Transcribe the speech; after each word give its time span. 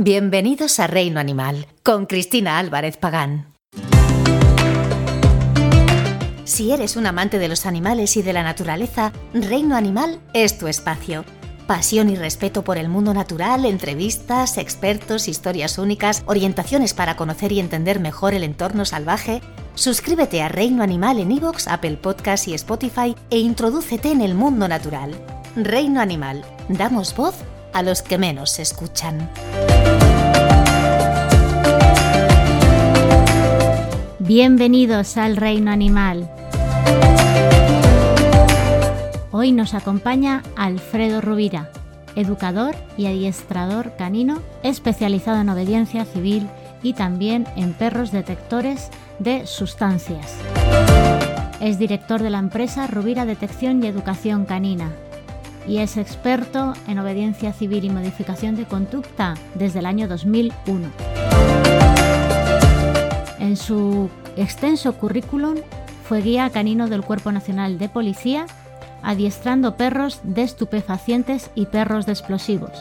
Bienvenidos 0.00 0.78
a 0.78 0.86
Reino 0.86 1.18
Animal 1.18 1.66
con 1.82 2.06
Cristina 2.06 2.60
Álvarez 2.60 2.96
Pagán. 2.96 3.52
Si 6.44 6.70
eres 6.70 6.94
un 6.94 7.08
amante 7.08 7.40
de 7.40 7.48
los 7.48 7.66
animales 7.66 8.16
y 8.16 8.22
de 8.22 8.32
la 8.32 8.44
naturaleza, 8.44 9.12
Reino 9.34 9.74
Animal 9.74 10.20
es 10.34 10.56
tu 10.56 10.68
espacio. 10.68 11.24
Pasión 11.66 12.10
y 12.10 12.14
respeto 12.14 12.62
por 12.62 12.78
el 12.78 12.88
mundo 12.88 13.12
natural, 13.12 13.64
entrevistas, 13.64 14.56
expertos, 14.56 15.26
historias 15.26 15.78
únicas, 15.78 16.22
orientaciones 16.26 16.94
para 16.94 17.16
conocer 17.16 17.50
y 17.50 17.58
entender 17.58 17.98
mejor 17.98 18.34
el 18.34 18.44
entorno 18.44 18.84
salvaje. 18.84 19.40
Suscríbete 19.74 20.42
a 20.42 20.48
Reino 20.48 20.84
Animal 20.84 21.18
en 21.18 21.32
iVoox, 21.32 21.66
Apple 21.66 21.96
Podcasts 21.96 22.46
y 22.46 22.54
Spotify 22.54 23.16
e 23.30 23.40
introdúcete 23.40 24.12
en 24.12 24.20
el 24.20 24.36
mundo 24.36 24.68
natural. 24.68 25.16
Reino 25.56 26.00
Animal. 26.00 26.44
Damos 26.68 27.16
voz 27.16 27.34
a 27.72 27.82
los 27.82 28.02
que 28.02 28.16
menos 28.16 28.52
se 28.52 28.62
escuchan. 28.62 29.28
Bienvenidos 34.28 35.16
al 35.16 35.38
Reino 35.38 35.70
Animal. 35.70 36.30
Hoy 39.30 39.52
nos 39.52 39.72
acompaña 39.72 40.42
Alfredo 40.54 41.22
Rubira, 41.22 41.70
educador 42.14 42.76
y 42.98 43.06
adiestrador 43.06 43.96
canino 43.96 44.42
especializado 44.62 45.40
en 45.40 45.48
obediencia 45.48 46.04
civil 46.04 46.46
y 46.82 46.92
también 46.92 47.46
en 47.56 47.72
perros 47.72 48.12
detectores 48.12 48.90
de 49.18 49.46
sustancias. 49.46 50.36
Es 51.62 51.78
director 51.78 52.20
de 52.20 52.28
la 52.28 52.38
empresa 52.38 52.86
Rubira 52.86 53.24
Detección 53.24 53.82
y 53.82 53.86
Educación 53.86 54.44
Canina 54.44 54.92
y 55.66 55.78
es 55.78 55.96
experto 55.96 56.74
en 56.86 56.98
obediencia 56.98 57.54
civil 57.54 57.82
y 57.82 57.88
modificación 57.88 58.56
de 58.56 58.66
conducta 58.66 59.32
desde 59.54 59.78
el 59.78 59.86
año 59.86 60.06
2001. 60.06 61.07
En 63.48 63.56
su 63.56 64.10
extenso 64.36 64.92
currículum 64.92 65.54
fue 66.06 66.20
guía 66.20 66.50
canino 66.50 66.86
del 66.86 67.00
Cuerpo 67.00 67.32
Nacional 67.32 67.78
de 67.78 67.88
Policía, 67.88 68.44
adiestrando 69.02 69.74
perros 69.74 70.20
de 70.22 70.42
estupefacientes 70.42 71.50
y 71.54 71.64
perros 71.64 72.04
de 72.04 72.12
explosivos. 72.12 72.72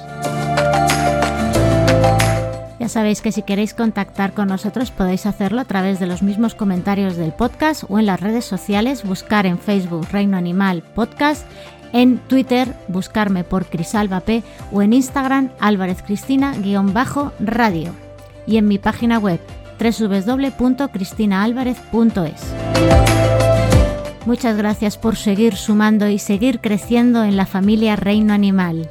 Ya 2.82 2.90
sabéis 2.90 3.22
que 3.22 3.32
si 3.32 3.44
queréis 3.44 3.74
contactar 3.74 4.34
con 4.34 4.50
nosotros 4.50 4.92
podéis 4.92 5.26
hacerlo 5.26 5.62
a 5.62 5.66
través 5.66 6.02
de 6.02 6.08
los 6.08 6.22
mismos 6.22 6.54
comentarios 6.54 7.16
del 7.16 7.31
podcast 7.31 7.86
o 7.88 7.98
en 7.98 8.06
las 8.06 8.20
redes 8.20 8.44
sociales, 8.44 9.06
buscar 9.06 9.46
en 9.46 9.59
Facebook 9.59 10.09
Reino 10.12 10.36
Animal 10.36 10.84
Podcast, 10.84 11.48
en 11.94 12.18
Twitter 12.18 12.76
buscarme 12.90 13.46
por 13.46 13.68
Crisalba 13.68 14.20
P 14.20 14.44
o 14.74 14.81
en 14.81 14.92
Instagram 14.92 15.50
Álvarez 15.62 16.02
Cristina-radio 16.02 17.94
y 18.46 18.58
en 18.58 18.68
mi 18.68 18.80
página 18.80 19.18
web 19.18 19.40
www.cristinaalvarez.es. 19.80 22.42
Muchas 24.25 24.57
gracias 24.57 24.97
por 24.97 25.16
seguir 25.16 25.56
sumando 25.56 26.09
y 26.09 26.19
seguir 26.19 26.59
creciendo 26.59 27.24
en 27.24 27.38
la 27.38 27.46
familia 27.46 27.96
Reino 27.96 28.34
Animal. 28.34 28.90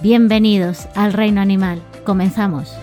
Bienvenidos 0.00 0.86
al 0.94 1.12
Reino 1.12 1.40
Animal. 1.40 1.82
Comenzamos. 2.04 2.76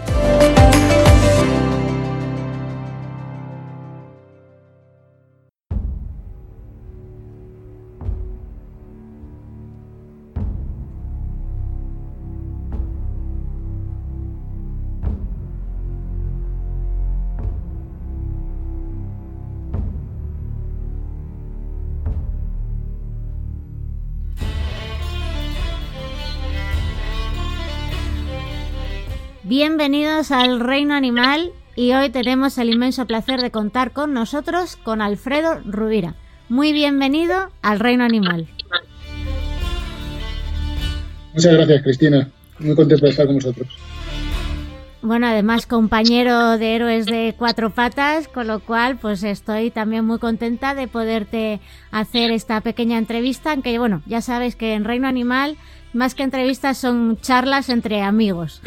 Bienvenidos 29.49 30.29
al 30.29 30.59
Reino 30.59 30.93
Animal 30.93 31.49
y 31.75 31.93
hoy 31.93 32.11
tenemos 32.11 32.59
el 32.59 32.69
inmenso 32.69 33.07
placer 33.07 33.41
de 33.41 33.49
contar 33.49 33.93
con 33.93 34.13
nosotros 34.13 34.75
con 34.75 35.01
Alfredo 35.01 35.59
Rubira. 35.65 36.13
Muy 36.49 36.71
bienvenido 36.71 37.49
al 37.63 37.79
Reino 37.79 38.03
Animal. 38.03 38.45
Muchas 41.33 41.51
gracias, 41.51 41.81
Cristina. 41.81 42.29
Muy 42.59 42.75
contento 42.75 43.05
de 43.05 43.09
estar 43.09 43.25
con 43.25 43.38
vosotros. 43.38 43.67
Bueno, 45.01 45.25
además 45.25 45.65
compañero 45.65 46.59
de 46.59 46.75
héroes 46.75 47.07
de 47.07 47.33
cuatro 47.35 47.71
patas, 47.71 48.27
con 48.27 48.45
lo 48.45 48.59
cual 48.59 48.99
pues 48.99 49.23
estoy 49.23 49.71
también 49.71 50.05
muy 50.05 50.19
contenta 50.19 50.75
de 50.75 50.88
poderte 50.88 51.59
hacer 51.89 52.29
esta 52.29 52.61
pequeña 52.61 52.99
entrevista, 52.99 53.53
aunque 53.53 53.79
bueno, 53.79 54.03
ya 54.05 54.21
sabes 54.21 54.55
que 54.55 54.73
en 54.73 54.83
Reino 54.83 55.07
Animal 55.07 55.57
más 55.94 56.16
que 56.16 56.23
entrevistas 56.23 56.77
son 56.77 57.17
charlas 57.22 57.69
entre 57.69 58.01
amigos. 58.01 58.61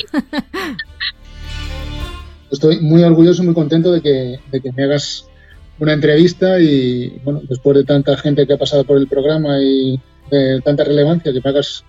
Estoy 2.50 2.81
muy 2.81 3.03
orgulloso 3.03 3.43
y 3.43 3.47
muy 3.47 3.55
contento 3.55 3.93
de 3.93 4.03
que, 4.03 4.38
me 4.77 4.84
hagas 4.84 5.27
una 5.78 5.94
entrevista 5.94 6.60
y, 6.60 7.21
bueno, 7.25 7.41
después 7.49 7.77
de 7.77 7.84
tanta 7.84 8.16
gente 8.16 8.47
que 8.47 8.53
ha 8.53 8.59
pasado 8.59 8.84
por 8.84 8.99
el 8.99 9.09
programa 9.09 9.59
y 9.60 9.99
de 10.31 10.60
tanta 10.62 10.84
relevancia, 10.84 11.33
que 11.33 11.41
me 11.43 11.50
hagas 11.50 11.84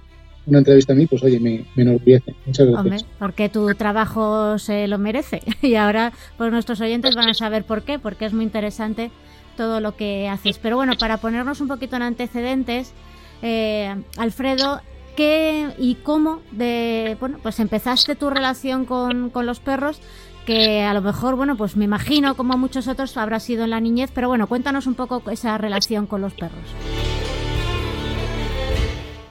una 0.45 0.59
entrevista 0.59 0.93
a 0.93 0.95
mí, 0.95 1.05
pues 1.05 1.23
oye, 1.23 1.39
me, 1.39 1.65
enorgullece. 1.75 2.35
Muchas 2.45 2.67
gracias. 2.67 3.01
Hombre, 3.01 3.15
porque 3.19 3.49
tu 3.49 3.73
trabajo 3.75 4.57
se 4.57 4.87
lo 4.87 4.97
merece. 4.97 5.41
Y 5.61 5.75
ahora, 5.75 6.13
pues 6.37 6.51
nuestros 6.51 6.81
oyentes 6.81 7.15
van 7.15 7.29
a 7.29 7.33
saber 7.33 7.63
por 7.63 7.83
qué, 7.83 7.99
porque 7.99 8.25
es 8.25 8.33
muy 8.33 8.43
interesante 8.43 9.11
todo 9.57 9.79
lo 9.79 9.95
que 9.95 10.27
haces. 10.27 10.59
Pero 10.59 10.75
bueno, 10.75 10.93
para 10.99 11.17
ponernos 11.17 11.61
un 11.61 11.67
poquito 11.67 11.95
en 11.95 12.01
antecedentes, 12.03 12.93
eh, 13.41 13.95
Alfredo 14.17 14.81
qué 15.15 15.69
y 15.77 15.95
cómo 15.95 16.41
de, 16.51 17.17
bueno, 17.19 17.37
pues 17.41 17.59
empezaste 17.59 18.15
tu 18.15 18.29
relación 18.29 18.85
con, 18.85 19.31
los 19.33 19.59
perros 19.59 19.99
que 20.45 20.81
a 20.81 20.93
lo 20.93 21.01
mejor, 21.01 21.35
bueno, 21.35 21.55
pues 21.55 21.75
me 21.75 21.85
imagino 21.85 22.35
como 22.35 22.57
muchos 22.57 22.87
otros 22.87 23.15
habrá 23.17 23.39
sido 23.39 23.63
en 23.63 23.69
la 23.69 23.79
niñez, 23.79 24.11
pero 24.13 24.27
bueno, 24.27 24.47
cuéntanos 24.47 24.87
un 24.87 24.95
poco 24.95 25.21
esa 25.31 25.57
relación 25.57 26.05
con 26.05 26.21
los 26.21 26.33
perros. 26.33 26.59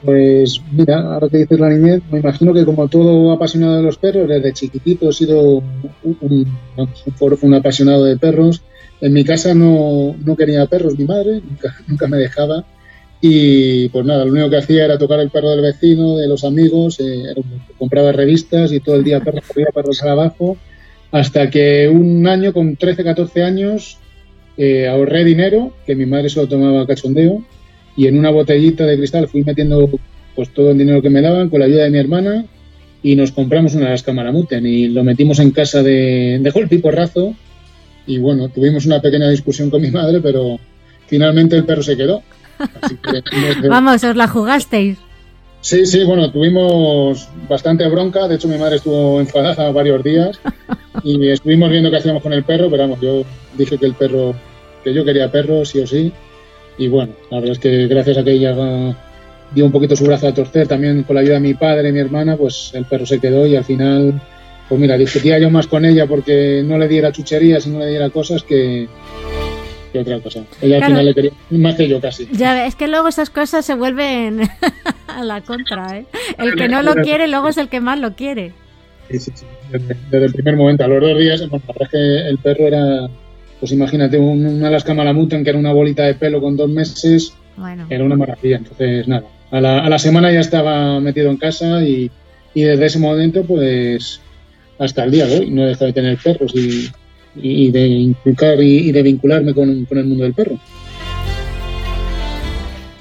Pues 0.03 0.61
mira, 0.71 0.99
ahora 1.13 1.29
que 1.29 1.37
dices 1.37 1.59
la 1.59 1.69
niñez, 1.69 2.01
me 2.11 2.19
imagino 2.19 2.53
que 2.53 2.65
como 2.65 2.87
todo 2.87 3.31
apasionado 3.31 3.77
de 3.77 3.83
los 3.83 3.97
perros, 3.97 4.27
desde 4.27 4.51
chiquitito 4.51 5.09
he 5.09 5.13
sido 5.13 5.63
un, 6.03 6.47
un, 6.81 7.53
apasionado 7.53 8.03
de 8.03 8.17
perros. 8.17 8.63
En 8.99 9.13
mi 9.13 9.23
casa 9.23 9.53
no, 9.53 10.15
no 10.25 10.35
quería 10.35 10.65
perros 10.65 10.97
mi 10.97 11.05
madre, 11.05 11.41
nunca, 11.47 11.75
nunca 11.87 12.07
me 12.07 12.17
dejaba 12.17 12.65
y 13.25 13.87
pues 13.87 14.05
nada, 14.05 14.25
lo 14.25 14.33
único 14.33 14.49
que 14.49 14.57
hacía 14.57 14.83
era 14.83 14.97
tocar 14.97 15.21
el 15.21 15.29
perro 15.29 15.51
del 15.51 15.61
vecino, 15.61 16.17
de 16.17 16.27
los 16.27 16.43
amigos, 16.43 16.99
eh, 16.99 17.33
compraba 17.77 18.11
revistas 18.11 18.73
y 18.73 18.81
todo 18.81 18.95
el 18.95 19.05
día 19.05 19.21
perros 19.21 19.45
arriba, 19.49 19.69
perros 19.73 20.03
abajo, 20.03 20.57
hasta 21.09 21.49
que 21.49 21.87
un 21.87 22.27
año, 22.27 22.51
con 22.51 22.75
13, 22.75 23.01
14 23.01 23.43
años, 23.43 23.97
eh, 24.57 24.89
ahorré 24.89 25.23
dinero, 25.23 25.71
que 25.85 25.95
mi 25.95 26.05
madre 26.05 26.27
solo 26.27 26.49
tomaba 26.49 26.85
cachondeo, 26.85 27.41
y 27.95 28.07
en 28.07 28.19
una 28.19 28.29
botellita 28.29 28.85
de 28.85 28.97
cristal 28.97 29.29
fui 29.29 29.41
metiendo 29.45 29.89
pues 30.35 30.49
todo 30.49 30.71
el 30.71 30.77
dinero 30.77 31.01
que 31.01 31.09
me 31.09 31.21
daban 31.21 31.49
con 31.49 31.61
la 31.61 31.67
ayuda 31.67 31.85
de 31.85 31.91
mi 31.91 31.99
hermana 31.99 32.45
y 33.03 33.15
nos 33.15 33.31
compramos 33.31 33.73
una 33.73 33.91
las 33.91 34.03
Camaramuten 34.03 34.65
y 34.65 34.89
lo 34.89 35.01
metimos 35.05 35.39
en 35.39 35.51
casa 35.51 35.81
de, 35.81 36.39
de 36.41 36.49
golpe 36.49 36.75
y 36.75 36.79
porrazo 36.79 37.33
y 38.05 38.17
bueno, 38.17 38.49
tuvimos 38.49 38.85
una 38.85 38.99
pequeña 38.99 39.29
discusión 39.29 39.69
con 39.69 39.81
mi 39.81 39.91
madre, 39.91 40.19
pero 40.19 40.59
finalmente 41.07 41.55
el 41.55 41.63
perro 41.63 41.83
se 41.83 41.95
quedó 41.95 42.21
Vamos, 43.69 44.03
os 44.03 44.15
la 44.15 44.27
jugasteis. 44.27 44.97
Sí, 45.63 45.85
sí, 45.85 46.03
bueno, 46.03 46.29
tuvimos 46.29 47.29
bastante 47.47 47.87
bronca. 47.87 48.27
De 48.27 48.35
hecho, 48.35 48.49
mi 48.49 48.57
madre 48.57 48.75
estuvo 48.75 49.21
enfadada 49.21 49.71
varios 49.71 50.03
días 50.03 50.37
y 51.03 51.29
estuvimos 51.29 51.69
viendo 51.69 51.89
qué 51.89 51.97
hacíamos 51.97 52.21
con 52.21 52.33
el 52.33 52.43
perro, 52.43 52.69
pero 52.69 52.83
vamos, 52.83 52.99
yo 52.99 53.23
dije 53.57 53.77
que 53.77 53.85
el 53.85 53.93
perro, 53.93 54.35
que 54.83 54.93
yo 54.93 55.05
quería 55.05 55.31
perro, 55.31 55.63
sí 55.63 55.79
o 55.79 55.87
sí. 55.87 56.11
Y 56.77 56.89
bueno, 56.89 57.13
la 57.31 57.37
verdad 57.37 57.53
es 57.53 57.59
que 57.59 57.87
gracias 57.87 58.17
a 58.17 58.23
que 58.25 58.31
ella 58.31 58.53
dio 59.55 59.65
un 59.65 59.71
poquito 59.71 59.95
su 59.95 60.03
brazo 60.03 60.27
a 60.27 60.33
torcer 60.33 60.67
también 60.67 61.03
con 61.03 61.15
la 61.15 61.21
ayuda 61.21 61.35
de 61.35 61.39
mi 61.39 61.53
padre 61.53 61.89
y 61.89 61.91
mi 61.93 61.99
hermana, 61.99 62.35
pues 62.35 62.71
el 62.73 62.83
perro 62.83 63.05
se 63.05 63.19
quedó 63.19 63.47
y 63.47 63.55
al 63.55 63.63
final, 63.63 64.21
pues 64.67 64.81
mira, 64.81 64.97
discutía 64.97 65.39
yo 65.39 65.49
más 65.49 65.67
con 65.67 65.85
ella 65.85 66.07
porque 66.07 66.61
no 66.65 66.77
le 66.77 66.89
diera 66.89 67.13
chucherías 67.13 67.67
y 67.67 67.69
no 67.69 67.79
le 67.79 67.87
diera 67.87 68.09
cosas 68.09 68.43
que, 68.43 68.89
que 69.93 69.99
otra 69.99 70.19
cosa. 70.19 70.43
Ella 70.61 70.77
al 70.77 70.85
final 70.85 71.05
le 71.05 71.13
quería 71.13 71.31
más 71.51 71.75
que 71.75 71.87
yo 71.87 72.01
casi. 72.01 72.27
Ya 72.31 72.65
es 72.65 72.75
que 72.75 72.87
luego 72.87 73.07
esas 73.07 73.29
cosas 73.29 73.65
se 73.65 73.75
vuelven 73.75 74.41
a 75.07 75.23
la 75.23 75.41
contra, 75.41 75.99
¿eh? 75.99 76.05
El 76.37 76.55
que 76.55 76.67
no 76.67 76.81
lo 76.81 76.95
quiere 76.95 77.27
luego 77.27 77.49
es 77.49 77.57
el 77.57 77.69
que 77.69 77.79
más 77.79 77.99
lo 77.99 78.15
quiere. 78.15 78.51
Sí, 79.09 79.19
sí, 79.19 79.31
sí. 79.35 79.45
Desde, 79.71 80.25
el 80.25 80.33
primer 80.33 80.57
momento, 80.57 80.83
a 80.83 80.87
los 80.87 81.01
dos 81.01 81.17
días, 81.17 81.47
bueno, 81.47 81.63
la 81.67 81.73
verdad 81.73 81.83
es 81.83 81.89
que 81.89 82.29
el 82.29 82.37
perro 82.39 82.67
era, 82.67 83.07
pues 83.59 83.71
imagínate, 83.71 84.17
una 84.17 84.67
Alaska 84.67 84.93
Malamuten 84.93 85.43
que 85.43 85.51
era 85.51 85.59
una 85.59 85.71
bolita 85.71 86.03
de 86.03 86.15
pelo 86.15 86.41
con 86.41 86.57
dos 86.57 86.69
meses, 86.69 87.33
bueno. 87.55 87.85
era 87.89 88.03
una 88.03 88.15
maravilla. 88.15 88.57
Entonces, 88.57 89.07
nada, 89.07 89.27
a 89.51 89.61
la, 89.61 89.79
a 89.79 89.89
la 89.89 89.99
semana 89.99 90.31
ya 90.31 90.39
estaba 90.39 90.99
metido 90.99 91.29
en 91.29 91.37
casa 91.37 91.83
y, 91.83 92.09
y 92.53 92.63
desde 92.63 92.85
ese 92.85 92.99
momento, 92.99 93.43
pues 93.43 94.21
hasta 94.79 95.03
el 95.03 95.11
día 95.11 95.27
de 95.27 95.39
hoy 95.39 95.51
no 95.51 95.63
he 95.63 95.67
dejado 95.67 95.85
de 95.87 95.93
tener 95.93 96.17
perros 96.17 96.53
y, 96.55 96.89
y 97.35 97.71
de 97.71 97.87
inculcar 97.87 98.61
y, 98.61 98.91
de 98.91 99.03
vincularme 99.03 99.53
con, 99.53 99.85
con, 99.85 99.97
el 99.97 100.05
mundo 100.05 100.23
del 100.23 100.33
perro. 100.33 100.57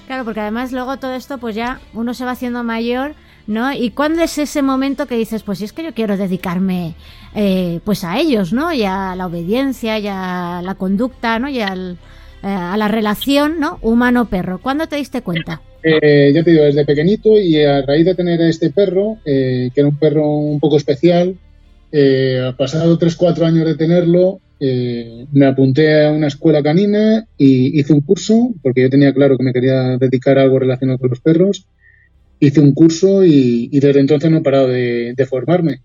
Claro, 0.07 0.25
porque 0.25 0.41
además 0.41 0.73
luego 0.73 0.97
todo 0.99 1.15
esto, 1.15 1.39
pues 1.39 1.55
ya 1.55 1.81
uno 1.95 2.15
se 2.15 2.25
va 2.25 2.33
haciendo 2.33 2.63
mayor, 2.65 3.15
¿no? 3.47 3.73
¿Y 3.73 3.91
cuándo 3.91 4.23
es 4.23 4.39
ese 4.39 4.63
momento 4.63 5.07
que 5.07 5.17
dices, 5.17 5.43
pues 5.43 5.59
si 5.59 5.65
es 5.65 5.73
que 5.73 5.83
yo 5.83 5.95
quiero 5.95 6.17
dedicarme 6.17 6.95
eh, 7.35 7.81
pues 7.85 8.05
a 8.05 8.19
ellos, 8.19 8.53
¿no? 8.53 8.73
Y 8.73 8.83
a 8.83 9.15
la 9.17 9.27
obediencia, 9.27 9.99
y 9.99 10.07
a 10.07 10.61
la 10.63 10.75
conducta, 10.75 11.39
¿no? 11.39 11.49
Y 11.49 11.61
al, 11.61 11.97
eh, 12.43 12.47
a 12.47 12.77
la 12.77 12.89
relación, 12.89 13.59
¿no? 13.59 13.79
Humano-perro. 13.81 14.59
¿Cuándo 14.61 14.87
te 14.87 14.97
diste 14.97 15.23
cuenta? 15.23 15.63
Eh, 15.83 16.31
ya 16.35 16.45
te 16.45 16.51
digo, 16.51 16.65
desde 16.65 16.85
pequeñito 16.85 17.39
y 17.39 17.63
a 17.63 17.83
raíz 17.83 18.05
de 18.05 18.15
tener 18.15 18.41
a 18.41 18.49
este 18.49 18.71
perro, 18.71 19.17
que 19.25 19.73
era 19.75 19.89
un 19.89 19.97
perro 19.97 20.29
un 20.29 20.61
poco 20.61 20.77
especial, 20.77 21.35
eh, 21.93 22.53
pasado 22.57 22.99
3-4 22.99 23.45
años 23.45 23.67
de 23.67 23.75
tenerlo, 23.75 24.41
eh, 24.59 25.27
me 25.33 25.45
apunté 25.45 26.05
a 26.07 26.11
una 26.11 26.29
escuela 26.29 26.63
canina 26.63 27.27
y 27.37 27.79
hice 27.79 27.93
un 27.93 28.01
curso, 28.01 28.55
porque 28.63 28.83
yo 28.83 28.91
tenía 28.91 29.13
claro 29.13 29.37
que 29.37 29.45
me 29.45 29.53
quería 29.53 29.99
dedicar 29.99 30.39
a 30.39 30.43
algo 30.43 30.59
relacionado 30.59 30.99
con 30.99 31.11
los 31.11 31.21
perros. 31.21 31.67
Hice 32.41 32.61
un 32.61 32.73
curso 32.73 33.25
y, 33.25 33.69
desde 33.79 34.01
entonces 34.01 34.31
no 34.31 34.39
he 34.39 34.43
parado 34.43 34.69
de, 34.69 35.27
formarme. 35.29 35.81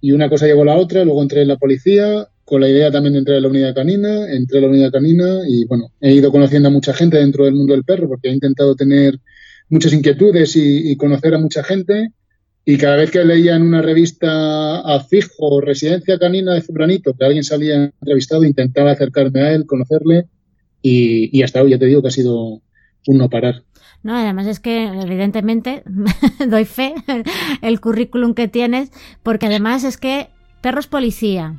Y 0.00 0.12
una 0.12 0.28
cosa 0.28 0.46
llevó 0.46 0.62
a 0.62 0.66
la 0.66 0.76
otra, 0.76 1.04
luego 1.04 1.22
entré 1.22 1.42
en 1.42 1.48
la 1.48 1.56
policía, 1.56 2.28
con 2.44 2.60
la 2.60 2.68
idea 2.68 2.90
también 2.92 3.14
de 3.14 3.18
entrar 3.18 3.38
en 3.38 3.42
la 3.42 3.48
unidad 3.48 3.74
canina, 3.74 4.32
entré 4.32 4.58
en 4.58 4.64
la 4.64 4.70
unidad 4.70 4.92
canina 4.92 5.40
y 5.46 5.64
bueno, 5.64 5.90
he 6.00 6.12
ido 6.12 6.30
conociendo 6.30 6.68
a 6.68 6.72
mucha 6.72 6.94
gente 6.94 7.18
dentro 7.18 7.46
del 7.46 7.54
mundo 7.54 7.72
del 7.74 7.84
perro, 7.84 8.08
porque 8.08 8.28
he 8.28 8.32
intentado 8.32 8.76
tener 8.76 9.18
muchas 9.68 9.92
inquietudes 9.92 10.54
y 10.54 10.96
conocer 10.96 11.34
a 11.34 11.38
mucha 11.38 11.64
gente 11.64 12.12
y 12.70 12.76
cada 12.76 12.96
vez 12.96 13.10
que 13.10 13.24
leía 13.24 13.56
en 13.56 13.62
una 13.62 13.80
revista 13.80 14.80
a 14.80 15.00
fijo 15.00 15.62
Residencia 15.62 16.18
Canina 16.18 16.52
de 16.52 16.60
Zubranito, 16.60 17.14
que 17.14 17.24
alguien 17.24 17.42
salía 17.42 17.84
entrevistado, 17.84 18.44
intentaba 18.44 18.90
acercarme 18.90 19.40
a 19.40 19.52
él, 19.52 19.64
conocerle 19.64 20.26
y, 20.82 21.42
hasta 21.42 21.62
hoy 21.62 21.70
ya 21.70 21.78
te 21.78 21.86
digo 21.86 22.02
que 22.02 22.08
ha 22.08 22.10
sido 22.10 22.60
un 23.06 23.16
no 23.16 23.30
parar. 23.30 23.62
No, 24.02 24.14
además 24.14 24.46
es 24.48 24.60
que 24.60 24.84
evidentemente 24.84 25.82
doy 26.46 26.66
fe 26.66 26.94
el 27.62 27.80
currículum 27.80 28.34
que 28.34 28.48
tienes, 28.48 28.92
porque 29.22 29.46
además 29.46 29.82
es 29.84 29.96
que 29.96 30.28
perros 30.60 30.88
policía, 30.88 31.54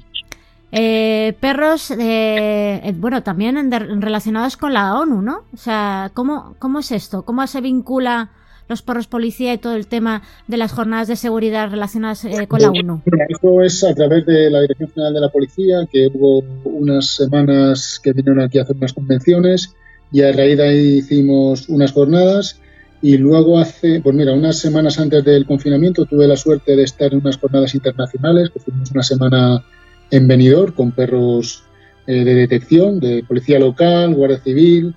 eh, 0.72 1.36
perros, 1.40 1.90
eh, 1.90 2.94
bueno, 2.98 3.24
también 3.24 3.72
relacionados 3.72 4.58
con 4.58 4.74
la 4.74 5.00
ONU, 5.00 5.24
¿no? 5.24 5.40
O 5.56 5.58
sea, 5.58 6.12
¿cómo, 6.14 6.54
¿cómo 6.60 6.78
es 6.78 6.92
esto? 6.92 7.26
¿Cómo 7.26 7.48
se 7.48 7.62
vincula 7.62 8.30
los 8.70 8.84
perros 8.84 9.08
policía 9.08 9.54
y 9.54 9.58
todo 9.58 9.76
el 9.76 9.88
tema 9.88 10.22
de 10.48 10.58
las 10.58 10.72
jornadas 10.72 11.08
de 11.08 11.16
seguridad 11.16 11.70
relacionadas 11.72 12.24
eh, 12.24 12.48
con 12.48 12.62
la 12.62 12.70
ONU? 12.70 13.02
Esto 13.28 13.62
es 13.64 13.84
a 13.84 13.94
través 13.96 14.26
de 14.28 14.50
la 14.50 14.62
Dirección 14.62 14.92
General 14.92 15.14
de 15.14 15.22
la 15.22 15.30
Policía, 15.30 15.88
que 15.92 16.08
hubo 16.14 16.44
unas 16.64 17.08
semanas 17.08 18.00
que 18.02 18.14
vinieron 18.14 18.40
aquí 18.42 18.60
a 18.60 18.62
hacer 18.62 18.76
unas 18.78 18.94
convenciones 18.94 19.76
y 20.12 20.22
a 20.22 20.32
raíz 20.32 20.58
de 20.58 20.64
ahí 20.64 20.98
hicimos 21.00 21.68
unas 21.68 21.92
jornadas. 21.92 22.62
Y 23.02 23.18
luego 23.18 23.58
hace, 23.60 24.02
pues 24.02 24.14
mira, 24.14 24.34
unas 24.34 24.58
semanas 24.58 25.00
antes 25.00 25.24
del 25.24 25.46
confinamiento 25.46 26.06
tuve 26.06 26.28
la 26.28 26.36
suerte 26.36 26.76
de 26.76 26.84
estar 26.84 27.12
en 27.14 27.22
unas 27.22 27.38
jornadas 27.38 27.74
internacionales, 27.74 28.50
que 28.50 28.60
fuimos 28.60 28.92
una 28.92 29.04
semana 29.04 29.64
en 30.12 30.28
Benidorm 30.28 30.74
con 30.74 30.92
perros 30.92 31.64
eh, 32.06 32.24
de 32.24 32.36
detección, 32.36 33.00
de 33.00 33.24
policía 33.26 33.58
local, 33.58 34.14
guardia 34.14 34.40
civil, 34.40 34.96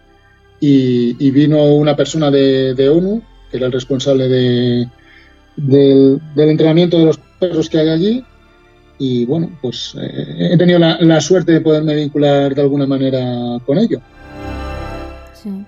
y, 0.64 1.30
vino 1.32 1.74
una 1.74 1.96
persona 1.96 2.30
de, 2.30 2.74
de, 2.74 2.88
ONU 2.88 3.22
que 3.52 3.58
era 3.58 3.66
el 3.66 3.72
responsable 3.72 4.28
de, 4.28 4.88
del, 5.56 6.20
entrenamiento 6.34 6.98
de 6.98 7.04
los 7.04 7.18
perros 7.38 7.68
que 7.68 7.78
hay 7.78 7.88
allí. 7.90 8.24
Y 8.98 9.26
bueno, 9.26 9.50
pues 9.60 9.94
eh, 10.00 10.48
he 10.52 10.56
tenido 10.56 10.78
la, 10.78 11.20
suerte 11.20 11.52
de 11.52 11.60
poderme 11.60 11.94
vincular 11.94 12.54
de 12.54 12.62
alguna 12.62 12.86
manera 12.86 13.58
con 13.66 13.78
ello. 13.78 14.00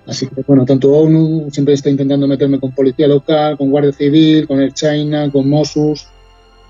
Así 0.07 0.27
que 0.27 0.41
bueno, 0.47 0.65
tanto 0.65 0.89
ONU 0.91 1.49
siempre 1.51 1.73
está 1.73 1.89
intentando 1.89 2.27
meterme 2.27 2.59
con 2.59 2.71
policía 2.71 3.07
local, 3.07 3.57
con 3.57 3.69
Guardia 3.69 3.91
Civil, 3.91 4.47
con 4.47 4.61
el 4.61 4.73
China, 4.73 5.29
con 5.31 5.49
Mossus. 5.49 6.07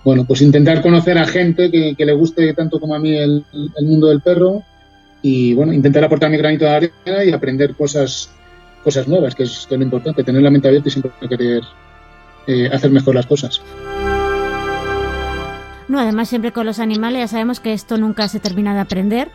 Bueno, 0.04 0.26
pues 0.26 0.42
intentar 0.42 0.82
conocer 0.82 1.18
a 1.18 1.26
gente 1.26 1.72
que, 1.72 1.96
le 1.98 2.14
guste 2.14 2.54
tanto 2.54 2.80
como 2.80 2.96
a 2.96 3.00
mí 3.00 3.16
el, 3.16 3.46
el, 3.78 3.86
mundo 3.86 4.08
del 4.08 4.22
perro 4.22 4.64
y 5.22 5.54
bueno, 5.54 5.72
intentar 5.74 6.04
aportar 6.04 6.30
mi 6.30 6.38
granito 6.38 6.66
de 6.66 6.72
arena 6.72 7.24
y 7.26 7.32
aprender 7.32 7.76
cosas 7.76 8.30
cosas 8.86 9.08
nuevas, 9.08 9.36
que 9.36 9.44
es, 9.44 9.68
lo 9.70 9.84
importante, 9.84 10.24
tener 10.24 10.44
la 10.44 10.52
mente 10.52 10.70
abierta 10.70 10.88
y 10.88 10.92
siempre 10.92 11.12
querer 11.28 11.64
eh, 12.48 12.70
hacer 12.72 12.92
mejor 12.92 13.16
las 13.16 13.26
cosas. 13.26 13.62
No, 15.88 16.00
además 16.00 16.30
siempre 16.30 16.52
con 16.52 16.66
los 16.66 16.80
animales 16.80 17.20
ya 17.20 17.28
sabemos 17.28 17.60
que 17.60 17.74
esto 17.74 17.98
nunca 17.98 18.28
se 18.28 18.40
termina 18.40 18.74
de 18.74 18.80
aprender. 18.80 19.30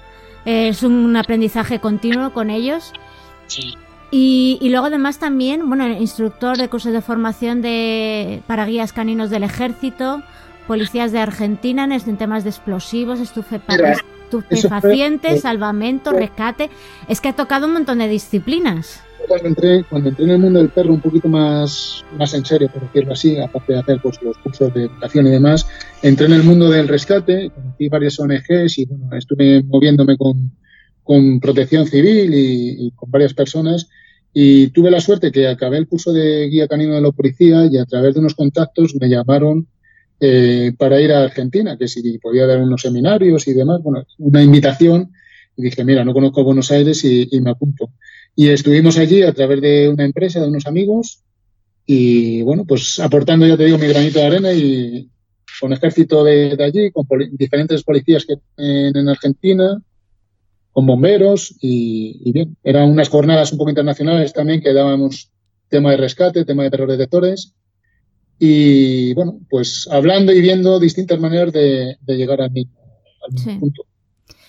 es 0.45 0.83
un 0.83 1.17
aprendizaje 1.17 1.81
continuo 1.81 2.33
con 2.33 2.49
ellos. 2.49 2.93
Y, 4.13 4.59
luego 4.71 4.87
además 4.87 5.19
también, 5.19 5.69
bueno, 5.69 5.87
instructor 5.89 6.57
de 6.57 6.69
cursos 6.69 6.93
de 6.93 7.01
formación 7.01 7.63
de, 7.63 8.43
para 8.47 8.67
guías 8.67 8.93
caninos 8.93 9.31
del 9.31 9.45
ejército, 9.45 10.23
policías 10.67 11.13
de 11.13 11.21
Argentina 11.21 11.85
en 11.85 12.17
temas 12.17 12.43
de 12.45 12.51
explosivos, 12.51 13.21
estupefacientes, 13.21 15.43
salvamento, 15.43 16.13
rescate. 16.13 16.71
Es 17.09 17.21
que 17.21 17.29
ha 17.29 17.35
tocado 17.35 17.67
un 17.67 17.75
montón 17.75 17.99
de 17.99 18.09
disciplinas 18.09 19.03
cuando 19.27 19.49
entré, 19.49 19.85
cuando 19.85 20.09
entré 20.09 20.25
en 20.25 20.31
el 20.31 20.39
mundo 20.39 20.59
del 20.59 20.71
perro 20.71 20.93
un 20.93 21.01
poquito 21.01 21.29
más, 21.29 22.05
más 22.17 22.35
en 22.35 22.45
serio, 22.45 22.69
por 22.73 22.83
decirlo 22.83 23.13
así, 23.13 23.39
aparte 23.39 23.73
de 23.73 23.79
hacer 23.79 24.01
pues, 24.03 24.21
los 24.23 24.37
cursos 24.39 24.73
de 24.75 24.85
educación 24.85 25.27
y 25.27 25.31
demás, 25.31 25.67
entré 26.03 26.27
en 26.27 26.33
el 26.33 26.43
mundo 26.43 26.69
del 26.69 26.89
rescate, 26.89 27.51
conocí 27.51 27.89
varias 27.89 28.19
ONGs 28.19 28.79
y 28.79 28.85
bueno, 28.87 29.17
estuve 29.17 29.63
moviéndome 29.63 30.17
con, 30.17 30.53
con 31.03 31.41
protección 31.41 31.87
civil 31.87 32.33
y, 32.35 32.91
con 32.93 33.11
varias 33.11 33.35
personas 33.35 33.89
y 34.33 34.69
tuve 34.69 34.91
la 34.91 35.01
suerte 35.01 35.33
que 35.33 35.49
acabé 35.49 35.79
el 35.79 35.89
curso 35.89 36.13
de 36.13 36.49
guía 36.49 36.69
canino 36.69 36.95
de 36.95 37.01
la 37.01 37.11
policía 37.11 37.67
y 37.67 37.79
a 37.79 37.85
través 37.85 38.15
de 38.15 38.21
unos 38.21 38.35
contactos 38.35 38.95
me 39.01 39.09
llamaron 39.09 39.67
eh, 40.21 40.73
para 40.79 41.01
ir 41.01 41.13
a 41.13 41.25
Argentina, 41.25 41.77
que 41.77 41.89
si 41.89 42.19
podía 42.19 42.47
dar 42.47 42.61
unos 42.61 42.83
seminarios 42.83 43.49
y 43.49 43.55
demás, 43.55 43.83
bueno, 43.83 44.05
una 44.19 44.43
invitación 44.43 45.13
y 45.57 45.63
dije, 45.63 45.85
mira, 45.85 46.05
no 46.05 46.13
conozco 46.13 46.45
Buenos 46.45 46.71
Aires 46.71 47.05
y 47.05 47.41
me 47.41 47.51
apunto. 47.51 47.91
Y 48.41 48.49
estuvimos 48.49 48.97
allí 48.97 49.23
a 49.23 49.35
través 49.35 49.61
de 49.61 49.91
una 49.91 50.07
empresa, 50.07 50.41
de 50.41 50.49
unos 50.49 50.67
amigos, 50.67 51.23
y 51.85 52.41
bueno, 52.41 52.65
pues 52.65 52.99
aportando, 52.99 53.47
ya 53.47 53.59
te 53.59 53.67
digo, 53.67 53.77
mi 53.77 53.87
granito 53.87 54.19
de 54.19 54.25
arena 54.25 54.51
y 54.55 55.11
con 55.61 55.75
ejército 55.75 56.25
de, 56.25 56.57
allí, 56.59 56.91
con 56.91 57.07
diferentes 57.33 57.83
policías 57.83 58.25
que 58.25 58.37
en 58.57 59.09
Argentina, 59.11 59.83
con 60.73 60.87
bomberos 60.87 61.55
y, 61.61 62.33
bien, 62.33 62.57
eran 62.65 62.89
unas 62.89 63.11
jornadas 63.11 63.53
un 63.53 63.59
poco 63.59 63.69
internacionales 63.69 64.33
también 64.33 64.63
que 64.63 64.73
dábamos 64.73 65.31
tema 65.69 65.91
de 65.91 65.99
rescate, 65.99 66.47
tema 66.47 66.63
de 66.63 66.71
perros 66.71 66.89
detectores 66.89 67.53
y 68.39 69.13
bueno, 69.13 69.39
pues 69.51 69.87
hablando 69.93 70.33
y 70.33 70.41
viendo 70.41 70.81
distintas 70.81 71.21
maneras 71.21 71.53
de, 71.53 71.99
llegar 72.07 72.41
al 72.41 72.53
mismo, 72.53 72.73
punto. 73.61 73.85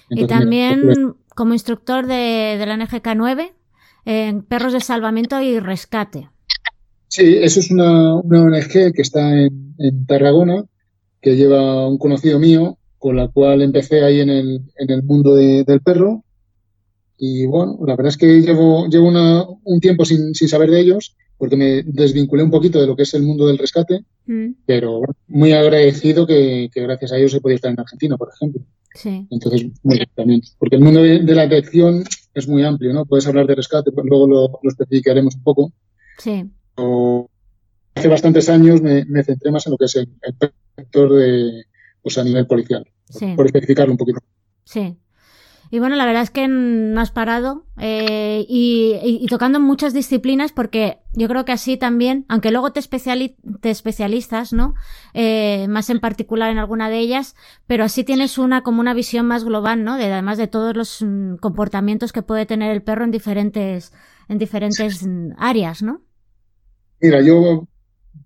y 0.10 0.28
también 0.28 1.14
como 1.36 1.52
instructor 1.52 2.08
de, 2.08 2.56
de 2.58 2.66
la 2.66 2.78
NGK 2.78 3.16
9 3.18 3.56
en 4.06 4.44
perros 4.44 4.74
de 4.74 4.82
salvamento 4.82 5.42
y 5.42 5.60
rescate. 5.60 6.30
Sí, 7.12 7.40
eso 7.42 7.60
es 7.60 7.70
una, 7.70 8.16
ONG 8.16 8.94
que 8.94 9.02
está 9.02 9.38
en, 9.38 10.06
Tarragona, 10.08 10.64
que 11.22 11.36
lleva 11.36 11.90
un 11.90 11.98
conocido 11.98 12.40
mío, 12.40 12.78
con 12.98 13.18
la 13.18 13.28
cual 13.28 13.62
empecé 13.62 14.02
ahí 14.02 14.22
en 14.22 14.30
el, 14.30 14.62
en 14.78 14.90
el 14.90 15.04
mundo 15.04 15.36
del 15.36 15.82
perro. 15.82 16.24
Y 17.18 17.46
bueno, 17.48 17.78
la 17.86 17.98
verdad 17.98 18.12
es 18.12 18.18
que 18.18 18.42
llevo, 18.42 18.88
llevo 18.88 19.10
un 19.64 19.80
tiempo 19.82 20.06
sin, 20.06 20.34
saber 20.36 20.72
de 20.72 20.80
ellos, 20.80 21.18
porque 21.38 21.58
me 21.58 21.84
desvinculé 21.84 22.44
un 22.44 22.52
poquito 22.52 22.80
de 22.80 22.88
lo 22.88 22.96
que 22.96 23.04
es 23.04 23.14
el 23.14 23.24
mundo 23.24 23.46
del 23.46 23.58
rescate, 23.58 24.06
mm. 24.28 24.52
pero 24.66 25.02
muy 25.28 25.52
agradecido 25.52 26.26
que, 26.26 26.70
gracias 26.74 27.12
a 27.12 27.18
ellos 27.18 27.34
se 27.34 27.42
podía 27.42 27.56
estar 27.56 27.72
en 27.72 27.80
Argentina, 27.82 28.16
por 28.16 28.30
ejemplo. 28.34 28.62
Sí. 28.96 29.28
Entonces, 29.30 29.68
muy 29.84 30.02
también. 30.16 30.42
Porque 30.58 30.78
el 30.78 30.82
mundo 30.82 31.04
de, 31.04 31.20
de 31.20 31.36
la 31.36 31.48
detección 31.48 32.06
es 32.34 32.48
muy 32.48 32.64
amplio, 32.64 32.94
¿no? 32.94 33.06
Puedes 33.06 33.28
hablar 33.28 33.48
de 33.48 33.56
rescate, 33.56 33.92
pues 33.92 34.06
luego 34.08 34.28
lo, 34.28 34.60
lo 34.62 34.70
especificaremos 34.70 35.36
un 35.36 35.44
poco. 35.44 35.72
Sí. 36.18 36.50
O 36.76 37.30
hace 37.96 38.08
bastantes 38.08 38.50
años 38.50 38.82
me, 38.82 39.04
centré 39.24 39.52
más 39.52 39.66
en 39.68 39.72
lo 39.72 39.78
que 39.78 39.86
es 39.86 39.96
el, 39.96 40.10
sector 40.76 41.14
de, 41.14 41.66
pues 42.02 42.18
a 42.18 42.24
nivel 42.24 42.48
policial, 42.48 42.86
por 43.36 43.46
especificarlo 43.46 43.92
un 43.92 43.98
poquito. 43.98 44.20
Sí. 44.64 44.98
Y 45.74 45.80
bueno, 45.80 45.96
la 45.96 46.06
verdad 46.06 46.24
es 46.24 46.30
que 46.30 46.50
no 46.50 47.00
has 47.00 47.12
parado 47.12 47.66
eh, 47.80 48.46
y, 48.50 49.26
tocando 49.30 49.62
muchas 49.62 49.94
disciplinas 49.94 50.52
porque 50.52 50.98
yo 51.14 51.30
creo 51.30 51.46
que 51.46 51.54
así 51.54 51.78
también, 51.78 52.26
aunque 52.28 52.52
luego 52.52 52.74
te, 52.74 52.82
te 52.82 53.70
especializas, 53.70 54.52
¿no? 54.52 54.74
Eh, 55.14 55.68
más 55.70 55.90
en 55.90 56.02
particular 56.02 56.52
en 56.52 56.58
alguna 56.58 56.90
de 56.90 57.00
ellas, 57.00 57.38
pero 57.68 57.86
así 57.86 58.04
tienes 58.04 58.38
una 58.38 58.64
como 58.64 58.82
una 58.82 58.94
visión 58.94 59.26
más 59.26 59.46
global, 59.46 59.86
¿no? 59.86 59.96
De, 59.96 60.12
además 60.12 60.38
de 60.38 60.48
todos 60.48 60.76
los 60.76 61.02
mm, 61.02 61.36
comportamientos 61.36 62.12
que 62.12 62.22
puede 62.22 62.46
tener 62.46 62.70
el 62.72 62.84
perro 62.84 63.06
en 63.06 63.12
diferentes, 63.12 63.94
en 64.28 64.40
diferentes 64.40 65.08
áreas, 65.38 65.82
¿no? 65.82 66.02
Mira, 67.00 67.22
yo 67.22 67.66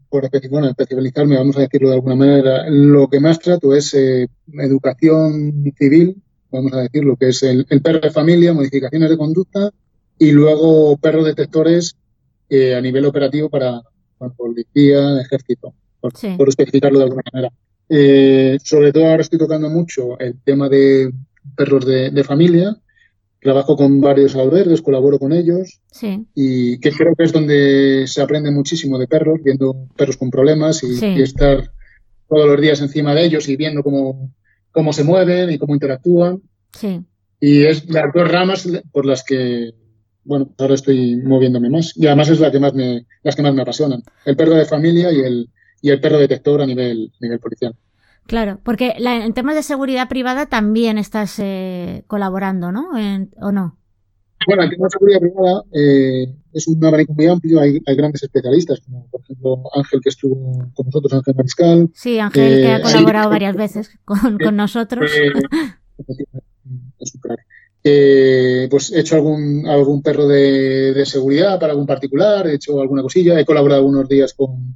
por 0.09 0.27
bueno, 0.49 0.69
especializarme, 0.69 1.37
vamos 1.37 1.57
a 1.57 1.61
decirlo 1.61 1.89
de 1.89 1.95
alguna 1.95 2.15
manera, 2.15 2.69
lo 2.69 3.07
que 3.07 3.19
más 3.19 3.37
trato 3.37 3.75
es 3.75 3.93
eh, 3.93 4.29
educación 4.47 5.63
civil 5.77 6.23
vamos 6.55 6.73
a 6.73 6.81
decir, 6.81 7.03
lo 7.03 7.15
que 7.15 7.29
es 7.29 7.43
el, 7.43 7.65
perro 7.81 7.99
de 7.99 8.11
familia, 8.11 8.53
modificaciones 8.53 9.09
de 9.09 9.17
conducta 9.17 9.71
y 10.17 10.31
luego 10.31 10.97
perros 10.97 11.25
detectores 11.25 11.95
eh, 12.49 12.75
a 12.75 12.81
nivel 12.81 13.05
operativo 13.05 13.49
para, 13.49 13.81
policía, 14.35 15.21
ejército, 15.21 15.73
por, 15.99 16.13
especificarlo 16.47 16.99
de 16.99 17.05
alguna 17.05 17.21
manera. 17.31 17.53
Eh, 17.89 18.57
sobre 18.63 18.91
todo 18.91 19.05
ahora 19.05 19.21
estoy 19.21 19.37
tocando 19.37 19.69
mucho 19.69 20.17
el 20.19 20.39
tema 20.43 20.69
de 20.69 21.11
perros 21.55 21.85
de, 21.85 22.23
familia. 22.23 22.75
Trabajo 23.39 23.75
con 23.75 24.01
varios 24.01 24.35
albergues, 24.35 24.81
colaboro 24.81 25.19
con 25.19 25.31
ellos 25.31 25.79
y 26.33 26.79
que 26.79 26.91
creo 26.91 27.15
que 27.15 27.25
es 27.25 27.31
donde 27.31 28.05
se 28.07 28.21
aprende 28.21 28.49
muchísimo 28.49 28.97
de 28.97 29.07
perros, 29.07 29.39
viendo 29.43 29.87
perros 29.95 30.17
con 30.17 30.31
problemas 30.31 30.83
y, 30.83 31.05
y 31.05 31.21
estar 31.21 31.71
todos 32.27 32.47
los 32.47 32.59
días 32.59 32.81
encima 32.81 33.13
de 33.13 33.25
ellos 33.25 33.47
y 33.47 33.55
viendo 33.55 33.83
cómo, 33.83 34.31
cómo 34.75 34.91
se 34.93 35.05
mueven 35.05 35.49
y 35.49 35.57
cómo 35.57 35.73
interactúan. 35.73 36.41
Sí. 36.73 37.01
Y 37.39 37.63
es 37.63 37.89
las 37.89 38.13
dos 38.13 38.29
ramas 38.29 38.67
por 38.91 39.05
las 39.05 39.23
que, 39.23 39.73
bueno, 40.25 40.53
ahora 40.57 40.75
estoy 40.75 41.15
moviéndome 41.15 41.69
más. 41.69 41.95
Y 41.95 42.05
además 42.05 42.29
es 42.29 42.41
la 42.41 42.51
que 42.51 42.59
más 42.59 42.73
me, 42.73 43.05
las 43.23 43.35
que 43.35 43.41
más 43.41 43.55
me 43.55 43.61
apasionan. 43.61 44.03
El 44.25 44.35
perro 44.35 44.53
de 44.53 44.65
familia 44.65 45.11
y 45.13 45.21
el, 45.21 45.49
y 45.81 45.89
el 45.89 46.01
perro 46.01 46.19
detector 46.19 46.61
a 46.61 46.65
nivel, 46.65 47.11
nivel 47.21 47.39
policial. 47.39 47.73
Claro, 48.27 48.59
porque 48.63 48.95
en 48.97 49.33
temas 49.33 49.55
de 49.55 49.63
seguridad 49.63 50.09
privada 50.09 50.47
también 50.47 50.97
estás 50.97 51.39
eh, 51.39 52.03
colaborando, 52.07 52.71
¿no? 52.71 52.89
¿O 53.39 53.51
no? 53.51 53.77
Bueno, 54.47 54.63
en 54.63 54.69
temas 54.69 54.91
de 54.91 54.97
seguridad 54.97 55.19
privada 55.19 55.63
eh, 55.73 56.33
es 56.53 56.67
un 56.67 56.83
abanico 56.85 57.13
muy 57.13 57.27
amplio. 57.27 57.59
Hay, 57.59 57.81
hay, 57.85 57.95
grandes 57.95 58.23
especialistas, 58.23 58.79
como 58.81 59.07
por 59.09 59.21
ejemplo 59.21 59.63
Ángel, 59.73 60.01
que 60.01 60.09
estuvo 60.09 60.69
con 60.73 60.85
nosotros, 60.85 61.13
Ángel 61.13 61.35
Mariscal. 61.35 61.89
Sí, 61.93 62.19
Ángel, 62.19 62.61
que 62.61 62.67
ha 62.67 62.77
eh, 62.77 62.81
colaborado 62.81 63.29
varias 63.29 63.55
veces 63.55 63.89
con, 64.05 64.37
con 64.37 64.55
nosotros. 64.55 65.11
Eh, 67.87 68.67
pues 68.71 68.91
he 68.91 69.01
hecho 69.01 69.13
algún, 69.13 69.67
algún 69.67 70.01
perro 70.01 70.27
de, 70.27 71.03
seguridad 71.05 71.59
para 71.59 71.73
algún 71.73 71.85
particular, 71.85 72.47
he 72.47 72.55
hecho 72.55 72.81
alguna 72.81 73.03
cosilla, 73.03 73.39
he 73.39 73.45
colaborado 73.45 73.85
unos 73.85 74.09
días 74.09 74.33
con, 74.33 74.75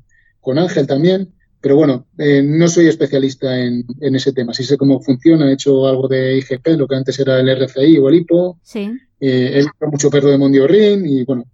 Ángel 0.56 0.86
también, 0.86 1.34
pero 1.62 1.76
bueno, 1.76 2.08
eh, 2.18 2.42
no 2.44 2.68
soy 2.68 2.88
especialista 2.88 3.58
en, 3.60 3.86
ese 4.00 4.34
tema. 4.34 4.54
Sí 4.54 4.64
sé 4.64 4.78
cómo 4.78 5.02
funciona, 5.02 5.50
he 5.50 5.54
hecho 5.54 5.88
algo 5.88 6.08
de 6.08 6.38
IGP, 6.38 6.68
lo 6.78 6.88
que 6.88 6.96
antes 6.96 7.20
era 7.20 7.40
el 7.40 7.50
RCI 7.50 7.98
o 7.98 8.10
el 8.10 8.16
IPO. 8.16 8.60
Sí. 8.64 8.92
Eh, 9.20 9.52
he 9.54 9.60
hecho 9.60 9.72
mucho 9.92 10.10
perro 10.10 10.30
de 10.30 10.38
Mondiorin 10.38 11.06
y 11.06 11.26
bueno, 11.26 11.46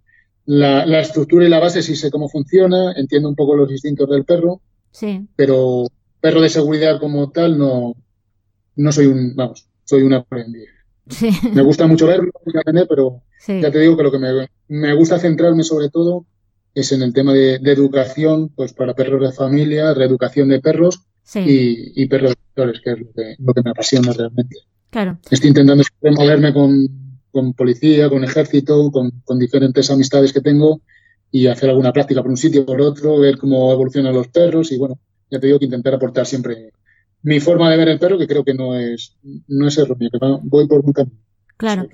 la, 0.44 0.86
la, 0.86 1.00
estructura 1.00 1.44
y 1.44 1.48
la 1.48 1.58
base 1.58 1.82
sí 1.82 1.96
sé 1.96 2.10
cómo 2.10 2.28
funciona, 2.28 2.92
entiendo 2.92 3.28
un 3.28 3.34
poco 3.34 3.56
los 3.56 3.70
instintos 3.70 4.08
del 4.08 4.24
perro. 4.24 4.60
Sí. 4.92 5.26
Pero 5.34 5.86
perro 6.20 6.40
de 6.40 6.48
seguridad 6.48 7.00
como 7.00 7.30
tal 7.30 7.58
no, 7.58 7.94
no 8.76 8.92
soy 8.92 9.06
un, 9.06 9.34
vamos, 9.34 9.68
soy 9.84 10.02
un 10.02 10.14
aprendiz. 10.14 10.68
Me 11.52 11.62
gusta 11.62 11.86
mucho 11.86 12.06
verlo, 12.06 12.32
pero 12.88 13.22
ya 13.46 13.70
te 13.70 13.78
digo 13.78 13.96
que 13.96 14.02
lo 14.02 14.10
que 14.10 14.48
me, 14.68 14.94
gusta 14.94 15.18
centrarme 15.18 15.62
sobre 15.62 15.88
todo 15.88 16.26
es 16.76 16.92
en 16.92 17.02
el 17.02 17.14
tema 17.14 17.32
de, 17.32 17.54
educación 17.54 18.50
pues 18.50 18.74
para 18.74 18.94
perros 18.94 19.22
de 19.22 19.32
familia, 19.32 19.94
reeducación 19.94 20.50
de 20.50 20.60
perros 20.60 21.00
y, 21.34 22.06
perros 22.06 22.34
de 22.54 22.72
que 22.84 22.90
es 22.92 23.38
lo 23.38 23.54
que, 23.54 23.62
me 23.62 23.70
apasiona 23.70 24.12
realmente. 24.12 24.58
Claro. 24.90 25.18
Estoy 25.30 25.48
intentando 25.48 25.82
moverme 26.02 26.52
con, 26.52 27.54
policía, 27.54 28.10
con 28.10 28.24
ejército, 28.24 28.90
con, 28.90 29.10
con, 29.24 29.38
diferentes 29.38 29.90
amistades 29.90 30.34
que 30.34 30.42
tengo 30.42 30.82
y 31.30 31.46
hacer 31.46 31.70
alguna 31.70 31.94
práctica 31.94 32.20
por 32.20 32.30
un 32.30 32.36
sitio 32.36 32.62
o 32.62 32.66
por 32.66 32.80
otro, 32.82 33.18
ver 33.20 33.38
cómo 33.38 33.72
evolucionan 33.72 34.12
los 34.12 34.28
perros 34.28 34.70
y 34.70 34.76
bueno, 34.76 34.98
ya 35.30 35.40
te 35.40 35.46
digo 35.46 35.58
que 35.58 35.64
intentar 35.64 35.94
aportar 35.94 36.26
siempre 36.26 36.72
mi 37.22 37.40
forma 37.40 37.70
de 37.70 37.78
ver 37.78 37.88
el 37.88 37.98
perro, 37.98 38.18
que 38.18 38.26
creo 38.26 38.44
que 38.44 38.52
no 38.52 38.78
es, 38.78 39.16
no 39.48 39.66
es 39.66 39.78
erróneo, 39.78 40.10
que 40.10 40.18
voy 40.42 40.68
por 40.68 40.84
un 40.84 40.92
camino. 40.92 41.16
Claro. 41.56 41.88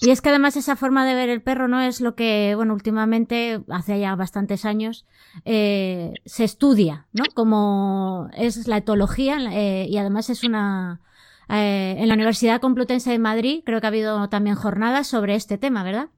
Y 0.00 0.10
es 0.10 0.20
que 0.20 0.28
además 0.28 0.56
esa 0.56 0.76
forma 0.76 1.06
de 1.06 1.14
ver 1.14 1.30
el 1.30 1.40
perro 1.40 1.68
no 1.68 1.80
es 1.80 2.02
lo 2.02 2.14
que, 2.14 2.52
bueno, 2.54 2.74
últimamente, 2.74 3.62
hace 3.68 3.98
ya 3.98 4.14
bastantes 4.14 4.66
años, 4.66 5.06
eh, 5.46 6.12
se 6.26 6.44
estudia, 6.44 7.06
¿no? 7.12 7.24
Como 7.34 8.28
es 8.36 8.68
la 8.68 8.76
etología 8.78 9.38
eh, 9.52 9.86
y 9.88 9.96
además 9.96 10.28
es 10.28 10.44
una... 10.44 11.00
Eh, 11.48 11.94
en 11.98 12.08
la 12.08 12.14
Universidad 12.14 12.60
Complutense 12.60 13.10
de 13.10 13.20
Madrid 13.20 13.62
creo 13.64 13.80
que 13.80 13.86
ha 13.86 13.88
habido 13.88 14.28
también 14.28 14.56
jornadas 14.56 15.06
sobre 15.06 15.36
este 15.36 15.58
tema, 15.58 15.84
¿verdad? 15.84 16.08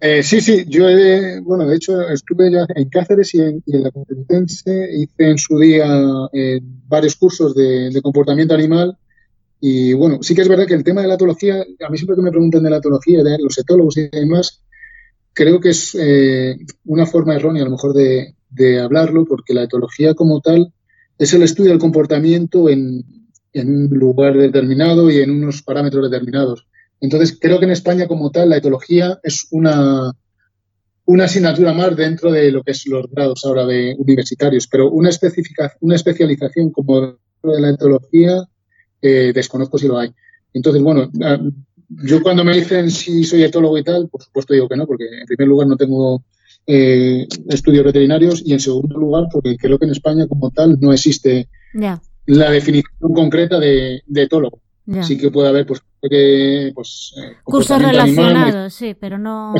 Eh, 0.00 0.22
sí, 0.22 0.42
sí, 0.42 0.66
yo 0.68 0.84
bueno, 1.42 1.66
de 1.66 1.74
hecho 1.74 2.02
estuve 2.10 2.52
ya 2.52 2.66
en 2.76 2.90
Cáceres 2.90 3.34
y 3.34 3.40
en, 3.40 3.62
la 3.66 3.90
Complutense, 3.90 4.88
hice 4.94 5.30
en 5.30 5.38
su 5.38 5.58
día 5.58 5.86
varios 6.86 7.16
cursos 7.16 7.54
de, 7.54 7.98
comportamiento 8.02 8.54
animal 8.54 8.96
y 9.60 9.92
bueno, 9.92 10.22
sí 10.22 10.34
que 10.34 10.42
es 10.42 10.48
verdad 10.48 10.66
que 10.66 10.74
el 10.74 10.84
tema 10.84 11.02
de 11.02 11.08
la 11.08 11.14
etología, 11.14 11.60
a 11.60 11.90
mí 11.90 11.96
siempre 11.96 12.16
que 12.16 12.22
me 12.22 12.30
preguntan 12.30 12.62
de 12.62 12.70
la 12.70 12.76
etología, 12.76 13.22
de 13.22 13.38
los 13.38 13.58
etólogos 13.58 13.96
y 13.96 14.08
demás, 14.08 14.62
creo 15.32 15.60
que 15.60 15.70
es 15.70 15.96
eh, 15.98 16.56
una 16.84 17.06
forma 17.06 17.34
errónea 17.34 17.62
a 17.62 17.64
lo 17.66 17.72
mejor 17.72 17.92
de, 17.92 18.34
de, 18.50 18.80
hablarlo 18.80 19.24
porque 19.24 19.54
la 19.54 19.64
etología 19.64 20.14
como 20.14 20.40
tal 20.40 20.72
es 21.18 21.32
el 21.32 21.42
estudio 21.42 21.70
del 21.70 21.80
comportamiento 21.80 22.68
en, 22.68 23.04
en 23.52 23.68
un 23.68 23.98
lugar 23.98 24.36
determinado 24.36 25.10
y 25.10 25.18
en 25.18 25.30
unos 25.30 25.62
parámetros 25.62 26.10
determinados. 26.10 26.66
Entonces, 27.00 27.36
creo 27.40 27.58
que 27.58 27.64
en 27.64 27.72
España 27.72 28.08
como 28.08 28.30
tal 28.30 28.50
la 28.50 28.56
etología 28.56 29.18
es 29.22 29.48
una, 29.50 30.12
una 31.04 31.24
asignatura 31.24 31.72
más 31.72 31.96
dentro 31.96 32.30
de 32.30 32.50
lo 32.52 32.62
que 32.62 32.72
es 32.72 32.86
los 32.86 33.10
grados 33.10 33.44
ahora 33.44 33.66
de 33.66 33.94
universitarios, 33.98 34.68
pero 34.68 34.90
una, 34.90 35.10
una 35.80 35.94
especialización 35.96 36.70
como 36.70 37.00
de 37.00 37.60
la 37.60 37.70
etología 37.70 38.48
eh, 39.02 39.32
desconozco 39.34 39.78
si 39.78 39.88
lo 39.88 39.98
hay. 39.98 40.10
Entonces, 40.52 40.82
bueno, 40.82 41.10
ah, 41.22 41.38
yo 41.88 42.22
cuando 42.22 42.44
me 42.44 42.54
dicen 42.54 42.90
si 42.90 43.24
soy 43.24 43.42
etólogo 43.42 43.78
y 43.78 43.84
tal, 43.84 44.08
por 44.08 44.22
supuesto 44.22 44.54
digo 44.54 44.68
que 44.68 44.76
no, 44.76 44.86
porque 44.86 45.04
en 45.04 45.26
primer 45.26 45.48
lugar 45.48 45.68
no 45.68 45.76
tengo 45.76 46.22
eh, 46.66 47.26
estudios 47.48 47.84
veterinarios 47.84 48.42
y 48.44 48.52
en 48.52 48.60
segundo 48.60 48.98
lugar 48.98 49.24
porque 49.32 49.56
creo 49.56 49.78
que 49.78 49.86
en 49.86 49.92
España 49.92 50.26
como 50.26 50.50
tal 50.50 50.78
no 50.80 50.92
existe 50.92 51.48
la 52.26 52.50
definición 52.50 53.14
concreta 53.14 53.58
de 53.58 54.02
etólogo. 54.14 54.60
Sí 55.02 55.18
que 55.18 55.30
puede 55.30 55.48
haber, 55.48 55.66
pues, 55.66 55.82
pues 56.00 57.14
eh, 57.16 57.36
cursos 57.44 57.82
relacionados, 57.82 58.72
sí, 58.72 58.94
pero 58.98 59.18
no. 59.18 59.54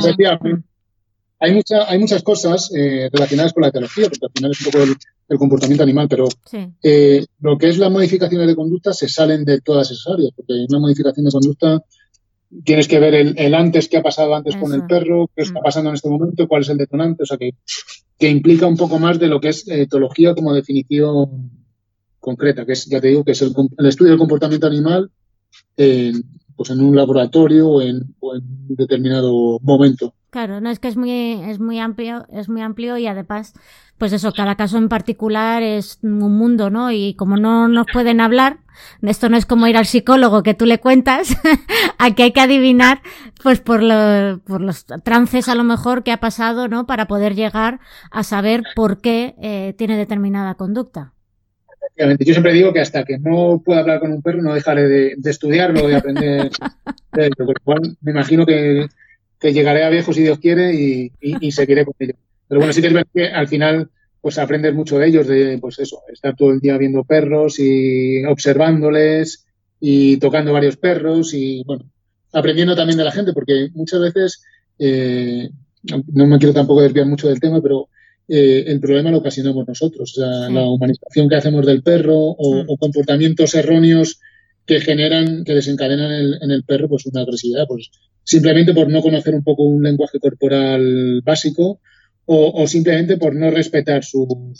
hay, 1.39 1.53
mucha, 1.53 1.87
hay 1.87 1.99
muchas 1.99 2.23
cosas 2.23 2.71
eh, 2.75 3.09
relacionadas 3.13 3.53
con 3.53 3.61
la 3.61 3.69
etología, 3.69 4.09
porque 4.09 4.25
al 4.25 4.31
final 4.31 4.51
es 4.51 4.65
un 4.65 4.71
poco 4.71 4.83
el, 4.83 4.95
comportamiento 5.37 5.83
animal, 5.83 6.07
pero 6.09 6.27
eh, 6.81 7.25
lo 7.39 7.57
que 7.57 7.69
es 7.69 7.77
las 7.77 7.91
modificaciones 7.91 8.47
de 8.47 8.55
conducta 8.55 8.93
se 8.93 9.07
salen 9.07 9.45
de 9.45 9.61
todas 9.61 9.91
esas 9.91 10.07
áreas, 10.13 10.31
porque 10.35 10.53
una 10.69 10.79
modificación 10.79 11.25
de 11.25 11.31
conducta 11.31 11.83
tienes 12.63 12.87
que 12.87 12.99
ver 12.99 13.13
el, 13.13 13.53
antes, 13.53 13.87
qué 13.87 13.97
ha 13.97 14.03
pasado 14.03 14.33
antes 14.33 14.55
con 14.55 14.73
el 14.73 14.85
perro, 14.87 15.29
qué 15.35 15.43
está 15.43 15.59
mm. 15.59 15.63
pasando 15.63 15.89
en 15.89 15.95
este 15.95 16.09
momento, 16.09 16.47
cuál 16.47 16.63
es 16.63 16.69
el 16.69 16.77
detonante, 16.77 17.23
o 17.23 17.25
sea 17.25 17.37
que, 17.37 17.51
que 18.17 18.29
implica 18.29 18.65
un 18.65 18.77
poco 18.77 18.97
más 18.97 19.19
de 19.19 19.27
lo 19.27 19.39
que 19.39 19.49
es 19.49 19.67
etología 19.67 20.33
como 20.33 20.53
definición 20.53 21.51
concreta, 22.19 22.65
que 22.65 22.73
es, 22.73 22.85
ya 22.85 22.99
te 22.99 23.09
digo, 23.09 23.23
que 23.23 23.31
es 23.31 23.41
el, 23.41 23.53
el 23.77 23.85
estudio 23.85 24.11
del 24.11 24.19
comportamiento 24.19 24.67
animal 24.67 25.11
en, 25.77 26.23
pues 26.59 26.71
en 26.71 26.81
un 26.81 26.93
laboratorio 26.93 27.69
o 27.69 27.81
en, 27.81 28.15
un 28.19 28.75
determinado 28.75 29.59
momento. 29.61 30.13
Claro, 30.29 30.61
no 30.61 30.69
es 30.69 30.77
que 30.77 30.87
es 30.87 30.95
muy 30.95 31.41
es 31.49 31.59
muy 31.59 31.79
amplio, 31.79 32.27
es 32.31 32.49
muy 32.49 32.61
amplio 32.61 32.97
y 32.97 33.07
además, 33.07 33.53
pues 33.97 34.13
eso, 34.13 34.31
cada 34.31 34.55
caso 34.55 34.77
en 34.77 34.87
particular 34.87 35.63
es 35.63 35.97
un 36.03 36.37
mundo, 36.37 36.69
¿no? 36.69 36.91
Y 36.91 37.15
como 37.15 37.35
no 37.35 37.67
nos 37.67 37.87
pueden 37.91 38.21
hablar, 38.21 38.59
esto 39.01 39.29
no 39.29 39.37
es 39.37 39.47
como 39.47 39.65
ir 39.65 39.75
al 39.75 39.87
psicólogo 39.87 40.43
que 40.43 40.53
tú 40.53 40.67
le 40.67 40.79
cuentas, 40.79 41.35
aquí 41.97 42.21
hay 42.23 42.31
que 42.31 42.41
adivinar, 42.41 43.01
pues 43.41 43.59
por, 43.59 43.81
los 43.81 44.85
trances 45.03 45.49
a 45.49 45.55
lo 45.55 45.63
mejor 45.63 46.03
que 46.03 46.11
ha 46.11 46.19
pasado, 46.19 46.67
¿no? 46.67 46.85
Para 46.85 47.07
poder 47.07 47.33
llegar 47.33 47.79
a 48.11 48.21
saber 48.21 48.61
por 48.75 49.01
qué 49.01 49.33
eh, 49.41 49.73
tiene 49.77 49.97
determinada 49.97 50.53
conducta. 50.55 51.13
Yo 51.97 52.33
siempre 52.33 52.53
digo 52.53 52.71
que 52.71 52.79
hasta 52.79 53.03
que 53.03 53.17
no 53.17 53.61
pueda 53.65 53.81
hablar 53.81 53.99
con 53.99 54.13
un 54.13 54.21
perro 54.21 54.41
no 54.41 54.53
dejaré 54.53 54.87
de, 54.87 55.17
estudiarlo, 55.25 55.87
de 55.87 55.95
aprender. 55.97 56.49
me 58.01 58.11
imagino 58.11 58.45
que, 58.45 58.87
llegaré 59.41 59.83
a 59.83 59.89
viejo 59.89 60.13
si 60.13 60.23
Dios 60.23 60.39
quiere 60.39 60.73
y, 60.73 61.51
seguiré 61.51 61.85
con 61.85 61.95
ello. 61.99 62.13
Pero 62.47 62.59
bueno, 62.59 62.73
sí 62.73 62.81
que 62.81 62.87
es 62.87 62.93
verdad 62.93 63.09
que 63.13 63.27
al 63.27 63.47
final 63.47 63.89
pues 64.21 64.37
aprendes 64.37 64.73
mucho 64.73 64.99
de 64.99 65.07
ellos, 65.07 65.27
de 65.27 65.57
pues 65.59 65.79
eso, 65.79 66.01
estar 66.11 66.35
todo 66.35 66.51
el 66.51 66.59
día 66.59 66.77
viendo 66.77 67.05
perros 67.05 67.57
y 67.59 68.25
observándoles 68.25 69.45
y 69.79 70.17
tocando 70.17 70.51
varios 70.51 70.75
perros 70.75 71.33
y 71.33 71.63
bueno, 71.63 71.85
aprendiendo 72.33 72.75
también 72.75 72.97
de 72.97 73.05
la 73.05 73.11
gente, 73.11 73.31
porque 73.31 73.69
muchas 73.73 74.01
veces, 74.01 74.43
eh, 74.77 75.49
no 75.83 76.27
me 76.27 76.37
quiero 76.37 76.53
tampoco 76.53 76.81
desviar 76.81 77.05
mucho 77.05 77.29
del 77.29 77.39
tema, 77.39 77.61
pero 77.61 77.87
eh, 78.27 78.65
el 78.67 78.81
problema 78.81 79.09
lo 79.09 79.19
ocasionamos 79.19 79.65
nosotros, 79.65 80.17
o 80.17 80.21
sea, 80.21 80.49
la 80.49 80.69
humanización 80.69 81.29
que 81.29 81.35
hacemos 81.35 81.65
del 81.65 81.81
perro 81.81 82.15
o, 82.15 82.77
comportamientos 82.77 83.55
erróneos 83.55 84.19
que 84.65 84.81
generan, 84.81 85.45
que 85.45 85.55
desencadenan 85.55 86.11
en 86.41 86.51
el 86.51 86.63
perro 86.63 86.89
pues 86.89 87.05
una 87.05 87.21
agresividad, 87.21 87.65
pues 87.67 87.89
simplemente 88.29 88.75
por 88.75 88.87
no 88.91 89.01
conocer 89.01 89.33
un 89.33 89.43
poco 89.43 89.63
un 89.63 89.81
lenguaje 89.81 90.19
corporal 90.19 91.21
básico 91.25 91.79
o, 92.31 92.67
simplemente 92.67 93.17
por 93.17 93.35
no 93.35 93.49
respetar 93.49 94.03
su, 94.03 94.53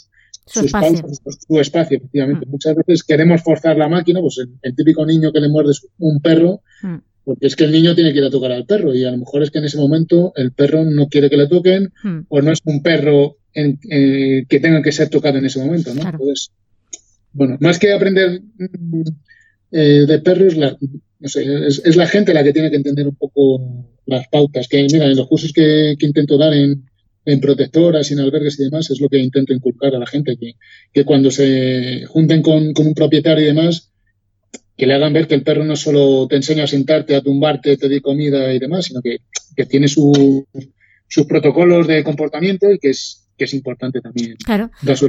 su, 0.44 0.64
espacio. 0.64 1.06
su, 1.46 1.60
espacio, 1.60 1.98
efectivamente. 1.98 2.46
Mm. 2.46 2.50
Muchas 2.50 2.74
veces 2.74 3.04
queremos 3.04 3.44
forzar 3.44 3.76
la 3.76 3.88
máquina, 3.88 4.20
pues 4.20 4.44
el, 4.60 4.74
típico 4.74 5.06
niño 5.06 5.30
que 5.32 5.38
le 5.38 5.48
muerde 5.48 5.70
un 5.98 6.20
perro, 6.20 6.62
mm. 6.82 6.96
porque 7.22 7.46
es 7.46 7.54
que 7.54 7.62
el 7.62 7.70
niño 7.70 7.94
tiene 7.94 8.12
que 8.12 8.18
ir 8.18 8.24
a 8.24 8.30
tocar 8.30 8.50
al 8.50 8.66
perro 8.66 8.92
y 8.92 9.04
a 9.04 9.12
lo 9.12 9.18
mejor 9.18 9.44
es 9.44 9.52
que 9.52 9.58
en 9.58 9.66
ese 9.66 9.78
momento 9.78 10.32
el 10.34 10.50
perro 10.50 10.84
no 10.84 11.06
quiere 11.06 11.30
que 11.30 11.36
le 11.36 11.46
toquen 11.46 11.92
mm. 12.02 12.22
o 12.28 12.42
no 12.42 12.50
es 12.50 12.58
un 12.64 12.82
perro 12.82 13.36
que 13.52 14.60
tenga 14.60 14.82
que 14.82 14.90
ser 14.90 15.10
tocado 15.10 15.38
en 15.38 15.46
ese 15.46 15.64
momento, 15.64 15.94
¿no? 15.94 16.02
Entonces, 16.02 16.50
bueno, 17.32 17.56
más 17.60 17.78
que 17.78 17.92
aprender 17.92 18.42
eh, 19.70 20.06
de 20.08 20.18
perros, 20.18 20.56
la, 20.56 20.76
no 21.20 21.28
sé, 21.28 21.44
es, 21.66 21.96
la 21.96 22.06
gente 22.06 22.34
la 22.34 22.42
que 22.42 22.52
tiene 22.52 22.70
que 22.70 22.76
entender 22.76 23.06
un 23.06 23.14
poco 23.14 23.86
las 24.06 24.26
pautas. 24.28 24.66
Que 24.68 24.82
mira, 24.90 25.06
en 25.06 25.16
los 25.16 25.28
cursos 25.28 25.52
que 25.52 25.94
intento 26.00 26.36
dar 26.36 26.54
en, 26.54 26.90
en 27.24 27.40
protectoras 27.40 28.10
y 28.10 28.14
en 28.14 28.20
albergues 28.20 28.58
y 28.58 28.64
demás, 28.64 28.90
es 28.90 29.00
lo 29.00 29.08
que 29.08 29.18
intento 29.18 29.52
inculcar 29.52 29.94
a 29.94 29.98
la 29.98 30.06
gente, 30.06 30.36
que, 30.36 30.54
que 30.92 31.04
cuando 31.04 31.30
se 31.30 32.04
junten 32.06 32.42
con, 32.42 32.72
con, 32.72 32.86
un 32.86 32.94
propietario 32.94 33.44
y 33.44 33.48
demás, 33.48 33.92
que 34.76 34.86
le 34.86 34.94
hagan 34.94 35.12
ver 35.12 35.26
que 35.26 35.34
el 35.34 35.42
perro 35.42 35.64
no 35.64 35.76
solo 35.76 36.26
te 36.28 36.36
enseña 36.36 36.64
a 36.64 36.66
sentarte, 36.66 37.14
a 37.14 37.20
tumbarte, 37.20 37.76
te 37.76 37.88
dé 37.88 38.00
comida 38.00 38.52
y 38.52 38.58
demás, 38.58 38.86
sino 38.86 39.02
que, 39.02 39.18
que 39.54 39.66
tiene 39.66 39.88
su, 39.88 40.46
sus 41.06 41.26
protocolos 41.26 41.86
de 41.86 42.02
comportamiento 42.02 42.72
y 42.72 42.78
que 42.78 42.90
es, 42.90 43.28
que 43.36 43.44
es 43.44 43.54
importante 43.54 44.00
también 44.00 44.36
claro. 44.44 44.70
dar 44.82 44.96
su, 44.96 45.08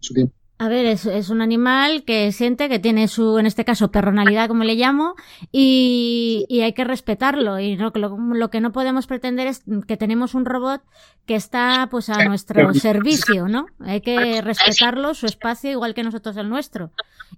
su 0.00 0.14
tiempo. 0.14 0.34
A 0.56 0.68
ver, 0.68 0.86
es, 0.86 1.04
es, 1.04 1.30
un 1.30 1.42
animal 1.42 2.04
que 2.04 2.30
siente, 2.30 2.68
que 2.68 2.78
tiene 2.78 3.08
su, 3.08 3.38
en 3.38 3.46
este 3.46 3.64
caso, 3.64 3.90
personalidad, 3.90 4.46
como 4.46 4.62
le 4.62 4.76
llamo, 4.76 5.16
y, 5.50 6.46
y 6.48 6.60
hay 6.60 6.72
que 6.74 6.84
respetarlo. 6.84 7.58
Y 7.58 7.76
no, 7.76 7.90
lo, 7.94 8.16
lo, 8.16 8.50
que 8.50 8.60
no 8.60 8.70
podemos 8.70 9.08
pretender 9.08 9.48
es 9.48 9.64
que 9.88 9.96
tenemos 9.96 10.32
un 10.34 10.44
robot 10.44 10.80
que 11.26 11.34
está, 11.34 11.88
pues, 11.90 12.08
a 12.08 12.24
nuestro 12.24 12.72
servicio, 12.72 13.48
¿no? 13.48 13.66
Hay 13.80 14.00
que 14.00 14.40
respetarlo, 14.42 15.14
su 15.14 15.26
espacio, 15.26 15.72
igual 15.72 15.92
que 15.92 16.04
nosotros 16.04 16.36
el 16.36 16.48
nuestro. 16.48 16.92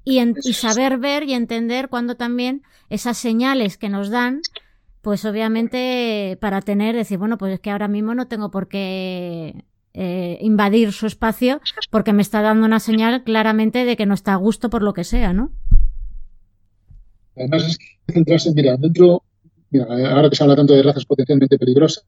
Y, 0.04 0.20
y 0.20 0.52
saber 0.52 0.98
ver 0.98 1.22
y 1.22 1.32
entender 1.32 1.88
cuando 1.88 2.16
también 2.16 2.64
esas 2.90 3.16
señales 3.16 3.78
que 3.78 3.88
nos 3.88 4.10
dan, 4.10 4.42
pues 5.00 5.24
obviamente 5.24 6.36
para 6.40 6.60
tener, 6.60 6.94
decir, 6.94 7.16
bueno, 7.16 7.38
pues 7.38 7.54
es 7.54 7.60
que 7.60 7.70
ahora 7.70 7.88
mismo 7.88 8.14
no 8.14 8.28
tengo 8.28 8.50
por 8.50 8.68
qué 8.68 9.64
eh, 9.98 10.36
invadir 10.42 10.92
su 10.92 11.06
espacio 11.06 11.60
porque 11.90 12.12
me 12.12 12.20
está 12.20 12.42
dando 12.42 12.66
una 12.66 12.80
señal 12.80 13.24
claramente 13.24 13.86
de 13.86 13.96
que 13.96 14.04
no 14.04 14.12
está 14.12 14.34
a 14.34 14.36
gusto 14.36 14.68
por 14.68 14.82
lo 14.82 14.92
que 14.92 15.04
sea, 15.04 15.32
¿no? 15.32 15.52
Además 17.34 17.66
es 17.66 17.78
que 17.78 18.12
centrarse, 18.12 18.52
mira, 18.54 18.76
dentro, 18.76 19.22
mira, 19.70 19.86
ahora 19.86 20.28
que 20.28 20.36
se 20.36 20.42
habla 20.42 20.54
tanto 20.54 20.74
de 20.74 20.82
razas 20.82 21.06
potencialmente 21.06 21.58
peligrosas, 21.58 22.04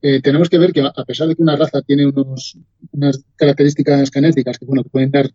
eh, 0.00 0.22
tenemos 0.22 0.48
que 0.48 0.56
ver 0.56 0.72
que 0.72 0.80
a 0.80 1.04
pesar 1.06 1.28
de 1.28 1.36
que 1.36 1.42
una 1.42 1.56
raza 1.56 1.82
tiene 1.82 2.06
unos, 2.06 2.56
unas 2.92 3.22
características 3.36 4.10
genéticas 4.10 4.58
que, 4.58 4.64
bueno, 4.64 4.82
pueden 4.84 5.10
dar 5.10 5.30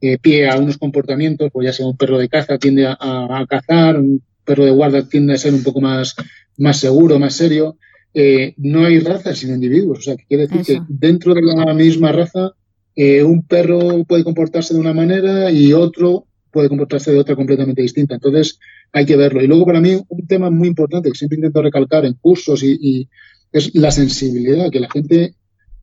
eh, 0.00 0.16
pie 0.18 0.48
a 0.48 0.56
unos 0.56 0.78
comportamientos, 0.78 1.50
pues 1.52 1.66
ya 1.66 1.72
sea 1.74 1.86
un 1.86 1.96
perro 1.96 2.18
de 2.18 2.30
caza 2.30 2.56
tiende 2.56 2.86
a, 2.86 2.96
a, 2.98 3.46
cazar, 3.46 3.98
un 3.98 4.22
perro 4.44 4.64
de 4.64 4.70
guarda 4.70 5.06
tiende 5.06 5.34
a 5.34 5.38
ser 5.38 5.52
un 5.52 5.62
poco 5.62 5.82
más, 5.82 6.14
más 6.56 6.78
seguro, 6.78 7.18
más 7.18 7.34
serio, 7.34 7.76
eh, 8.14 8.54
no 8.58 8.84
hay 8.84 8.98
razas 9.00 9.38
sino 9.38 9.54
individuos. 9.54 9.98
O 9.98 10.02
sea, 10.02 10.16
que 10.16 10.24
quiere 10.26 10.46
decir 10.46 10.62
que 10.62 10.82
dentro 10.88 11.34
de 11.34 11.42
la 11.42 11.72
misma 11.74 12.12
raza, 12.12 12.52
eh, 12.94 13.22
un 13.22 13.42
perro 13.46 14.04
puede 14.04 14.24
comportarse 14.24 14.74
de 14.74 14.80
una 14.80 14.92
manera 14.92 15.50
y 15.50 15.72
otro 15.72 16.26
puede 16.50 16.68
comportarse 16.68 17.10
de 17.10 17.18
otra 17.18 17.34
completamente 17.34 17.80
distinta. 17.80 18.14
Entonces, 18.14 18.58
hay 18.92 19.06
que 19.06 19.16
verlo. 19.16 19.42
Y 19.42 19.46
luego, 19.46 19.64
para 19.64 19.80
mí, 19.80 19.98
un 20.08 20.26
tema 20.26 20.50
muy 20.50 20.68
importante 20.68 21.10
que 21.10 21.16
siempre 21.16 21.36
intento 21.36 21.62
recalcar 21.62 22.04
en 22.04 22.14
cursos 22.14 22.62
y, 22.62 23.08
es 23.50 23.74
la 23.74 23.90
sensibilidad, 23.90 24.70
que 24.70 24.80
la 24.80 24.90
gente 24.90 25.34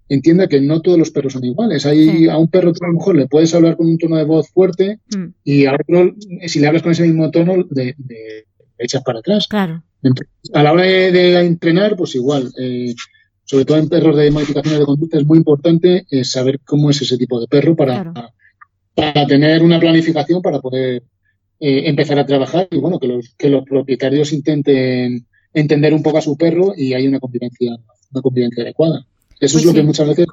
entienda 0.07 0.47
que 0.47 0.59
no 0.59 0.81
todos 0.81 0.97
los 0.97 1.11
perros 1.11 1.33
son 1.33 1.45
iguales. 1.45 1.85
Hay 1.85 2.27
a 2.27 2.37
un 2.37 2.47
perro 2.47 2.73
que 2.73 2.83
a 2.83 2.87
lo 2.87 2.95
mejor 2.95 3.15
le 3.15 3.27
puedes 3.27 3.53
hablar 3.53 3.77
con 3.77 3.87
un 3.87 3.97
tono 3.99 4.17
de 4.17 4.23
voz 4.23 4.49
fuerte 4.49 4.99
mm. 5.15 5.25
y 5.43 5.65
a 5.65 5.75
otro, 5.75 6.15
si 6.47 6.59
le 6.59 6.67
hablas 6.67 6.81
con 6.81 6.91
ese 6.91 7.03
mismo 7.03 7.29
tono, 7.29 7.63
de, 7.69 7.93
de 7.97 8.45
echas 8.79 9.03
para 9.03 9.19
atrás. 9.19 9.47
Claro 9.47 9.83
a 10.53 10.63
la 10.63 10.71
hora 10.71 10.83
de, 10.83 11.39
entrenar, 11.39 11.95
pues 11.95 12.15
igual, 12.15 12.51
eh, 12.57 12.93
sobre 13.43 13.65
todo 13.65 13.77
en 13.77 13.89
perros 13.89 14.15
de 14.15 14.31
modificaciones 14.31 14.79
de 14.79 14.85
conducta, 14.85 15.17
es 15.17 15.25
muy 15.25 15.37
importante 15.37 16.05
eh, 16.09 16.23
saber 16.23 16.59
cómo 16.63 16.89
es 16.89 17.01
ese 17.01 17.17
tipo 17.17 17.39
de 17.39 17.47
perro 17.47 17.75
para, 17.75 18.13
para 18.95 19.27
tener 19.27 19.61
una 19.63 19.79
planificación 19.79 20.41
para 20.41 20.59
poder 20.59 21.03
eh, 21.59 21.81
empezar 21.85 22.19
a 22.19 22.25
trabajar 22.25 22.67
y 22.71 22.77
bueno, 22.77 22.99
que 22.99 23.07
los, 23.07 23.35
que 23.37 23.49
los 23.49 23.65
propietarios 23.65 24.31
intenten 24.31 25.25
entender 25.53 25.93
un 25.93 26.03
poco 26.03 26.19
a 26.19 26.21
su 26.21 26.37
perro 26.37 26.73
y 26.75 26.93
hay 26.93 27.07
una 27.07 27.19
convivencia, 27.19 27.75
una 28.11 28.21
convivencia 28.21 28.63
adecuada. 28.63 29.05
Eso 29.39 29.57
es 29.57 29.63
pues 29.63 29.65
lo 29.65 29.73
que 29.73 29.83
muchas 29.83 30.07
veces 30.07 30.27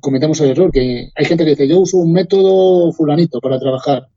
cometemos 0.00 0.38
el 0.40 0.50
error, 0.50 0.70
que 0.70 1.08
hay 1.14 1.24
gente 1.24 1.44
que 1.44 1.50
dice, 1.50 1.68
yo 1.68 1.80
uso 1.80 1.96
un 1.96 2.12
método 2.12 2.92
fulanito 2.92 3.40
para 3.40 3.58
trabajar. 3.58 4.08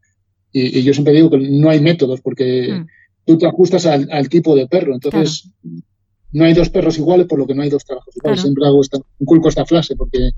Y, 0.52 0.82
yo 0.84 0.94
siempre 0.94 1.14
digo 1.14 1.30
que 1.30 1.38
no 1.38 1.70
hay 1.70 1.80
métodos 1.80 2.22
porque 2.22 2.70
mm 2.74 2.86
tú 3.26 3.38
te 3.38 3.48
ajustas 3.48 3.86
al, 3.86 4.30
tipo 4.30 4.56
de 4.56 4.68
perro. 4.68 4.94
Entonces, 4.94 5.50
no 6.32 6.46
hay 6.46 6.54
dos 6.54 6.70
perros 6.70 6.98
iguales, 6.98 7.28
por 7.28 7.40
lo 7.40 7.48
que 7.48 7.56
no 7.56 7.64
hay 7.64 7.70
dos 7.70 7.86
trabajos 7.86 8.16
iguales. 8.16 8.42
Siempre 8.42 8.66
hago 8.66 8.82
esta, 8.82 9.00
inculco 9.20 9.50
esta 9.50 9.66
frase 9.66 9.96
porque 9.96 10.32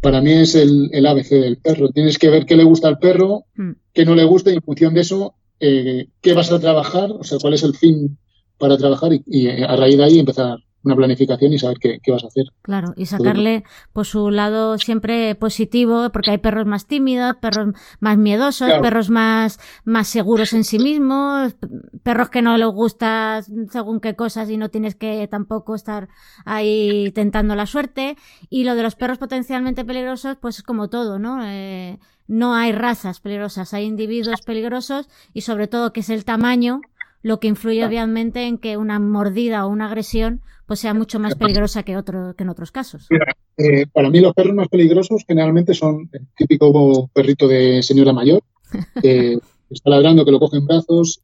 para 0.00 0.20
mí 0.20 0.32
es 0.32 0.54
el, 0.54 0.90
el, 0.92 1.06
ABC 1.06 1.30
del 1.30 1.58
perro. 1.58 1.90
Tienes 1.90 2.18
que 2.18 2.30
ver 2.30 2.46
qué 2.46 2.56
le 2.56 2.64
gusta 2.64 2.88
al 2.88 2.98
perro, 2.98 3.44
mm. 3.56 3.70
qué 3.92 4.04
no 4.04 4.14
le 4.14 4.24
gusta 4.24 4.50
y 4.50 4.54
en 4.54 4.62
función 4.62 4.94
de 4.94 5.00
eso, 5.00 5.34
eh, 5.60 6.08
qué 6.20 6.32
vas 6.34 6.52
a 6.52 6.60
trabajar, 6.60 7.10
o 7.12 7.24
sea, 7.24 7.38
cuál 7.38 7.54
es 7.54 7.62
el 7.62 7.74
fin 7.74 8.18
para 8.58 8.76
trabajar 8.76 9.12
y 9.26 9.48
eh, 9.48 9.64
a 9.64 9.76
raíz 9.76 9.96
de 9.96 10.04
ahí 10.04 10.18
empezar 10.18 10.58
una 10.86 10.96
planificación 10.96 11.52
y 11.52 11.58
saber 11.58 11.78
qué, 11.78 12.00
vas 12.10 12.24
a 12.24 12.28
hacer. 12.28 12.46
Claro, 12.62 12.94
y 12.96 13.06
sacarle 13.06 13.64
pues 13.92 14.08
su 14.08 14.30
lado 14.30 14.78
siempre 14.78 15.34
positivo, 15.34 16.10
porque 16.12 16.30
hay 16.30 16.38
perros 16.38 16.64
más 16.64 16.86
tímidos, 16.86 17.36
perros 17.36 17.74
más 18.00 18.16
miedosos, 18.16 18.72
perros 18.80 19.10
más, 19.10 19.58
más 19.84 20.06
seguros 20.06 20.52
en 20.52 20.64
sí 20.64 20.78
mismos, 20.78 21.56
perros 22.02 22.30
que 22.30 22.40
no 22.40 22.56
les 22.56 22.68
gusta 22.68 23.42
según 23.70 24.00
qué 24.00 24.14
cosas 24.14 24.48
y 24.48 24.56
no 24.56 24.70
tienes 24.70 24.94
que 24.94 25.26
tampoco 25.28 25.74
estar 25.74 26.08
ahí 26.44 27.10
tentando 27.12 27.56
la 27.56 27.66
suerte. 27.66 28.16
Y 28.48 28.64
lo 28.64 28.76
de 28.76 28.84
los 28.84 28.94
perros 28.94 29.18
potencialmente 29.18 29.84
peligrosos, 29.84 30.36
pues 30.40 30.58
es 30.58 30.62
como 30.62 30.88
todo, 30.88 31.18
¿no? 31.18 31.40
Eh, 31.44 31.98
no 32.28 32.54
hay 32.54 32.72
razas 32.72 33.20
peligrosas, 33.20 33.74
hay 33.74 33.84
individuos 33.84 34.42
peligrosos 34.42 35.08
y 35.32 35.42
sobre 35.42 35.66
todo 35.66 35.92
que 35.92 36.00
es 36.00 36.10
el 36.10 36.24
tamaño 36.24 36.80
lo 37.26 37.40
que 37.40 37.48
influye 37.48 37.84
obviamente 37.84 38.46
en 38.46 38.56
que 38.56 38.76
una 38.76 39.00
mordida 39.00 39.66
o 39.66 39.68
una 39.68 39.86
agresión 39.86 40.42
pues 40.64 40.78
sea 40.78 40.94
mucho 40.94 41.18
más 41.18 41.34
peligrosa 41.34 41.82
que 41.82 41.96
otro 41.96 42.34
que 42.36 42.44
en 42.44 42.50
otros 42.50 42.70
casos. 42.70 43.08
Eh, 43.56 43.86
para 43.92 44.10
mí 44.10 44.20
los 44.20 44.32
perros 44.32 44.54
más 44.54 44.68
peligrosos 44.68 45.24
generalmente 45.26 45.74
son 45.74 46.08
el 46.12 46.28
típico 46.36 47.08
perrito 47.12 47.48
de 47.48 47.82
señora 47.82 48.12
mayor 48.12 48.42
que 49.02 49.40
está 49.68 49.90
ladrando, 49.90 50.24
que 50.24 50.30
lo 50.30 50.38
coge 50.38 50.58
en 50.58 50.66
brazos. 50.66 51.20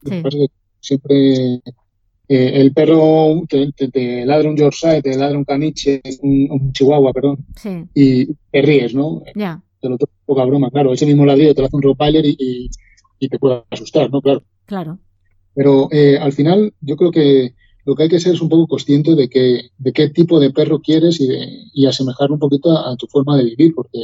siempre 0.80 1.60
eh, 2.28 2.50
el 2.60 2.72
perro 2.72 3.42
te, 3.48 4.26
ladra 4.26 4.50
un 4.50 4.56
Yorkshire, 4.56 5.02
te 5.02 5.16
ladra 5.16 5.38
un 5.38 5.44
caniche, 5.44 6.02
un, 6.22 6.72
chihuahua, 6.72 7.12
perdón, 7.12 7.46
y 7.94 8.26
te 8.50 8.60
ríes, 8.60 8.92
¿no? 8.92 9.22
Ya. 9.36 9.62
Te 9.80 9.88
lo 9.88 9.96
toco 9.98 10.12
poca 10.26 10.44
broma, 10.46 10.68
claro. 10.70 10.92
Ese 10.92 11.06
mismo 11.06 11.24
ladrido 11.24 11.54
te 11.54 11.60
lo 11.60 11.68
hace 11.68 11.76
un 11.76 11.82
rottweiler 11.82 12.26
y, 12.26 12.68
y, 13.20 13.28
te 13.28 13.38
puede 13.38 13.62
asustar, 13.70 14.10
¿no? 14.10 14.20
Claro. 14.20 14.42
Claro. 14.64 14.98
Pero 15.54 15.88
eh, 15.90 16.18
al 16.18 16.32
final 16.32 16.72
yo 16.80 16.96
creo 16.96 17.10
que 17.10 17.54
lo 17.84 17.94
que 17.94 18.04
hay 18.04 18.08
que 18.08 18.20
ser 18.20 18.34
es 18.34 18.40
un 18.40 18.48
poco 18.48 18.66
consciente 18.66 19.14
de, 19.14 19.28
que, 19.28 19.70
de 19.76 19.92
qué 19.92 20.08
tipo 20.10 20.38
de 20.38 20.50
perro 20.50 20.80
quieres 20.80 21.20
y, 21.20 21.26
de, 21.26 21.64
y 21.72 21.86
asemejarlo 21.86 22.34
un 22.34 22.40
poquito 22.40 22.70
a, 22.70 22.96
tu 22.96 23.06
forma 23.06 23.36
de 23.36 23.44
vivir, 23.44 23.74
porque 23.74 23.98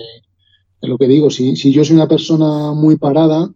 es 0.81 0.89
lo 0.89 0.99
que 0.99 1.07
digo, 1.07 1.31
si, 1.31 1.57
si 1.57 1.73
yo 1.73 1.85
soy 1.85 1.97
una 1.97 2.09
persona 2.09 2.73
muy 2.73 2.97
parada, 2.97 3.51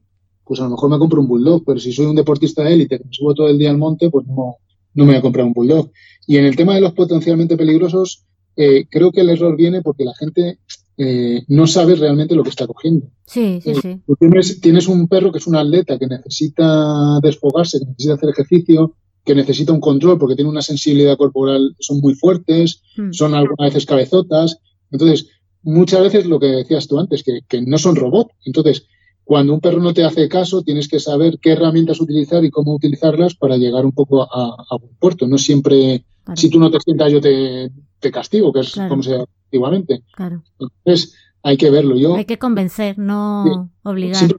pues 0.44 0.60
a 0.60 0.64
lo 0.64 0.70
mejor 0.70 0.90
me 0.90 0.98
compro 0.98 1.20
un 1.20 1.28
bulldog, 1.28 1.64
pero 1.64 1.80
si 1.80 1.92
soy 1.92 2.06
un 2.06 2.16
deportista 2.16 2.62
de 2.62 2.74
élite 2.74 2.98
que 2.98 3.04
me 3.04 3.12
subo 3.12 3.34
todo 3.34 3.48
el 3.48 3.58
día 3.58 3.70
al 3.70 3.78
monte, 3.78 4.10
pues 4.10 4.26
no, 4.26 4.56
no 4.94 5.04
me 5.04 5.12
voy 5.12 5.16
a 5.16 5.22
comprar 5.22 5.46
un 5.46 5.52
bulldog. 5.52 5.90
Y 6.26 6.36
en 6.36 6.44
el 6.44 6.56
tema 6.56 6.74
de 6.74 6.80
los 6.80 6.92
potencialmente 6.92 7.56
peligrosos, 7.56 8.24
eh, 8.56 8.86
creo 8.90 9.10
que 9.12 9.22
el 9.22 9.30
error 9.30 9.56
viene 9.56 9.82
porque 9.82 10.04
la 10.04 10.14
gente 10.14 10.58
eh, 10.98 11.42
no 11.48 11.66
sabe 11.66 11.94
realmente 11.94 12.34
lo 12.34 12.42
que 12.42 12.50
está 12.50 12.66
cogiendo. 12.66 13.06
Sí, 13.26 13.60
sí, 13.62 13.74
sí. 13.74 14.00
tienes, 14.18 14.60
tienes 14.60 14.88
un 14.88 15.08
perro 15.08 15.32
que 15.32 15.38
es 15.38 15.46
un 15.46 15.56
atleta 15.56 15.98
que 15.98 16.06
necesita 16.06 17.18
desfogarse, 17.22 17.78
que 17.78 17.86
necesita 17.86 18.14
hacer 18.14 18.28
ejercicio, 18.30 18.94
que 19.24 19.34
necesita 19.34 19.72
un 19.72 19.80
control 19.80 20.18
porque 20.18 20.34
tiene 20.34 20.50
una 20.50 20.62
sensibilidad 20.62 21.16
corporal, 21.16 21.74
son 21.78 22.00
muy 22.00 22.14
fuertes, 22.14 22.82
Mm. 22.96 23.12
son 23.12 23.34
algunas 23.34 23.70
veces 23.72 23.86
cabezotas. 23.86 24.58
Entonces, 24.90 25.28
muchas 25.62 26.02
veces 26.02 26.26
lo 26.26 26.38
que 26.40 26.46
decías 26.48 26.86
tú 26.88 26.98
antes, 26.98 27.22
que, 27.22 27.40
que 27.48 27.62
no 27.62 27.78
son 27.78 27.96
robots. 27.96 28.34
Entonces, 28.44 28.84
cuando 29.24 29.54
un 29.54 29.60
perro 29.60 29.80
no 29.80 29.94
te 29.94 30.04
hace 30.04 30.28
caso, 30.28 30.62
tienes 30.62 30.88
que 30.88 30.98
saber 30.98 31.38
qué 31.40 31.52
herramientas 31.52 32.00
utilizar 32.00 32.44
y 32.44 32.50
cómo 32.50 32.74
utilizarlas 32.74 33.34
para 33.36 33.56
llegar 33.56 33.86
un 33.86 33.92
poco 33.92 34.22
a, 34.22 34.26
a 34.68 34.76
buen 34.78 34.94
puerto. 34.98 35.26
No 35.26 35.38
siempre, 35.38 36.04
Claro, 36.24 36.36
si 36.40 36.50
tú 36.50 36.58
no 36.58 36.70
te 36.70 36.78
sientas, 36.80 37.10
yo 37.12 37.20
te, 37.20 37.70
te 38.00 38.10
castigo, 38.10 38.52
que 38.52 38.60
es 38.60 38.72
Claro. 38.72 38.90
como 38.90 39.02
se 39.02 39.24
antiguamente. 39.52 40.02
claro. 40.14 40.42
Entonces, 40.58 41.14
hay 41.42 41.56
que 41.56 41.70
verlo. 41.70 41.96
Yo 41.96 42.14
Hay 42.14 42.24
que 42.24 42.38
convencer, 42.38 42.98
no 42.98 43.70
obligar. 43.82 44.16
siempre 44.16 44.38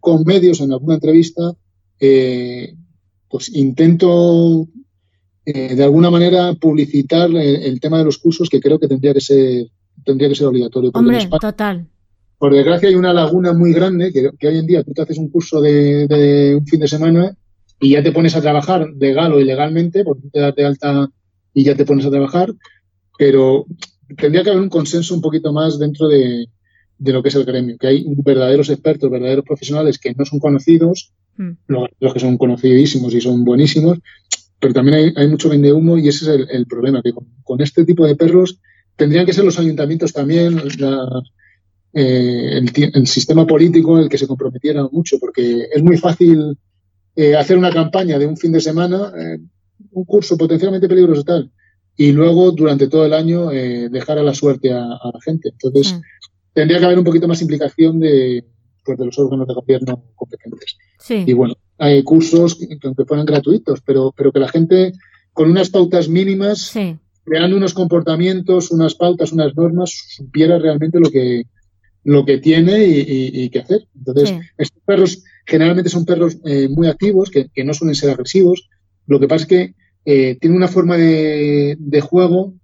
con 0.00 0.22
medios 0.24 0.60
en 0.60 0.72
alguna 0.72 0.94
entrevista, 0.94 1.52
eh, 2.00 2.74
pues 3.28 3.54
intento 3.54 4.66
eh, 5.44 5.74
de 5.74 5.84
alguna 5.84 6.10
manera 6.10 6.54
publicitar 6.54 7.28
el, 7.30 7.36
el 7.36 7.80
tema 7.80 7.98
de 7.98 8.04
los 8.04 8.18
cursos 8.18 8.48
que 8.48 8.60
creo 8.60 8.78
que 8.78 8.88
tendría 8.88 9.12
que 9.14 9.20
ser 9.20 9.66
tendría 10.04 10.28
que 10.28 10.34
ser 10.34 10.46
obligatorio. 10.46 10.90
Hombre, 10.94 11.18
España, 11.18 11.38
total. 11.40 11.86
por 12.38 12.52
desgracia 12.54 12.88
hay 12.88 12.94
una 12.94 13.12
laguna 13.12 13.52
muy 13.52 13.72
grande 13.72 14.12
que, 14.12 14.30
que 14.38 14.48
hoy 14.48 14.58
en 14.58 14.66
día 14.66 14.82
tú 14.82 14.92
te 14.92 15.02
haces 15.02 15.18
un 15.18 15.28
curso 15.30 15.60
de, 15.60 16.06
de 16.08 16.56
un 16.56 16.66
fin 16.66 16.80
de 16.80 16.88
semana 16.88 17.36
y 17.80 17.90
ya 17.90 18.02
te 18.02 18.12
pones 18.12 18.34
a 18.36 18.40
trabajar 18.40 18.88
legal 18.98 19.32
o 19.32 19.40
ilegalmente, 19.40 20.04
porque 20.04 20.28
te 20.32 20.40
das 20.40 20.54
de 20.54 20.64
alta 20.64 21.08
y 21.52 21.64
ya 21.64 21.74
te 21.74 21.84
pones 21.84 22.04
a 22.06 22.10
trabajar, 22.10 22.52
pero 23.18 23.66
tendría 24.16 24.42
que 24.42 24.50
haber 24.50 24.62
un 24.62 24.68
consenso 24.68 25.14
un 25.14 25.20
poquito 25.20 25.52
más 25.52 25.78
dentro 25.78 26.08
de, 26.08 26.46
de 26.98 27.12
lo 27.12 27.22
que 27.22 27.28
es 27.28 27.34
el 27.34 27.44
gremio, 27.44 27.76
que 27.78 27.86
hay 27.88 28.04
verdaderos 28.24 28.70
expertos, 28.70 29.10
verdaderos 29.10 29.44
profesionales 29.44 29.98
que 29.98 30.14
no 30.14 30.24
son 30.24 30.38
conocidos, 30.40 31.12
Mm. 31.36 31.50
los, 31.66 31.88
los 31.98 32.14
que 32.14 32.20
son 32.20 32.38
conocidísimos 32.38 33.12
y 33.12 33.20
son 33.20 33.42
buenísimos, 33.44 33.98
pero 34.60 34.72
también 34.72 34.96
hay, 34.98 35.12
hay 35.16 35.26
mucho 35.26 35.48
vende 35.48 35.72
humo 35.72 35.98
y 35.98 36.06
ese 36.06 36.26
es 36.26 36.30
el, 36.30 36.46
el 36.48 36.66
problema, 36.66 37.02
que 37.02 37.12
con, 37.12 37.26
con 37.42 37.60
este 37.60 37.84
tipo 37.84 38.06
de 38.06 38.14
perros 38.14 38.60
tendrían 38.94 39.26
que 39.26 39.32
ser 39.32 39.44
los 39.44 39.58
ayuntamientos 39.58 40.12
también, 40.12 40.62
la- 40.78 41.22
eh, 41.92 42.60
el, 42.94 43.06
sistema 43.06 43.46
político 43.46 43.98
el 43.98 44.08
que 44.08 44.18
se 44.18 44.26
comprometiera 44.26 44.86
mucho, 44.90 45.18
porque 45.18 45.68
es 45.72 45.82
muy 45.82 45.96
fácil 45.98 46.56
eh, 47.16 47.34
hacer 47.36 47.56
una 47.58 47.72
campaña 47.72 48.18
de 48.18 48.26
un 48.26 48.36
fin 48.36 48.52
de 48.52 48.60
semana, 48.60 49.12
eh, 49.18 49.38
un 49.90 50.04
curso 50.04 50.36
potencialmente 50.36 50.88
peligroso 50.88 51.22
tal, 51.24 51.50
y 51.96 52.12
luego 52.12 52.50
durante 52.52 52.88
todo 52.88 53.04
el 53.06 53.12
año 53.12 53.50
eh, 53.52 53.88
dejar 53.88 54.18
a 54.18 54.22
la 54.22 54.34
suerte 54.34 54.72
a, 54.72 54.82
a 54.82 55.10
la 55.12 55.20
gente. 55.24 55.50
Entonces, 55.50 55.88
Sí. 55.88 56.28
tendría 56.52 56.78
que 56.78 56.84
haber 56.86 56.98
un 56.98 57.04
poquito 57.04 57.28
más 57.28 57.40
implicación 57.42 58.00
de, 58.00 58.44
pues, 58.84 58.98
de 58.98 59.06
los 59.06 59.18
órganos 59.18 59.46
de 59.48 59.54
gobierno 59.54 60.02
competentes. 60.14 60.76
Sí. 60.98 61.24
Y 61.26 61.32
bueno, 61.32 61.54
hay 61.78 62.02
cursos 62.02 62.54
que, 62.56 62.66
que 62.68 62.86
aunque 62.86 63.04
fueran 63.04 63.26
gratuitos, 63.26 63.80
pero, 63.84 64.12
pero 64.16 64.32
que 64.32 64.40
la 64.40 64.48
gente 64.48 64.92
con 65.32 65.50
unas 65.50 65.70
pautas 65.70 66.08
mínimas, 66.08 66.60
Sí. 66.62 66.96
creando 67.24 67.56
unos 67.56 67.74
comportamientos, 67.74 68.70
unas 68.70 68.94
pautas, 68.94 69.32
unas 69.32 69.54
normas, 69.56 69.90
supiera 70.10 70.58
realmente 70.58 70.98
lo 71.00 71.10
que, 71.10 71.44
lo 72.04 72.24
que 72.24 72.38
tiene 72.38 72.84
y, 72.84 73.00
y- 73.00 73.42
y 73.44 73.50
qué 73.50 73.60
hacer. 73.60 73.86
Entonces, 73.96 74.34
estos 74.58 74.82
perros 74.84 75.22
generalmente 75.46 75.90
son 75.90 76.04
perros 76.04 76.36
eh, 76.44 76.68
muy 76.68 76.86
activos, 76.88 77.30
que, 77.30 77.48
que 77.52 77.64
no 77.64 77.72
suelen 77.74 77.94
ser 77.94 78.10
agresivos. 78.10 78.68
Lo 79.06 79.18
que 79.18 79.26
pasa 79.28 79.42
es 79.42 79.48
que 79.48 79.74
eh, 80.04 80.36
tienen 80.40 80.56
una 80.56 80.68
forma 80.68 80.96
de, 80.96 81.76
de 81.78 82.00
juego 82.00 82.54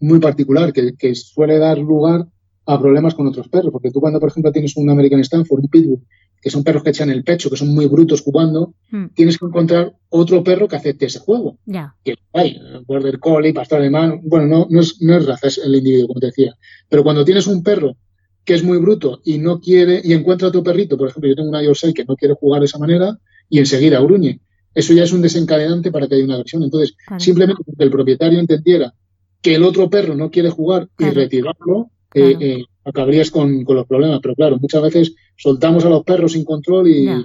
muy 0.00 0.18
particular, 0.20 0.72
que, 0.72 0.94
que 0.96 1.14
suele 1.14 1.58
dar 1.58 1.78
lugar 1.78 2.26
a 2.66 2.78
problemas 2.80 3.14
con 3.14 3.26
otros 3.26 3.48
perros. 3.48 3.72
Porque 3.72 3.90
tú 3.90 4.00
cuando, 4.00 4.20
por 4.20 4.28
ejemplo, 4.28 4.52
tienes 4.52 4.76
un 4.76 4.90
American 4.90 5.20
Stanford, 5.20 5.60
un 5.60 5.68
Pitbull, 5.68 6.00
que 6.40 6.50
son 6.50 6.62
perros 6.62 6.82
que 6.82 6.90
echan 6.90 7.10
el 7.10 7.24
pecho, 7.24 7.48
que 7.50 7.56
son 7.56 7.74
muy 7.74 7.86
brutos 7.86 8.20
jugando, 8.22 8.74
Mm. 8.90 9.06
tienes 9.14 9.38
que 9.38 9.46
encontrar 9.46 9.94
otro 10.10 10.44
perro 10.44 10.68
que 10.68 10.76
acepte 10.76 11.06
ese 11.06 11.18
juego. 11.18 11.58
Ya. 11.64 11.94
Que 12.04 12.14
hay, 12.34 12.56
Border 12.86 13.18
Collie, 13.18 13.52
Pastor 13.54 13.78
Alemán, 13.80 14.20
bueno, 14.22 14.46
no, 14.46 14.66
no, 14.70 14.80
es, 14.80 15.00
no 15.00 15.16
es 15.16 15.26
raza, 15.26 15.48
es 15.48 15.58
el 15.58 15.74
individuo, 15.74 16.08
como 16.08 16.20
te 16.20 16.26
decía. 16.26 16.54
Pero 16.88 17.02
cuando 17.02 17.24
tienes 17.24 17.46
un 17.46 17.62
perro 17.62 17.96
que 18.44 18.54
es 18.54 18.62
muy 18.62 18.78
bruto 18.78 19.20
y 19.24 19.38
no 19.38 19.58
quiere, 19.60 20.00
y 20.04 20.12
encuentra 20.12 20.48
otro 20.48 20.62
perrito, 20.62 20.96
por 20.96 21.08
ejemplo, 21.08 21.28
yo 21.28 21.34
tengo 21.34 21.48
una 21.48 21.62
Yorkshire 21.64 21.94
que 21.94 22.04
no 22.04 22.14
quiere 22.14 22.34
jugar 22.34 22.60
de 22.60 22.66
esa 22.66 22.78
manera 22.78 23.18
y 23.48 23.58
enseguida 23.58 23.98
gruñe. 24.00 24.38
Eso 24.76 24.92
ya 24.92 25.04
es 25.04 25.12
un 25.12 25.22
desencadenante 25.22 25.90
para 25.90 26.06
que 26.06 26.14
haya 26.16 26.24
una 26.24 26.34
agresión. 26.34 26.62
Entonces, 26.62 26.94
Claro. 27.06 27.20
simplemente 27.20 27.62
porque 27.64 27.82
el 27.84 27.90
propietario 27.90 28.38
entendiera 28.38 28.92
que 29.40 29.54
el 29.54 29.64
otro 29.64 29.88
perro 29.88 30.14
no 30.14 30.30
quiere 30.30 30.50
jugar 30.50 30.88
y 30.98 31.04
retirarlo, 31.10 31.90
eh, 32.14 32.36
eh, 32.40 32.64
acabarías 32.84 33.30
con, 33.30 33.64
con 33.64 33.74
los 33.76 33.86
problemas. 33.86 34.20
Pero 34.22 34.34
claro, 34.34 34.58
muchas 34.58 34.82
veces 34.82 35.14
soltamos 35.36 35.84
a 35.84 35.88
los 35.88 36.04
perros 36.04 36.32
sin 36.32 36.44
control 36.44 36.88
y 36.88 37.04
Ya. 37.06 37.22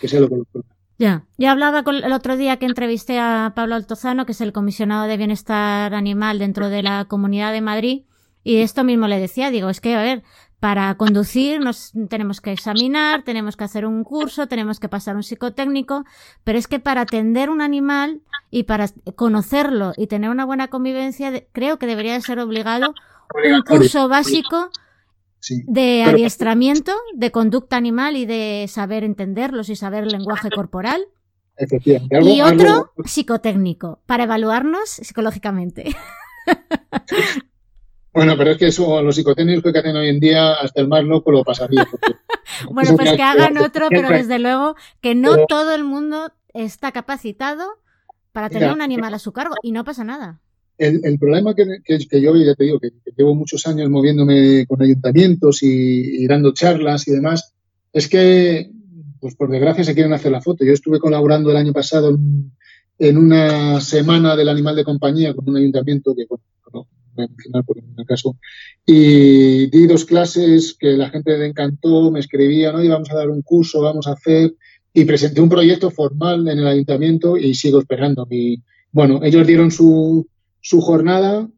que 0.00 0.08
sea 0.08 0.20
lo 0.20 0.28
que 0.28 0.36
los 0.36 0.46
problemas. 0.48 0.76
Ya. 0.98 1.26
Yo 1.36 1.50
hablaba 1.50 1.82
con, 1.84 1.96
el 1.96 2.12
otro 2.12 2.36
día 2.38 2.56
que 2.56 2.64
entrevisté 2.66 3.18
a 3.18 3.52
Pablo 3.54 3.74
Altozano, 3.74 4.24
que 4.24 4.32
es 4.32 4.40
el 4.40 4.52
comisionado 4.52 5.06
de 5.06 5.16
bienestar 5.18 5.94
animal 5.94 6.38
dentro 6.38 6.70
de 6.70 6.82
la 6.82 7.04
Comunidad 7.04 7.52
de 7.52 7.60
Madrid, 7.60 8.02
y 8.42 8.58
esto 8.58 8.84
mismo 8.84 9.08
le 9.08 9.18
decía, 9.20 9.50
digo, 9.50 9.68
es 9.68 9.80
que, 9.80 9.94
a 9.94 10.02
ver, 10.02 10.22
para 10.60 10.94
conducir 10.96 11.60
nos 11.60 11.92
tenemos 12.08 12.40
que 12.40 12.50
examinar, 12.52 13.22
tenemos 13.24 13.56
que 13.56 13.64
hacer 13.64 13.84
un 13.86 14.04
curso, 14.04 14.48
tenemos 14.48 14.80
que 14.80 14.88
pasar 14.88 15.14
un 15.16 15.22
psicotécnico, 15.22 16.04
pero 16.44 16.58
es 16.58 16.66
que 16.66 16.78
para 16.80 17.02
atender 17.02 17.50
un 17.50 17.60
animal 17.60 18.22
y 18.50 18.62
para 18.64 18.88
conocerlo 19.16 19.92
y 19.96 20.06
tener 20.06 20.30
una 20.30 20.44
buena 20.46 20.68
convivencia, 20.68 21.44
creo 21.52 21.78
que 21.78 21.86
debería 21.86 22.14
de 22.14 22.22
ser 22.22 22.38
obligado 22.38 22.94
un 23.34 23.62
curso 23.62 24.08
básico 24.08 24.70
Sí. 25.38 25.62
de 25.66 26.02
Pero- 26.04 26.16
adiestramiento, 26.16 26.92
de 27.14 27.30
conducta 27.30 27.76
animal 27.76 28.16
y 28.16 28.24
de 28.26 28.64
saber 28.68 29.04
entenderlos 29.04 29.68
y 29.68 29.76
saber 29.76 30.04
el 30.04 30.08
lenguaje 30.10 30.50
corporal. 30.50 31.04
Algo- 32.10 32.28
y 32.28 32.40
algo- 32.40 32.62
otro 32.64 32.92
psicotécnico, 33.04 34.00
para 34.06 34.24
evaluarnos 34.24 34.88
psicológicamente. 34.88 35.94
Bueno, 38.16 38.34
pero 38.36 38.50
es 38.52 38.58
que 38.58 38.66
eso, 38.68 39.02
los 39.02 39.14
psicotécnicos 39.14 39.72
que 39.72 39.78
hacen 39.78 39.94
hoy 39.96 40.08
en 40.08 40.18
día, 40.20 40.54
hasta 40.54 40.80
el 40.80 40.88
más 40.88 41.04
loco 41.04 41.30
lo 41.30 41.44
pasaría. 41.44 41.86
Bueno, 42.70 42.96
pues 42.96 43.12
que 43.12 43.22
hagan 43.22 43.58
otro, 43.58 43.88
pero 43.90 44.08
desde 44.08 44.38
luego 44.38 44.76
que 45.02 45.14
no 45.14 45.32
Pero- 45.32 45.46
todo 45.46 45.74
el 45.74 45.84
mundo 45.84 46.30
está 46.54 46.90
capacitado 46.92 47.64
para 48.32 48.48
tener 48.48 48.64
Mira, 48.68 48.74
un 48.74 48.80
animal 48.82 49.12
a 49.12 49.18
su 49.18 49.32
cargo 49.32 49.54
y 49.62 49.72
no 49.72 49.84
pasa 49.84 50.04
nada. 50.04 50.40
El, 50.78 51.00
el 51.04 51.18
problema 51.18 51.54
que, 51.54 51.66
que- 51.84 51.98
que 52.08 52.20
yo, 52.22 52.34
ya 52.36 52.54
te 52.54 52.64
digo, 52.64 52.78
que, 52.80 52.90
que 53.04 53.10
llevo 53.16 53.34
muchos 53.34 53.66
años 53.66 53.90
moviéndome 53.90 54.64
con 54.66 54.80
ayuntamientos 54.80 55.62
y, 55.62 56.22
y 56.22 56.26
dando 56.26 56.54
charlas 56.54 57.06
y 57.08 57.12
demás, 57.12 57.52
es 57.92 58.08
que, 58.08 58.70
pues 59.20 59.34
por 59.34 59.50
desgracia, 59.50 59.84
se 59.84 59.94
quieren 59.94 60.12
hacer 60.14 60.32
la 60.32 60.40
foto. 60.40 60.64
Yo 60.64 60.72
estuve 60.72 60.98
colaborando 61.00 61.50
el 61.50 61.56
año 61.58 61.72
pasado 61.74 62.10
en, 62.10 62.52
en 62.98 63.18
una 63.18 63.80
semana 63.82 64.34
del 64.36 64.48
animal 64.48 64.76
de 64.76 64.84
compañía 64.84 65.34
con 65.34 65.48
un 65.50 65.56
ayuntamiento 65.56 66.14
que, 66.14 66.24
bueno, 66.28 66.44
mencionar 67.16 67.64
por 67.64 67.78
en 67.78 68.04
caso, 68.04 68.36
y 68.84 69.66
di 69.70 69.86
dos 69.86 70.04
clases 70.04 70.76
que 70.78 70.90
la 70.96 71.10
gente 71.10 71.36
le 71.36 71.46
encantó, 71.46 72.10
me 72.10 72.20
escribía, 72.20 72.72
¿no? 72.72 72.82
Y 72.82 72.88
vamos 72.88 73.10
a 73.10 73.14
dar 73.16 73.30
un 73.30 73.42
curso, 73.42 73.80
vamos 73.80 74.06
a 74.06 74.12
hacer, 74.12 74.54
y 74.92 75.04
presenté 75.04 75.40
un 75.40 75.48
proyecto 75.48 75.90
formal 75.90 76.46
en 76.48 76.58
el 76.58 76.66
ayuntamiento 76.66 77.36
y 77.36 77.54
sigo 77.54 77.80
esperando. 77.80 78.26
Y, 78.30 78.62
bueno, 78.92 79.20
ellos 79.22 79.46
dieron 79.46 79.70
su, 79.70 80.26
su 80.60 80.80
jornada 80.80 81.48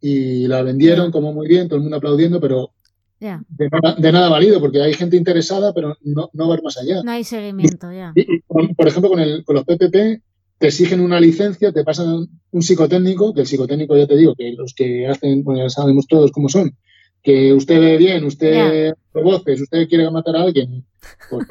y 0.00 0.46
la 0.46 0.62
vendieron 0.62 1.10
como 1.10 1.32
muy 1.32 1.48
bien, 1.48 1.66
todo 1.68 1.76
el 1.76 1.82
mundo 1.82 1.96
aplaudiendo, 1.96 2.40
pero 2.40 2.70
Ya, 3.20 3.42
de 3.48 3.68
nada, 3.70 3.96
de 3.98 4.12
nada 4.12 4.28
valido, 4.28 4.60
porque 4.60 4.80
hay 4.82 4.92
gente 4.94 5.16
interesada, 5.16 5.72
pero 5.74 5.96
no, 6.04 6.30
no 6.32 6.48
va 6.48 6.58
más 6.62 6.76
allá. 6.78 7.02
no 7.02 7.10
hay 7.10 7.24
seguimiento, 7.24 7.90
ya. 7.92 8.12
Y- 8.14 8.20
y 8.36 8.40
con- 8.46 8.74
por 8.74 8.86
ejemplo, 8.88 9.10
con, 9.10 9.20
el, 9.20 9.44
con 9.44 9.56
los 9.56 9.64
PPP 9.64 10.22
te 10.58 10.68
exigen 10.68 11.00
una 11.00 11.20
licencia, 11.20 11.72
te 11.72 11.84
pasan 11.84 12.28
un 12.50 12.62
psicotécnico, 12.62 13.34
que 13.34 13.42
el 13.42 13.46
psicotécnico 13.46 13.96
ya 13.96 14.06
te 14.06 14.16
digo, 14.16 14.34
que 14.34 14.52
los 14.52 14.74
que 14.74 15.06
hacen, 15.06 15.44
bueno, 15.44 15.62
ya 15.62 15.70
sabemos 15.70 16.06
todos 16.06 16.30
cómo 16.30 16.48
son, 16.48 16.76
que 17.22 17.52
usted 17.52 17.80
ve 17.80 17.96
bien, 17.96 18.24
usted 18.24 18.94
ve 19.12 19.22
voces, 19.22 19.60
usted 19.60 19.88
quiere 19.88 20.10
matar 20.10 20.36
a 20.36 20.42
alguien, 20.42 20.84
pues, 21.30 21.46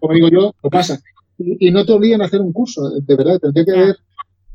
como 0.00 0.14
digo 0.14 0.28
yo, 0.28 0.54
lo 0.62 0.70
pasa. 0.70 1.00
Y, 1.38 1.68
y 1.68 1.70
no 1.70 1.84
te 1.84 1.92
obligan 1.92 2.22
a 2.22 2.26
hacer 2.26 2.40
un 2.40 2.52
curso, 2.52 2.90
de 2.90 3.16
verdad, 3.16 3.38
tendría 3.40 3.64
que 3.64 3.72
haber 3.72 3.96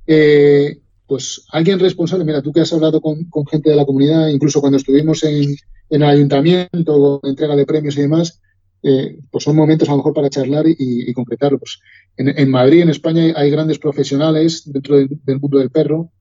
eh, 0.08 0.78
pues 1.06 1.44
alguien 1.52 1.80
responsable. 1.80 2.26
Mira, 2.26 2.42
tú 2.42 2.52
que 2.52 2.62
has 2.62 2.72
hablado 2.74 3.02
con, 3.02 3.26
con 3.26 3.46
gente 3.48 3.70
de 3.70 3.76
la 3.76 3.86
comunidad, 3.86 4.28
incluso 4.28 4.62
cuando 4.62 4.78
estuvimos 4.78 5.24
en, 5.24 5.56
en 5.90 6.02
el 6.02 6.04
ayuntamiento, 6.04 7.20
con 7.20 7.30
entrega 7.30 7.56
de 7.56 7.66
premios 7.66 7.98
y 7.98 8.02
demás, 8.02 8.42
eh, 8.84 9.20
pues 9.32 9.44
son 9.44 9.56
momentos 9.56 9.88
a 9.88 9.92
lo 9.92 9.98
mejor 9.98 10.14
para 10.14 10.30
charlar 10.30 10.68
y, 10.68 10.76
y 10.78 11.14
concretarlo. 11.14 11.60
Pues 11.60 11.80
en, 12.18 12.30
en 12.38 12.50
Madrid, 12.50 12.82
en 12.82 12.90
España, 12.90 13.34
hay, 13.36 13.50
grandes 13.52 13.80
profesionales 13.80 14.64
dentro 14.66 14.98
de- 14.98 15.10
del 15.26 15.40
mundo 15.40 15.58
del 15.60 15.70
perro 15.72 16.12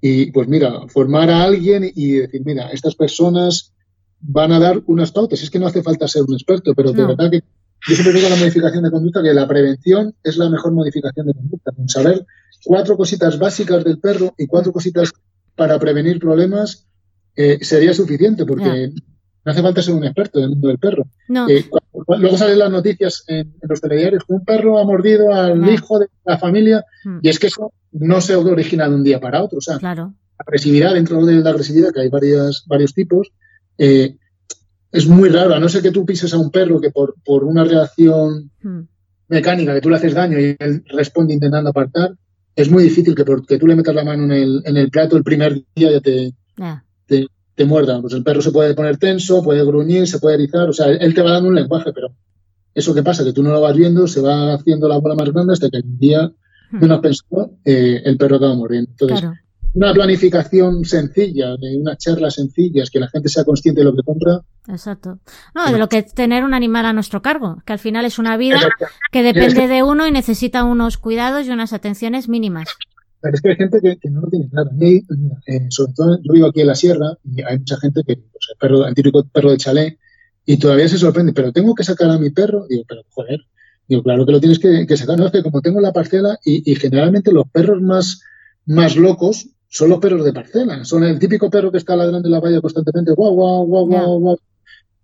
y 0.00 0.30
pues 0.32 0.48
mira, 0.48 0.80
formar 0.88 1.30
a 1.30 1.42
alguien 1.44 1.90
y 1.94 2.12
decir, 2.12 2.42
mira, 2.44 2.70
estas 2.70 2.94
personas 2.96 3.72
van 4.20 4.52
a 4.52 4.58
dar 4.58 4.82
unas 4.86 5.12
pautas. 5.12 5.42
Es 5.42 5.50
que 5.50 5.58
no 5.58 5.66
hace 5.66 5.82
falta 5.82 6.08
ser 6.08 6.22
un 6.26 6.34
experto, 6.34 6.74
pero 6.74 6.92
de 6.92 7.02
No. 7.02 7.08
verdad 7.08 7.30
que 7.30 7.40
yo 7.88 7.94
siempre 7.96 8.12
digo 8.14 8.28
la 8.28 8.36
modificación 8.36 8.84
de 8.84 8.90
conducta 8.90 9.22
que 9.22 9.32
la 9.34 9.46
prevención 9.48 10.14
es 10.22 10.36
la 10.36 10.48
mejor 10.48 10.72
modificación 10.72 11.26
de 11.26 11.34
conducta. 11.34 11.72
Con 11.72 11.88
saber 11.88 12.24
cuatro 12.64 12.96
cositas 12.96 13.38
básicas 13.38 13.82
del 13.84 13.98
perro 13.98 14.34
y 14.38 14.46
cuatro 14.46 14.72
cositas 14.72 15.10
para 15.56 15.78
prevenir 15.78 16.18
problemas 16.20 16.86
eh, 17.36 17.58
sería 17.62 17.92
suficiente 17.94 18.44
porque 18.46 18.92
no 19.44 19.50
hace 19.52 19.62
falta 19.62 19.82
ser 19.82 19.94
un 19.94 20.04
experto 20.04 20.38
del 20.40 20.50
mundo 20.50 20.68
del 20.68 20.78
perro. 20.78 21.04
No, 21.28 21.48
Eh, 21.48 21.64
luego 22.18 22.36
salen 22.36 22.58
las 22.58 22.70
noticias 22.70 23.24
en, 23.26 23.54
los 23.62 23.80
telediarios 23.80 24.24
que 24.24 24.32
un 24.32 24.44
perro 24.44 24.78
ha 24.78 24.84
mordido 24.84 25.32
al 25.32 25.68
hijo 25.68 25.98
de 25.98 26.06
la 26.24 26.38
familia 26.38 26.84
mm. 27.04 27.18
y 27.22 27.28
es 27.28 27.38
que 27.38 27.48
eso 27.48 27.72
no 27.92 28.20
se 28.20 28.34
origina 28.34 28.88
de 28.88 28.94
un 28.94 29.04
día 29.04 29.20
para 29.20 29.42
otro. 29.42 29.58
O 29.58 29.60
sea, 29.62 29.78
claro. 29.78 30.14
la 30.38 30.44
agresividad, 30.46 30.94
dentro 30.94 31.24
de 31.24 31.34
la 31.34 31.50
agresividad, 31.50 31.92
que 31.92 32.00
hay 32.00 32.08
varias, 32.08 32.64
varios 32.66 32.94
tipos, 32.94 33.30
eh, 33.78 34.16
es 34.90 35.06
muy 35.06 35.28
raro, 35.28 35.54
a 35.54 35.60
no 35.60 35.68
ser 35.68 35.82
que 35.82 35.90
tú 35.90 36.04
pises 36.04 36.32
a 36.34 36.38
un 36.38 36.50
perro 36.50 36.80
que 36.80 36.90
por, 36.90 37.14
por 37.24 37.44
una 37.44 37.64
reacción 37.64 38.50
mm. 38.62 38.80
mecánica, 39.28 39.74
que 39.74 39.80
tú 39.80 39.90
le 39.90 39.96
haces 39.96 40.14
daño 40.14 40.38
y 40.38 40.56
él 40.58 40.84
responde 40.88 41.34
intentando 41.34 41.70
apartar, 41.70 42.14
es 42.54 42.70
muy 42.70 42.82
difícil 42.82 43.14
que 43.14 43.24
porque 43.24 43.58
tú 43.58 43.66
le 43.66 43.76
metas 43.76 43.94
la 43.94 44.04
mano 44.04 44.24
en 44.24 44.32
el, 44.32 44.62
en 44.64 44.76
el 44.76 44.90
plato 44.90 45.16
el 45.16 45.24
primer 45.24 45.62
día 45.74 45.92
ya 45.92 46.00
te, 46.00 46.34
te, 47.06 47.26
te, 47.54 47.64
muerda. 47.64 48.00
Pues 48.00 48.14
el 48.14 48.22
perro 48.22 48.42
se 48.42 48.52
puede 48.52 48.74
poner 48.74 48.96
tenso, 48.96 49.42
puede 49.42 49.64
gruñir, 49.64 50.06
se 50.06 50.18
puede 50.18 50.36
erizar, 50.36 50.68
o 50.68 50.72
sea, 50.72 50.86
él 50.86 51.14
te 51.14 51.22
va 51.22 51.32
dando 51.32 51.48
un 51.48 51.54
lenguaje, 51.54 51.92
pero 51.92 52.12
eso 52.74 52.94
que 52.94 53.02
pasa, 53.02 53.24
que 53.24 53.32
tú 53.32 53.42
no 53.42 53.52
lo 53.52 53.60
vas 53.60 53.76
viendo, 53.76 54.06
se 54.06 54.20
va 54.20 54.54
haciendo 54.54 54.88
la 54.88 54.98
bola 54.98 55.14
más 55.14 55.30
grande 55.30 55.52
hasta 55.52 55.70
que 55.70 55.78
un 55.78 55.98
día, 55.98 56.32
hmm. 56.70 56.80
menos 56.80 57.00
pensado, 57.00 57.52
eh, 57.64 58.02
el 58.04 58.16
perro 58.16 58.36
acaba 58.36 58.54
muriendo. 58.54 58.90
Entonces, 58.90 59.28
una 59.74 59.92
planificación 59.94 60.84
sencilla, 60.84 61.56
de 61.56 61.78
unas 61.78 61.96
charlas 61.98 62.34
sencillas, 62.34 62.90
que 62.90 63.00
la 63.00 63.08
gente 63.08 63.28
sea 63.28 63.44
consciente 63.44 63.80
de 63.80 63.86
lo 63.86 63.96
que 63.96 64.02
compra. 64.02 64.40
Exacto. 64.68 65.18
No, 65.54 65.70
de 65.70 65.78
lo 65.78 65.88
que 65.88 65.98
es 65.98 66.14
tener 66.14 66.44
un 66.44 66.52
animal 66.52 66.84
a 66.84 66.92
nuestro 66.92 67.22
cargo, 67.22 67.62
que 67.64 67.72
al 67.72 67.78
final 67.78 68.04
es 68.04 68.18
una 68.18 68.36
vida 68.36 68.60
que 69.10 69.22
depende 69.22 69.68
de 69.68 69.82
uno 69.82 70.06
y 70.06 70.10
necesita 70.10 70.64
unos 70.64 70.98
cuidados 70.98 71.46
y 71.46 71.50
unas 71.50 71.72
atenciones 71.72 72.28
mínimas. 72.28 72.68
Pero 73.22 73.34
es 73.34 73.40
que 73.40 73.48
hay 73.50 73.56
gente 73.56 73.80
que, 73.80 74.10
no 74.10 74.20
lo 74.20 74.28
tiene 74.28 74.48
claro. 74.50 74.70
Eh, 74.80 75.66
sobre 75.70 75.92
todo, 75.94 76.18
yo 76.22 76.32
vivo 76.32 76.48
aquí 76.48 76.60
en 76.60 76.66
la 76.66 76.74
sierra 76.74 77.16
y 77.24 77.40
hay 77.42 77.58
mucha 77.58 77.76
gente 77.76 78.02
que, 78.06 78.16
pues, 78.16 78.48
el, 78.50 78.58
perro, 78.58 78.86
el 78.86 78.94
típico 78.94 79.24
perro 79.24 79.52
de 79.52 79.56
chalet, 79.58 79.98
y 80.44 80.56
todavía 80.58 80.88
se 80.88 80.98
sorprende, 80.98 81.32
pero 81.32 81.52
tengo 81.52 81.74
que 81.74 81.84
sacar 81.84 82.10
a 82.10 82.18
mi 82.18 82.30
perro. 82.30 82.66
Digo, 82.68 82.84
pero 82.88 83.02
joder, 83.10 83.40
digo, 83.88 84.02
claro 84.02 84.26
que 84.26 84.32
lo 84.32 84.40
tienes 84.40 84.58
que, 84.58 84.96
sacar. 84.96 85.18
No, 85.18 85.26
es 85.26 85.32
que 85.32 85.42
como 85.42 85.60
tengo 85.60 85.80
la 85.80 85.92
parcela, 85.92 86.38
y, 86.44 86.70
y 86.70 86.74
generalmente 86.74 87.32
los 87.32 87.48
perros 87.48 87.80
más, 87.80 88.22
más 88.66 88.96
locos 88.96 89.48
son 89.68 89.88
los 89.88 90.00
perros 90.00 90.24
de 90.24 90.32
parcela. 90.32 90.84
Son 90.84 91.04
el 91.04 91.18
típico 91.18 91.48
perro 91.48 91.70
que 91.70 91.78
está 91.78 91.94
ladrando 91.94 92.26
en 92.26 92.32
la 92.32 92.40
valla 92.40 92.60
constantemente, 92.60 93.12
guau, 93.12 93.34
guau, 93.34 93.66
guau, 93.66 93.86
guau, 93.86 94.18
guau. 94.18 94.38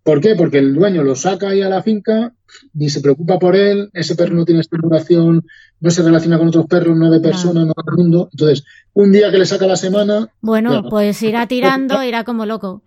¿Por 0.02 0.20
qué? 0.20 0.34
Porque 0.34 0.58
el 0.58 0.74
dueño 0.74 1.02
lo 1.04 1.14
saca 1.14 1.50
ahí 1.50 1.62
a 1.62 1.68
la 1.68 1.82
finca, 1.82 2.32
ni 2.72 2.88
se 2.88 3.00
preocupa 3.00 3.38
por 3.38 3.54
él, 3.54 3.90
ese 3.92 4.14
perro 4.14 4.34
no 4.34 4.44
tiene 4.44 4.62
estimulación, 4.62 5.44
no 5.80 5.90
se 5.90 6.02
relaciona 6.02 6.38
con 6.38 6.48
otros 6.48 6.66
perros, 6.66 6.96
no 6.96 7.10
ve 7.10 7.20
personas, 7.20 7.66
no 7.66 7.72
ve 7.76 7.96
mundo. 7.96 8.28
Entonces, 8.32 8.64
un 8.94 9.12
día 9.12 9.30
que 9.30 9.38
le 9.38 9.46
saca 9.46 9.66
la 9.66 9.76
semana. 9.76 10.28
Bueno, 10.40 10.88
pues 10.88 11.22
irá 11.22 11.46
tirando, 11.46 12.02
irá 12.02 12.24
como 12.24 12.46
loco. 12.46 12.82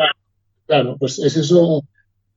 Claro, 0.67 0.97
pues 0.99 1.19
es 1.19 1.37
eso. 1.37 1.83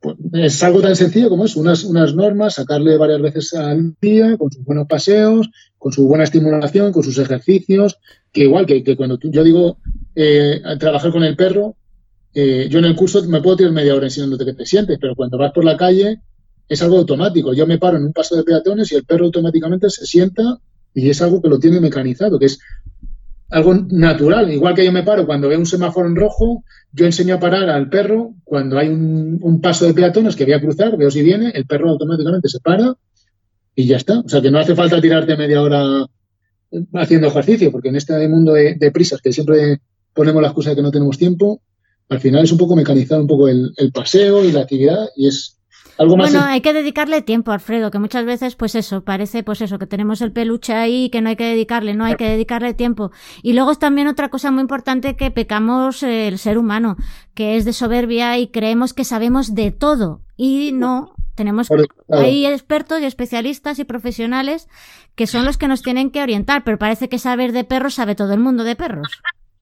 Pues, 0.00 0.16
es 0.34 0.62
algo 0.62 0.82
tan 0.82 0.96
sencillo 0.96 1.30
como 1.30 1.46
es, 1.46 1.56
unas, 1.56 1.84
unas 1.84 2.14
normas, 2.14 2.54
sacarle 2.54 2.96
varias 2.98 3.22
veces 3.22 3.54
al 3.54 3.94
día, 4.00 4.36
con 4.36 4.52
sus 4.52 4.64
buenos 4.64 4.86
paseos, 4.86 5.50
con 5.78 5.92
su 5.92 6.06
buena 6.06 6.24
estimulación, 6.24 6.92
con 6.92 7.02
sus 7.02 7.18
ejercicios, 7.18 7.98
que 8.30 8.42
igual 8.42 8.66
que, 8.66 8.96
cuando 8.96 9.18
tú, 9.18 9.30
yo 9.30 9.42
digo 9.42 9.78
eh, 10.14 10.60
trabajar 10.78 11.10
con 11.10 11.24
el 11.24 11.36
perro, 11.36 11.76
eh, 12.34 12.68
yo 12.68 12.80
en 12.80 12.84
el 12.84 12.96
curso 12.96 13.22
me 13.24 13.40
puedo 13.40 13.56
tirar 13.56 13.72
media 13.72 13.94
hora 13.94 14.06
enseñándote 14.06 14.44
que 14.44 14.54
te 14.54 14.66
sientes, 14.66 14.98
pero 15.00 15.14
cuando 15.14 15.38
vas 15.38 15.52
por 15.52 15.64
la 15.64 15.76
calle 15.76 16.20
es 16.68 16.82
algo 16.82 16.98
automático. 16.98 17.52
Yo 17.52 17.66
me 17.66 17.78
paro 17.78 17.96
en 17.96 18.04
un 18.04 18.12
paso 18.12 18.36
de 18.36 18.44
peatones 18.44 18.90
y 18.92 18.96
el 18.96 19.04
perro 19.04 19.26
automáticamente 19.26 19.90
se 19.90 20.06
sienta 20.06 20.58
y 20.94 21.08
es 21.10 21.20
algo 21.22 21.42
que 21.42 21.48
lo 21.48 21.58
tiene 21.58 21.80
mecanizado, 21.80 22.38
que 22.38 22.46
es 22.46 22.58
algo 23.50 23.74
natural. 23.90 24.52
Igual 24.52 24.74
que 24.74 24.84
yo 24.84 24.92
me 24.92 25.02
paro 25.02 25.26
cuando 25.26 25.48
veo 25.48 25.58
un 25.58 25.66
semáforo 25.66 26.08
en 26.08 26.16
rojo, 26.16 26.64
yo 26.92 27.06
enseño 27.06 27.34
a 27.34 27.40
parar 27.40 27.68
al 27.68 27.88
perro 27.88 28.34
cuando 28.44 28.78
hay 28.78 28.88
un, 28.88 29.38
un 29.42 29.60
paso 29.60 29.86
de 29.86 29.94
peatones 29.94 30.36
que 30.36 30.44
voy 30.44 30.54
a 30.54 30.60
cruzar, 30.60 30.96
veo 30.96 31.10
si 31.10 31.22
viene, 31.22 31.50
el 31.54 31.66
perro 31.66 31.90
automáticamente 31.90 32.48
se 32.48 32.60
para 32.60 32.96
y 33.74 33.86
ya 33.86 33.96
está. 33.96 34.20
O 34.20 34.28
sea 34.28 34.40
que 34.40 34.50
no 34.50 34.58
hace 34.58 34.74
falta 34.74 35.00
tirarte 35.00 35.36
media 35.36 35.62
hora 35.62 36.06
haciendo 36.94 37.28
ejercicio, 37.28 37.70
porque 37.70 37.88
en 37.88 37.96
este 37.96 38.28
mundo 38.28 38.52
de, 38.52 38.90
prisas 38.92 39.20
que 39.20 39.32
siempre 39.32 39.80
ponemos 40.12 40.42
la 40.42 40.48
excusa 40.48 40.70
de 40.70 40.76
que 40.76 40.82
no 40.82 40.90
tenemos 40.90 41.18
tiempo, 41.18 41.62
al 42.08 42.20
final 42.20 42.44
es 42.44 42.52
un 42.52 42.58
poco 42.58 42.76
mecanizar 42.76 43.20
un 43.20 43.26
poco 43.26 43.48
el, 43.48 43.72
paseo 43.92 44.44
y 44.44 44.52
la 44.52 44.60
actividad 44.60 45.08
y 45.16 45.28
es 45.28 45.53
algo 45.98 46.16
más. 46.16 46.30
Bueno, 46.30 46.46
hay 46.46 46.60
que 46.60 46.72
dedicarle 46.72 47.22
tiempo, 47.22 47.52
Alfredo, 47.52 47.90
que 47.90 47.98
muchas 47.98 48.24
veces, 48.24 48.56
pues 48.56 48.74
eso, 48.74 49.04
parece, 49.04 49.42
pues 49.42 49.60
eso, 49.60 49.78
que 49.78 49.86
tenemos 49.86 50.20
el 50.20 50.32
peluche 50.32 50.74
ahí, 50.74 51.10
que 51.10 51.20
no 51.20 51.28
hay 51.28 51.36
que 51.36 51.44
dedicarle, 51.44 51.94
no 51.94 52.04
hay 52.04 52.16
que 52.16 52.28
dedicarle 52.28 52.74
tiempo. 52.74 53.10
Y 53.42 53.52
luego 53.52 53.70
es 53.70 53.78
también 53.78 54.08
otra 54.08 54.28
cosa 54.28 54.50
muy 54.50 54.62
importante 54.62 55.16
que 55.16 55.30
pecamos 55.30 56.02
eh, 56.02 56.28
el 56.28 56.38
ser 56.38 56.58
humano, 56.58 56.96
que 57.34 57.56
es 57.56 57.64
de 57.64 57.72
soberbia 57.72 58.38
y 58.38 58.48
creemos 58.48 58.94
que 58.94 59.04
sabemos 59.04 59.54
de 59.54 59.70
todo. 59.70 60.22
Y 60.36 60.72
no, 60.72 61.14
tenemos, 61.34 61.68
hay 62.08 62.46
expertos 62.46 63.00
y 63.00 63.04
especialistas 63.04 63.78
y 63.78 63.84
profesionales 63.84 64.68
que 65.14 65.26
son 65.26 65.44
los 65.44 65.58
que 65.58 65.68
nos 65.68 65.82
tienen 65.82 66.10
que 66.10 66.22
orientar, 66.22 66.64
pero 66.64 66.78
parece 66.78 67.08
que 67.08 67.18
saber 67.18 67.52
de 67.52 67.64
perros 67.64 67.94
sabe 67.94 68.14
todo 68.14 68.32
el 68.32 68.40
mundo 68.40 68.64
de 68.64 68.76
perros. 68.76 69.08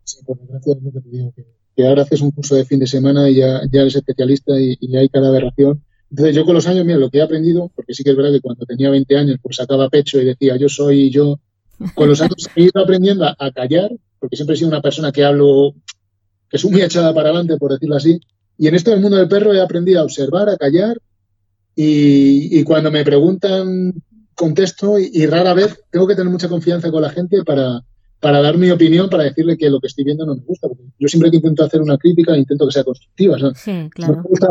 Sí, 0.05 0.19
por 0.25 0.39
desgracia 0.39 0.75
es 0.75 0.83
lo 0.83 0.93
que 0.93 1.01
te 1.01 1.09
digo, 1.11 1.35
que, 1.77 1.87
ahora 1.87 2.03
haces 2.03 2.21
un 2.21 2.31
curso 2.31 2.55
de 2.55 2.65
fin 2.65 2.79
de 2.79 2.87
semana 2.87 3.29
y 3.29 3.37
ya, 3.37 3.61
ya 3.71 3.83
eres 3.83 3.97
especialista 3.97 4.59
y, 4.59 4.77
y 4.81 4.97
hay 4.97 5.09
cada 5.09 5.29
aberración. 5.29 5.83
Entonces 6.13 6.37
yo 6.37 6.45
con 6.45 6.55
los 6.55 6.67
años, 6.67 6.85
mira, 6.85 6.99
lo 6.99 7.09
que 7.09 7.19
he 7.19 7.23
aprendido, 7.23 7.71
porque 7.75 7.95
sí 7.95 8.05
que 8.05 8.11
es 8.11 8.17
verdad 8.17 8.33
que 8.33 8.43
cuando 8.43 8.67
tenía 8.67 8.91
20 8.91 9.17
años 9.17 9.39
pues 9.43 9.57
sacaba 9.57 9.89
pecho 9.89 10.21
y 10.21 10.27
decía 10.27 10.59
yo 10.59 10.69
soy 10.69 11.09
yo, 11.09 11.41
con 11.95 12.07
los 12.07 12.21
años 12.21 12.51
he 12.55 12.65
ido 12.65 12.83
aprendiendo 12.83 13.25
a, 13.25 13.51
callar, 13.51 13.91
porque 14.19 14.37
siempre 14.37 14.55
he 14.55 14.59
sido 14.59 14.69
una 14.69 14.83
persona 14.83 15.11
que 15.11 15.25
hablo, 15.25 15.73
que 16.51 16.59
es 16.59 16.65
muy 16.67 16.83
echada 16.83 17.15
para 17.15 17.31
adelante, 17.31 17.57
por 17.57 17.73
decirlo 17.73 17.97
así, 17.97 18.21
y 18.59 18.69
en 18.69 18.75
esto 18.75 18.91
del 18.91 19.01
mundo 19.01 19.17
del 19.17 19.27
perro 19.27 19.55
he 19.55 19.61
aprendido 19.63 20.01
a 20.01 20.05
observar, 20.05 20.51
a 20.51 20.59
callar 20.59 20.99
y, 21.75 22.63
cuando 22.65 22.91
me 22.91 23.05
preguntan, 23.05 23.95
contesto 24.35 24.99
y, 24.99 25.25
rara 25.25 25.55
vez 25.55 25.81
tengo 25.91 26.07
que 26.07 26.15
tener 26.15 26.31
mucha 26.31 26.51
confianza 26.51 26.91
con 26.91 27.01
la 27.01 27.09
gente 27.09 27.43
para, 27.43 27.81
para 28.21 28.43
dar 28.43 28.59
mi 28.59 28.71
opinión, 28.71 29.09
para 29.09 29.25
decirle 29.25 29.57
que 29.57 29.71
lo 29.71 29.81
que 29.81 29.87
estoy 29.87 30.05
viendo 30.05 30.27
no 30.27 30.35
me 30.35 30.43
gusta. 30.43 30.69
yo 30.99 31.09
siempre 31.09 31.31
que 31.31 31.39
intento 31.39 31.65
hacer 31.65 31.81
una 31.81 31.97
crítica, 31.97 32.37
intento 32.37 32.67
que 32.67 32.73
sea 32.73 32.85
constructiva. 32.85 33.39
Sí, 33.55 33.89
claro. 33.95 34.17
me 34.17 34.23
gusta 34.25 34.49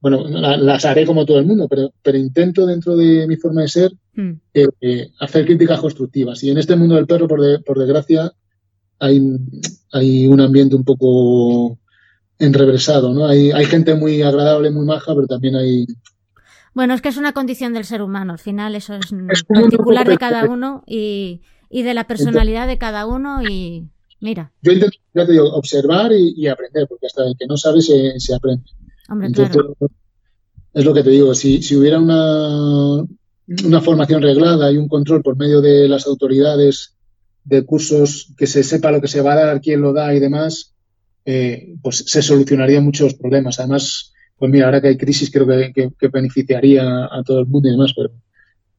bueno, 0.00 0.26
las 0.26 0.84
haré 0.84 1.04
como 1.04 1.26
todo 1.26 1.38
el 1.38 1.46
mundo, 1.46 1.68
pero, 1.68 1.92
pero 2.02 2.18
intento 2.18 2.66
dentro 2.66 2.96
de 2.96 3.26
mi 3.26 3.36
forma 3.36 3.62
de 3.62 3.68
ser 3.68 3.92
hmm. 4.14 4.30
eh, 4.54 4.66
eh, 4.80 5.10
hacer 5.20 5.44
críticas 5.44 5.80
constructivas. 5.80 6.42
Y 6.42 6.50
en 6.50 6.58
este 6.58 6.76
mundo 6.76 6.96
del 6.96 7.06
perro, 7.06 7.28
por, 7.28 7.40
por 7.64 7.78
desgracia, 7.78 8.32
hay, 8.98 9.20
hay 9.92 10.26
un 10.26 10.40
ambiente 10.40 10.76
un 10.76 10.84
poco 10.84 11.78
enrevesado, 12.38 13.12
¿no? 13.12 13.26
Hay, 13.26 13.50
hay 13.50 13.66
gente 13.66 13.94
muy 13.94 14.22
agradable, 14.22 14.70
muy 14.70 14.86
maja, 14.86 15.14
pero 15.14 15.26
también 15.26 15.56
hay, 15.56 15.86
bueno, 16.72 16.94
es 16.94 17.02
que 17.02 17.08
es 17.08 17.16
una 17.16 17.32
condición 17.32 17.72
del 17.72 17.84
ser 17.84 18.02
humano, 18.02 18.32
al 18.32 18.38
final 18.38 18.74
eso 18.74 18.94
es, 18.94 19.12
particular 19.44 20.08
de 20.08 20.18
cada 20.18 20.44
uno 20.44 20.84
y, 20.86 21.42
de 21.70 21.94
la 21.94 22.06
personalidad 22.06 22.66
de 22.66 22.78
cada 22.78 23.06
uno 23.06 23.42
y 23.42 23.88
mira. 24.20 24.52
Yo 24.62 24.72
intento, 24.72 24.96
ya 25.14 25.26
te 25.26 25.32
digo, 25.32 25.52
observar 25.52 26.12
y, 26.12 26.46
aprender, 26.46 26.86
porque 26.88 27.06
hasta 27.06 27.24
el 27.26 27.36
que 27.36 27.46
no 27.46 27.56
sabe 27.56 27.80
se, 27.80 28.34
aprende. 28.34 28.64
Hombre, 29.10 29.32
claro. 29.32 29.76
Es 30.72 30.84
lo 30.84 30.94
que 30.94 31.02
te 31.02 31.10
digo, 31.10 31.34
si, 31.34 31.62
si 31.62 31.76
hubiera 31.76 31.98
una, 31.98 33.04
una 33.64 33.80
formación 33.80 34.22
reglada 34.22 34.70
y 34.70 34.76
un 34.76 34.88
control 34.88 35.22
por 35.22 35.36
medio 35.36 35.60
de 35.60 35.88
las 35.88 36.06
autoridades 36.06 36.94
de 37.44 37.64
cursos, 37.64 38.32
que 38.36 38.46
se 38.46 38.62
sepa 38.62 38.92
lo 38.92 39.00
que 39.00 39.08
se 39.08 39.20
va 39.20 39.32
a 39.32 39.44
dar, 39.46 39.60
quién 39.60 39.80
lo 39.80 39.92
da 39.92 40.14
y 40.14 40.20
demás, 40.20 40.74
eh, 41.24 41.74
pues 41.82 42.04
se 42.06 42.22
solucionarían 42.22 42.84
muchos 42.84 43.14
problemas. 43.14 43.58
Además, 43.58 44.12
pues 44.38 44.50
mira, 44.52 44.66
ahora 44.66 44.80
que 44.80 44.88
hay 44.88 44.96
crisis 44.96 45.30
creo 45.30 45.46
que, 45.46 46.08
beneficiaría 46.08 47.06
a 47.10 47.22
todo 47.24 47.40
el 47.40 47.46
mundo 47.46 47.68
y 47.68 47.72
demás, 47.72 47.92
pero 47.96 48.10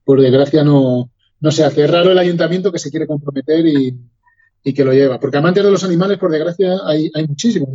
por 0.05 0.21
desgracia 0.21 0.63
no, 0.63 1.11
no 1.41 1.51
se 1.51 1.65
hace. 1.65 1.83
Es 1.83 1.91
raro 1.91 2.11
el 2.11 2.17
ayuntamiento 2.17 2.71
que 2.71 2.79
se 2.79 2.89
quiere 2.89 3.05
comprometer 3.05 3.65
y, 3.67 3.95
que 4.63 4.83
lo 4.83 4.93
lleva. 4.93 5.19
Porque 5.19 5.37
amantes 5.37 5.63
de 5.63 5.71
los 5.71 5.83
animales, 5.83 6.17
por 6.17 6.31
desgracia, 6.31 6.77
hay, 6.85 7.09
hay 7.13 7.27
muchísimos. 7.27 7.69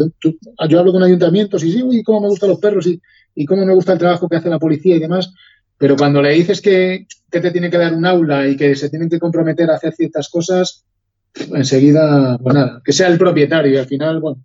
yo 0.68 0.78
hablo 0.78 0.92
con 0.92 1.02
ayuntamientos 1.02 1.62
y 1.64 1.72
sí, 1.72 1.82
uy, 1.82 2.02
cómo 2.02 2.20
me 2.20 2.28
gustan 2.28 2.50
los 2.50 2.58
perros 2.58 2.86
y, 2.86 3.00
y 3.34 3.44
cómo 3.44 3.64
me 3.66 3.74
gusta 3.74 3.92
el 3.92 3.98
trabajo 3.98 4.28
que 4.28 4.36
hace 4.36 4.48
la 4.48 4.58
policía 4.58 4.96
y 4.96 5.00
demás. 5.00 5.32
Pero 5.78 5.96
cuando 5.96 6.22
le 6.22 6.32
dices 6.32 6.60
que, 6.60 7.06
que 7.30 7.40
te 7.40 7.50
tiene 7.50 7.70
que 7.70 7.78
dar 7.78 7.94
un 7.94 8.06
aula 8.06 8.48
y 8.48 8.56
que 8.56 8.74
se 8.76 8.88
tienen 8.88 9.10
que 9.10 9.18
comprometer 9.18 9.70
a 9.70 9.76
hacer 9.76 9.94
ciertas 9.94 10.28
cosas, 10.28 10.84
enseguida, 11.34 12.38
pues 12.38 12.54
nada, 12.54 12.80
que 12.84 12.92
sea 12.92 13.08
el 13.08 13.18
propietario. 13.18 13.72
Y 13.72 13.76
al 13.76 13.86
final, 13.86 14.20
bueno, 14.20 14.42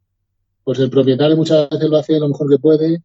pues 0.63 0.79
el 0.79 0.89
propietario 0.89 1.37
muchas 1.37 1.69
veces 1.69 1.89
lo 1.89 1.97
hace 1.97 2.19
lo 2.19 2.27
mejor 2.27 2.49
que 2.49 2.59
puede 2.59 3.01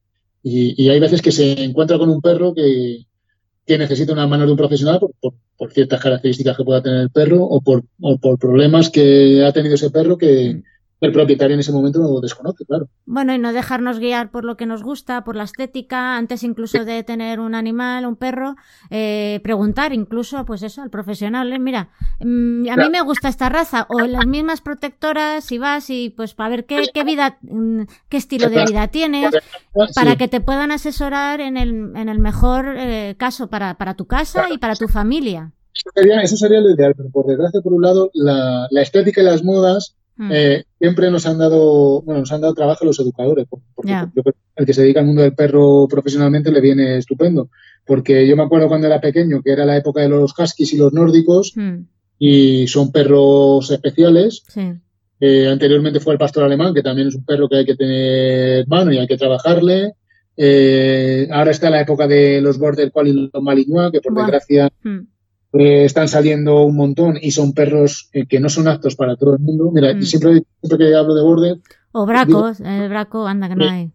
y, 0.49 0.89
hay 0.89 1.01
veces 1.01 1.23
que 1.23 1.33
se 1.33 1.65
encuentra 1.65 1.99
con 1.99 2.09
un 2.09 2.21
perro 2.21 2.55
que, 2.55 3.05
necesita 3.69 4.13
una 4.13 4.27
mano 4.27 4.45
de 4.47 4.53
un 4.53 4.57
profesional 4.57 5.01
por, 5.01 5.73
ciertas 5.73 6.01
características 6.01 6.57
que 6.57 6.65
pueda 6.65 6.83
tener 6.83 7.01
el 7.01 7.11
perro 7.11 7.43
o 7.43 7.61
por, 7.61 7.83
por 8.21 8.39
problemas 8.39 8.91
que 8.91 9.45
ha 9.45 9.53
tenido 9.53 9.75
ese 9.75 9.91
perro 9.91 10.17
que, 10.17 10.63
el 11.01 11.13
propietario 11.13 11.55
en 11.55 11.61
ese 11.61 11.73
momento 11.73 12.01
lo 12.01 12.21
desconoce, 12.21 12.65
claro. 12.65 12.89
Bueno, 13.05 13.35
y 13.35 13.39
no 13.39 13.53
dejarnos 13.53 13.99
guiar 13.99 14.31
por 14.31 14.45
lo 14.45 14.57
que 14.57 14.65
nos 14.65 14.83
gusta, 14.83 15.25
por 15.25 15.37
la 15.37 15.45
estética, 15.45 16.17
antes 16.17 16.43
incluso 16.43 16.85
de 16.85 17.03
tener 17.03 17.39
un 17.39 17.55
animal, 17.55 18.07
un 18.07 18.17
perro, 18.17 18.57
eh, 18.91 19.41
preguntar 19.43 19.93
incluso, 19.93 20.45
pues 20.47 20.63
eso, 20.63 20.81
al 20.83 20.89
profesional, 20.89 21.53
eh, 21.53 21.59
mira, 21.59 21.91
mm, 22.21 22.69
a 22.71 22.77
mí 22.77 22.89
me 22.91 23.03
gusta 23.03 23.29
esta 23.29 23.51
raza, 23.51 23.87
o 23.91 24.01
las 24.01 24.27
mismas 24.27 24.63
protectoras, 24.63 25.45
si 25.45 25.59
vas 25.59 25.91
y 25.91 26.11
pues 26.11 26.35
para 26.35 26.49
ver 26.49 26.65
qué, 26.65 26.87
qué 26.95 27.05
vida, 27.05 27.39
mm, 27.43 27.83
qué 28.09 28.17
estilo 28.17 28.49
de 28.49 28.65
vida 28.65 28.89
tienes, 28.89 29.35
para 29.95 30.17
que 30.17 30.29
te 30.29 30.41
puedan 30.41 30.71
asesorar 30.71 31.41
en 31.41 31.59
el, 31.59 31.93
en 31.95 32.09
el 32.09 32.19
mejor 32.19 32.75
eh, 32.79 33.17
caso 33.19 33.49
para, 33.49 33.75
para 33.75 33.95
tu 33.95 34.07
casa 34.07 34.47
y 34.51 34.57
para 34.57 34.75
tu 34.75 34.89
familia. 34.89 35.53
Eso 35.75 35.91
sería, 35.95 36.23
eso 36.23 36.37
sería 36.39 36.61
lo 36.61 36.71
ideal, 36.71 36.95
pero 36.97 37.11
por 37.11 37.27
desgracia, 37.27 37.61
por 37.61 37.75
un 37.75 37.83
lado, 37.83 38.11
la, 38.15 38.67
la 38.71 38.81
estética 38.81 39.21
y 39.21 39.25
las 39.25 39.45
modas 39.45 39.95
Mm. 40.19 40.31
eh, 40.33 40.65
siempre 40.79 41.11
nos 41.11 41.27
han 41.27 41.39
dado, 41.39 42.01
bueno, 42.03 42.21
nos 42.21 42.33
han 42.33 42.41
dado 42.41 42.55
trabajo 42.55 42.85
los 42.87 42.99
educadores, 43.01 43.47
por- 43.49 43.61
porque 43.75 43.91
Ya. 43.91 44.11
yo 44.15 44.23
creo 44.23 44.33
que 44.35 44.41
el 44.57 44.67
que 44.67 44.73
se 44.75 44.83
dedica 44.83 45.01
al 45.01 45.07
mundo 45.07 45.23
del 45.23 45.35
perro 45.35 45.87
profesionalmente 45.89 46.51
le 46.51 46.61
viene 46.61 46.97
estupendo. 46.99 47.51
Porque 47.85 48.27
yo 48.27 48.35
me 48.37 48.43
acuerdo 48.43 48.69
cuando 48.69 48.87
era 48.87 49.01
pequeño, 49.01 49.43
que 49.43 49.53
era 49.53 49.65
la 49.67 49.77
época 49.77 50.01
de 50.01 50.09
los 50.09 50.33
huskies 50.39 50.73
y 50.73 50.79
los 50.79 50.93
nórdicos, 50.93 51.53
Mm, 51.55 51.83
y 52.19 52.67
son 52.67 52.91
perros 52.93 53.71
especiales. 53.71 54.43
sí, 54.49 54.73
Eh, 55.21 55.49
anteriormente 55.49 55.99
fue 56.01 56.13
el 56.13 56.19
pastor 56.19 56.45
alemán, 56.45 56.75
que 56.75 56.83
también 56.83 57.09
es 57.09 57.15
un 57.15 57.25
perro 57.25 57.49
que 57.49 57.57
hay 57.57 57.65
que 57.65 57.75
tener 57.75 58.67
mano 58.69 58.93
y 58.93 58.99
hay 58.99 59.07
que 59.07 59.17
trabajarle. 59.17 59.93
Eh, 60.37 61.27
ahora 61.33 61.51
está 61.51 61.71
la 61.71 61.81
época 61.81 62.07
de 62.07 62.41
los 62.43 62.59
border 62.59 62.93
collie 62.93 63.13
y 63.13 63.31
los 63.33 63.43
malinois, 63.43 63.91
que 63.93 64.01
por 64.03 64.13
Buah. 64.13 64.25
desgracia 64.25 64.69
mm, 64.85 64.99
eh, 65.59 65.85
están 65.85 66.09
saliendo 66.09 66.65
un 66.65 66.77
montón 66.77 67.17
y 67.21 67.31
son 67.31 67.53
perros 67.53 68.09
eh, 68.13 68.27
que 68.27 68.41
no 68.41 68.49
son 68.49 68.69
aptos 68.69 68.97
para 68.97 69.17
todo 69.17 69.35
el 69.35 69.41
mundo. 69.41 69.71
Mira, 69.73 69.95
Mm. 69.95 70.03
siempre, 70.03 70.43
siempre 70.63 70.79
que 70.87 70.95
hablo 70.95 71.15
de 71.15 71.23
border, 71.23 71.57
O 71.93 72.05
bracos, 72.07 72.61
el 72.61 72.89
braco, 72.89 73.27
anda 73.27 73.49
que 73.49 73.57
no 73.57 73.69
hay. 73.69 73.91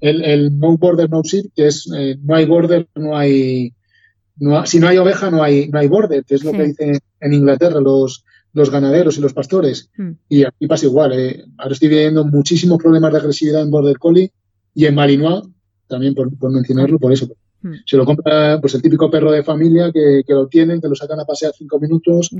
el, 0.00 0.22
el 0.24 0.58
no 0.58 0.76
border, 0.76 1.08
no 1.10 1.22
sheep, 1.22 1.52
que 1.54 1.66
es 1.68 1.90
eh, 1.96 2.16
no 2.22 2.34
hay 2.36 2.44
border, 2.46 2.86
no 2.94 3.16
hay, 3.16 3.72
no 4.36 4.64
si 4.66 4.78
no 4.78 4.88
hay 4.88 4.98
oveja, 4.98 5.30
no 5.30 5.42
hay, 5.42 5.68
no 5.68 5.78
hay 5.78 5.88
border, 5.88 6.24
que 6.24 6.34
es 6.36 6.44
lo 6.44 6.50
Sí. 6.50 6.56
que 6.58 6.64
dicen 6.64 6.98
en 7.20 7.32
Inglaterra 7.32 7.80
los, 7.80 8.24
los 8.52 8.70
ganaderos 8.70 9.16
y 9.18 9.20
los 9.20 9.32
pastores. 9.32 9.90
Mm, 9.96 10.10
Y 10.28 10.44
aquí 10.44 10.66
pasa 10.66 10.86
igual. 10.86 11.12
eh. 11.18 11.44
Ahora 11.58 11.72
estoy 11.72 11.88
viendo 11.88 12.24
muchísimos 12.24 12.78
problemas 12.78 13.10
de 13.12 13.18
agresividad 13.18 13.62
en 13.62 13.70
border 13.70 13.98
collie 13.98 14.30
y 14.74 14.84
en 14.86 14.94
malinois, 14.94 15.44
también 15.88 16.14
por, 16.14 16.36
por 16.38 16.50
mencionarlo, 16.52 16.98
por 16.98 17.12
eso. 17.12 17.26
Mm. 17.64 17.72
Se 17.86 17.96
lo 17.96 18.04
compra 18.04 18.58
pues 18.60 18.74
el 18.74 18.82
típico 18.82 19.10
perro 19.10 19.32
de 19.32 19.42
familia 19.42 19.90
que, 19.92 20.22
que 20.26 20.34
lo 20.34 20.46
tienen, 20.48 20.80
que 20.80 20.88
lo 20.88 20.94
sacan 20.94 21.18
a 21.18 21.24
pasear 21.24 21.52
cinco 21.56 21.80
minutos 21.80 22.30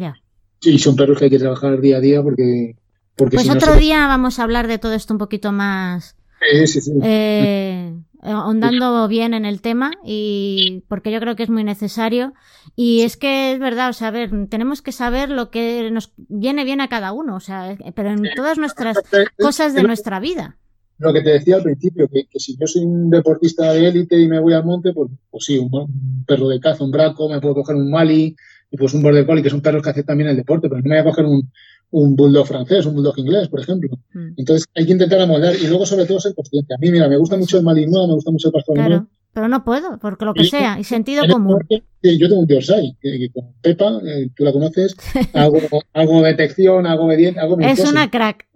y 0.61 0.79
son 0.79 0.97
perros 0.97 1.19
que 1.19 1.25
hay 1.25 1.31
que 1.31 1.39
trabajar 1.39 1.81
día 1.81 1.97
a 1.97 2.01
día 2.01 2.23
porque, 2.23 2.77
porque 3.17 3.37
Pues 3.37 3.45
si 3.47 3.49
no 3.49 3.55
otro 3.57 3.73
se- 3.75 3.81
día 3.81 4.07
vamos 4.07 4.39
a 4.39 4.43
hablar 4.45 4.67
de 4.69 4.79
todo 4.79 4.93
esto 4.93 5.15
un 5.15 5.19
poquito 5.19 5.51
más, 5.51 6.17
Sí, 6.53 6.67
sí, 6.67 6.81
sí. 6.83 6.93
eh, 7.03 7.95
ahondando 8.23 9.07
bien 9.09 9.35
en 9.35 9.45
el 9.45 9.61
tema 9.61 9.93
y 10.05 10.83
porque 10.89 11.11
yo 11.13 11.21
creo 11.21 11.37
que 11.37 11.43
es 11.45 11.51
muy 11.51 11.65
necesario 11.65 12.33
y 12.77 13.03
es 13.03 13.17
que 13.17 13.53
es 13.53 13.59
verdad, 13.59 13.91
o 13.91 13.93
sea, 13.93 14.09
a 14.09 14.11
ver, 14.11 14.31
tenemos 14.49 14.83
que 14.83 14.93
saber 14.93 15.31
lo 15.31 15.51
que 15.51 15.91
nos 15.91 16.13
viene 16.17 16.65
bien 16.65 16.81
a 16.81 16.89
cada 16.89 17.13
uno, 17.13 17.37
o 17.37 17.41
sea, 17.41 17.73
eh, 17.73 17.93
pero 17.95 18.11
en 18.11 18.23
todas 18.37 18.59
nuestras 18.59 18.99
cosas 19.39 19.75
de 19.75 19.81
Es 19.81 19.87
nuestra 19.87 20.21
vida. 20.21 20.57
Lo 21.05 21.13
que 21.13 21.23
te 21.23 21.31
decía 21.31 21.57
al 21.57 21.63
principio, 21.63 22.09
que, 22.09 22.27
que 22.31 22.39
si 22.41 22.57
yo 22.57 22.67
soy 22.67 22.85
un 22.85 23.11
deportista 23.11 23.73
de 23.73 23.87
élite 23.89 24.19
y 24.19 24.27
me 24.27 24.41
voy 24.41 24.55
al 24.55 24.65
monte, 24.65 24.93
pues, 24.93 25.11
pues 25.31 25.45
sí, 25.45 25.59
un, 25.59 25.69
un 25.73 26.25
perro 26.27 26.49
de 26.49 26.59
caza, 26.61 26.83
un 26.85 26.91
braco, 26.91 27.29
me 27.29 27.41
puedo 27.41 27.55
coger 27.57 27.77
un 27.77 27.91
mali 27.91 28.35
y 28.71 28.77
pues 28.77 28.95
un 28.95 29.03
border 29.03 29.27
collie, 29.27 29.43
que 29.43 29.51
son 29.51 29.61
perros 29.61 29.83
que 29.83 29.91
hacen 29.91 30.05
también 30.07 30.31
el 30.31 30.37
deporte, 30.37 30.69
pero 30.69 30.81
no 30.81 30.89
me 30.89 31.01
voy 31.01 31.01
a 31.01 31.11
coger 31.11 31.27
un, 31.27 31.51
un 31.91 32.17
bulldog 32.17 32.47
francés, 32.47 32.87
un 32.87 32.95
bulldog 32.95 33.19
inglés, 33.19 33.49
por 33.49 33.61
ejemplo. 33.61 33.91
Mm, 34.15 34.29
Entonces 34.37 34.67
hay 34.75 34.87
que 34.87 34.93
intentar 34.93 35.21
amoldar 35.21 35.55
y 35.55 35.67
luego 35.67 35.85
sobre 35.87 36.07
todo 36.07 36.19
ser 36.19 36.35
consciente. 36.35 36.75
A 36.75 36.79
mí, 36.79 36.91
mira, 36.91 37.09
me 37.09 37.17
gusta 37.19 37.37
mucho 37.37 37.59
el 37.59 37.65
malinois, 37.65 38.09
me 38.09 38.15
gusta 38.15 38.31
mucho 38.33 38.49
el 38.49 38.53
pastor. 38.53 38.75
Claro, 38.75 39.07
pero 39.33 39.49
no 39.49 39.63
puedo, 39.65 39.99
porque 39.99 40.25
lo 40.25 40.33
que 40.35 40.43
Y- 40.43 40.47
sea, 40.47 40.79
y 40.81 40.85
sentido 40.85 41.23
común. 41.29 41.59
yo 41.69 42.29
tengo 42.29 42.41
un 42.41 42.47
Yorkshire, 42.49 42.97
que, 43.01 43.19
que 43.19 43.29
con 43.31 43.53
Pepa, 43.61 44.01
eh, 44.07 44.29
tú 44.35 44.43
la 44.45 44.53
conoces, 44.53 44.97
hago, 45.35 45.59
hago 45.93 46.23
detección, 46.23 46.87
hago 46.87 47.05
obediente, 47.05 47.39
hago 47.41 47.59
Es 47.61 47.79
cosas. 47.79 47.93
una 47.93 48.11
crack. 48.11 48.47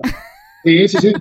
Sí, 0.65 0.89
sí, 0.89 0.99
sí. 1.01 1.13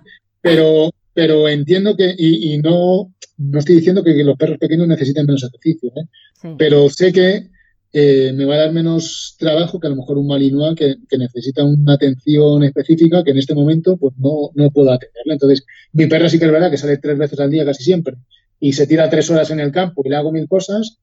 Pero, 0.42 0.90
pero 1.18 1.50
entiendo 1.50 1.98
que, 1.98 2.14
y, 2.16 2.54
y 2.54 2.58
no, 2.60 3.12
no 3.40 3.58
estoy 3.58 3.78
diciendo 3.78 4.04
que 4.04 4.24
los 4.24 4.38
perros 4.38 4.60
pequeños 4.60 4.88
necesiten 4.88 5.26
menos 5.26 5.44
ejercicio, 5.44 5.90
¿eh? 5.96 6.06
Sí. 6.40 6.50
pero 6.60 6.88
sé 6.92 7.12
que 7.12 7.48
eh, 7.92 8.34
me 8.36 8.46
va 8.46 8.54
a 8.54 8.60
dar 8.60 8.72
menos 8.72 9.36
trabajo 9.40 9.80
que 9.80 9.88
a 9.88 9.90
lo 9.90 9.96
mejor 9.96 10.20
un 10.20 10.28
malinois 10.28 10.76
que, 10.76 10.98
que 11.10 11.18
necesita 11.18 11.64
una 11.64 11.94
atención 11.94 12.64
específica 12.64 13.24
que 13.24 13.32
en 13.32 13.40
este 13.40 13.56
momento 13.56 13.98
pues 13.98 14.14
no, 14.20 14.52
no 14.54 14.70
puedo 14.70 14.92
atenderla. 14.92 15.34
Entonces, 15.34 15.66
mi 15.92 16.06
perra 16.06 16.30
sí 16.30 16.38
que 16.38 16.46
es 16.46 16.52
verdad 16.52 16.70
que 16.70 16.78
sale 16.78 16.98
tres 16.98 17.18
veces 17.18 17.40
al 17.40 17.50
día 17.50 17.66
casi 17.66 17.84
siempre 17.84 18.18
y 18.60 18.74
se 18.74 18.86
tira 18.86 19.10
tres 19.10 19.28
horas 19.32 19.50
en 19.50 19.60
el 19.60 19.72
campo 19.72 20.04
y 20.06 20.10
le 20.10 20.18
hago 20.18 20.32
mil 20.32 20.48
cosas, 20.48 21.00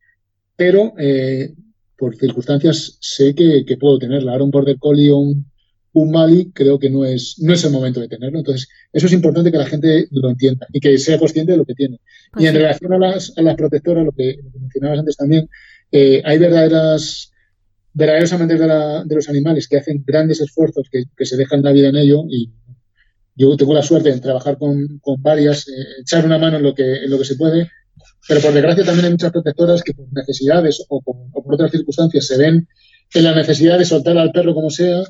pero 0.55 0.93
eh, 0.97 1.55
por 1.99 2.15
circunstancias 2.15 2.99
sé 3.01 3.35
que, 3.35 3.65
que 3.67 3.77
puedo 3.79 3.99
tenerla. 3.99 4.31
Ahora 4.31 4.45
un 4.45 4.53
border 4.53 4.79
collie 4.79 5.11
o 5.11 5.17
un, 5.17 5.47
un 5.95 6.11
Mali 6.11 6.51
creo 6.53 6.79
que 6.79 6.91
no 6.91 7.05
es, 7.05 7.37
no 7.41 7.53
es 7.55 7.65
el 7.65 7.71
momento 7.73 8.01
de 8.01 8.09
tenerlo. 8.09 8.39
Entonces, 8.39 8.69
eso 8.93 9.07
es 9.07 9.13
importante 9.13 9.51
que 9.51 9.59
la 9.59 9.67
gente 9.67 10.07
lo 10.11 10.29
entienda 10.31 10.67
y 10.73 10.81
que 10.81 10.99
sea 10.99 11.19
consciente 11.19 11.53
de 11.53 11.59
lo 11.59 11.65
que 11.65 11.75
tiene. 11.75 11.99
Pues 12.33 12.45
y 12.45 12.47
en 12.49 12.53
sí. 12.53 12.59
relación 12.59 12.93
a 12.93 12.99
las, 12.99 13.33
a 13.37 13.43
las 13.43 13.57
protectoras, 13.57 14.05
lo 14.05 14.13
que, 14.13 14.39
lo 14.43 14.51
que 14.53 14.59
mencionabas 14.61 14.99
antes 15.01 15.17
también, 15.17 15.49
eh, 15.93 16.21
hay 16.25 16.39
verdaderas, 16.39 17.33
verdaderos 17.93 18.33
amantes 18.33 18.59
de, 18.61 18.67
la- 18.67 19.05
de 19.05 19.15
los 19.15 19.29
animales 19.29 19.67
que 19.69 19.77
hacen 19.79 20.03
grandes 20.07 20.41
esfuerzos, 20.41 20.89
que, 20.91 21.05
que 21.17 21.25
se 21.27 21.37
dejan 21.37 21.63
la 21.63 21.73
vida 21.73 21.89
en 21.89 21.97
ello 21.97 22.25
y 22.29 22.51
yo 23.37 23.57
tengo 23.57 23.75
la 23.75 23.83
suerte 23.83 24.13
de 24.13 24.21
trabajar 24.21 24.59
con, 24.59 24.99
con 25.01 25.21
varias, 25.23 25.67
eh, 25.69 25.73
echar 26.03 26.25
una 26.25 26.39
mano 26.39 26.57
en 26.59 26.63
lo, 26.65 26.75
que, 26.75 27.05
en 27.05 27.11
lo 27.11 27.19
que 27.19 27.25
se 27.25 27.37
puede, 27.37 27.69
pero 28.29 28.41
por 28.41 28.53
desgracia 28.53 28.85
también 28.85 29.07
hay 29.07 29.11
muchas 29.13 29.33
protectoras 29.33 29.83
que 29.83 29.93
por 29.95 30.07
necesidades 30.13 30.85
o 30.89 31.01
por, 31.03 31.17
o 31.33 31.43
por 31.43 31.55
otras 31.55 31.71
circunstancias 31.71 32.27
se 32.27 32.37
ven 32.39 32.67
en 33.15 33.25
la 33.25 33.35
necesidad 33.35 33.79
de 33.79 33.85
soltar 33.85 34.19
al 34.19 34.33
perro 34.33 34.55
como 34.55 34.71
sea 34.71 35.03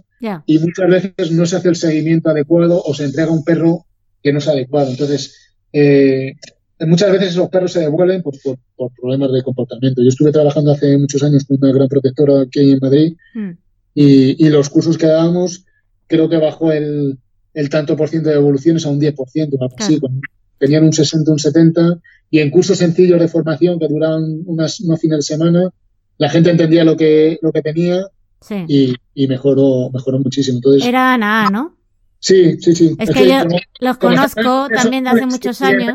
y 0.46 0.58
muchas 0.58 0.88
veces 0.88 1.32
no 1.32 1.46
se 1.46 1.56
hace 1.56 1.68
el 1.70 1.76
seguimiento 1.76 2.28
adecuado 2.30 2.82
o 2.84 2.94
se 2.94 3.04
entrega 3.04 3.30
un 3.30 3.44
perro 3.44 3.86
que 4.22 4.32
no 4.32 4.38
es 4.38 4.48
adecuado. 4.48 4.90
Entonces, 4.90 5.34
eh, 5.72 6.32
muchas 6.80 7.10
veces 7.12 7.30
esos 7.30 7.48
perros 7.48 7.72
se 7.72 7.80
devuelven 7.80 8.22
por, 8.22 8.34
por- 8.42 8.58
por 8.76 8.92
problemas 8.94 9.32
de 9.32 9.42
comportamiento. 9.42 10.02
Yo 10.02 10.08
estuve 10.08 10.32
trabajando 10.32 10.72
hace 10.72 10.96
muchos 10.98 11.22
años 11.22 11.44
con 11.44 11.58
una 11.60 11.72
gran 11.72 11.88
protectora 11.88 12.42
aquí 12.42 12.72
en 12.72 12.78
Madrid 12.80 13.16
Mm, 13.34 13.50
y, 13.94 14.44
y 14.46 14.48
los 14.50 14.68
cursos 14.70 14.98
que 14.98 15.06
dábamos 15.06 15.64
creo 16.06 16.28
que 16.28 16.36
bajó 16.36 16.72
el, 16.72 17.18
el 17.54 17.68
tanto 17.70 17.96
por 17.96 18.08
ciento 18.08 18.28
de 18.28 18.34
devoluciones 18.36 18.84
a 18.86 18.90
un 18.90 19.00
10%, 19.00 19.14
algo 19.60 19.74
así. 19.78 19.98
Con- 20.00 20.20
Tenían 20.58 20.84
un 20.84 20.92
60, 20.92 21.30
un 21.32 21.38
70 21.38 22.00
y 22.30 22.38
en 22.40 22.50
cursos 22.50 22.78
sencillos 22.78 23.20
de 23.20 23.28
formación 23.28 23.78
que 23.78 23.88
duraban 23.88 24.42
unas, 24.46 24.80
unos 24.80 25.00
fines 25.00 25.18
de 25.18 25.22
semana, 25.22 25.70
la 26.18 26.28
gente 26.30 26.50
entendía 26.50 26.84
lo 26.84 26.96
que, 26.96 27.38
lo 27.42 27.52
que 27.52 27.62
tenía 27.62 28.06
Sí. 28.40 28.64
y, 28.68 28.94
y 29.14 29.26
mejoró, 29.26 29.90
mejoró 29.92 30.18
muchísimo. 30.18 30.58
Entonces, 30.58 30.84
Era 30.86 31.14
Ana, 31.14 31.48
¿no? 31.50 31.76
Sí, 32.18 32.56
sí, 32.60 32.74
sí. 32.74 32.94
Es 32.98 33.10
que 33.10 33.26
yo 33.28 33.42
como- 33.42 33.58
los 33.80 33.98
conozco 33.98 34.68
también 34.68 35.04
de 35.04 35.10
hace 35.10 35.26
muchos 35.26 35.60
años. 35.62 35.94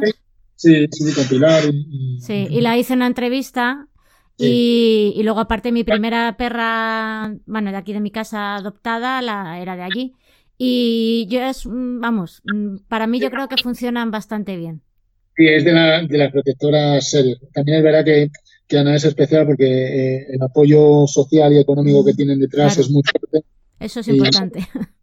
Sí, 0.56 0.88
sí, 0.92 1.14
con 1.14 1.26
Pilar. 1.28 1.64
y- 1.72 2.18
y- 2.18 2.22
Sí, 2.22 2.48
y 2.50 2.62
la 2.62 2.78
hice 2.78 2.94
una 2.94 3.08
entrevista 3.08 3.88
y, 4.38 5.14
y 5.16 5.24
luego 5.24 5.40
aparte 5.40 5.72
mi 5.72 5.84
primera 5.84 6.36
perra, 6.38 7.34
bueno, 7.46 7.72
de 7.72 7.78
aquí 7.78 7.94
de 7.94 8.00
mi 8.00 8.10
casa 8.12 8.56
adoptada, 8.56 9.22
la 9.22 9.60
era 9.60 9.76
de 9.76 9.84
allí. 9.84 10.14
Y 10.58 11.28
yo 11.30 11.42
es, 11.42 11.66
mm, 11.66 12.00
vamos, 12.00 12.42
mm, 12.52 12.78
para 12.88 13.08
mí 13.08 13.20
yo 13.20 13.30
creo 13.32 13.48
que 13.48 13.62
funcionan 13.62 14.12
bastante 14.12 14.58
bien. 14.58 14.82
Sí, 15.38 15.48
es 15.48 15.64
de 15.64 15.72
la, 15.72 16.02
de 16.06 16.18
la 16.18 16.32
protectora 16.32 17.00
serie. 17.02 17.38
También 17.54 17.78
es 17.78 17.84
verdad 17.84 18.04
que, 18.06 18.30
que 18.70 18.78
Ana 18.78 18.96
es 18.96 19.04
especial 19.04 19.46
porque 19.48 19.66
eh, 19.66 20.28
el 20.32 20.42
apoyo 20.42 21.06
social 21.08 21.52
y 21.52 21.58
económico 21.58 22.06
que 22.06 22.14
tienen 22.14 22.40
detrás 22.40 22.76
Claro. 22.76 22.82
es 22.88 22.92
muy 22.92 23.02
fuerte. 23.04 23.46
Eso 23.80 24.00
es 24.00 24.08
Y- 24.08 24.12
importante. 24.12 24.60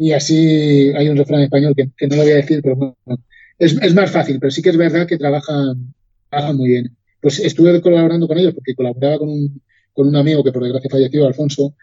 Y 0.00 0.12
así 0.12 0.92
hay 0.96 1.08
un 1.08 1.16
refrán 1.16 1.40
español 1.42 1.74
que, 1.76 1.90
que 1.96 2.06
no 2.06 2.14
lo 2.16 2.22
voy 2.22 2.30
a 2.32 2.36
decir, 2.36 2.60
pero 2.62 2.76
bueno, 2.76 2.96
es, 3.58 3.72
es 3.82 3.94
más 3.94 4.10
fácil, 4.10 4.38
pero 4.38 4.50
sí 4.52 4.62
que 4.62 4.68
es 4.70 4.76
verdad 4.76 5.08
que 5.08 5.18
trabajan, 5.18 5.92
trabajan 6.30 6.56
muy 6.56 6.68
bien. 6.68 6.96
Pues 7.20 7.40
estuve 7.40 7.80
colaborando 7.80 8.28
con 8.28 8.38
ellos 8.38 8.54
porque 8.54 8.76
colaboraba 8.76 9.18
con 9.18 9.28
un, 9.30 9.60
con 9.92 10.06
un 10.06 10.14
amigo 10.14 10.44
que 10.44 10.52
por 10.52 10.62
desgracia 10.62 10.88
falleció, 10.90 11.26
Alfonso, 11.26 11.74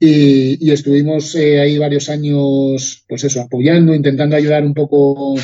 y, 0.00 0.66
y 0.66 0.72
estuvimos 0.72 1.34
eh, 1.36 1.60
ahí 1.60 1.78
varios 1.78 2.08
años, 2.08 3.04
pues 3.08 3.22
eso, 3.22 3.40
apoyando, 3.42 3.94
intentando 3.94 4.34
ayudar 4.34 4.64
un 4.64 4.74
poco 4.74 5.36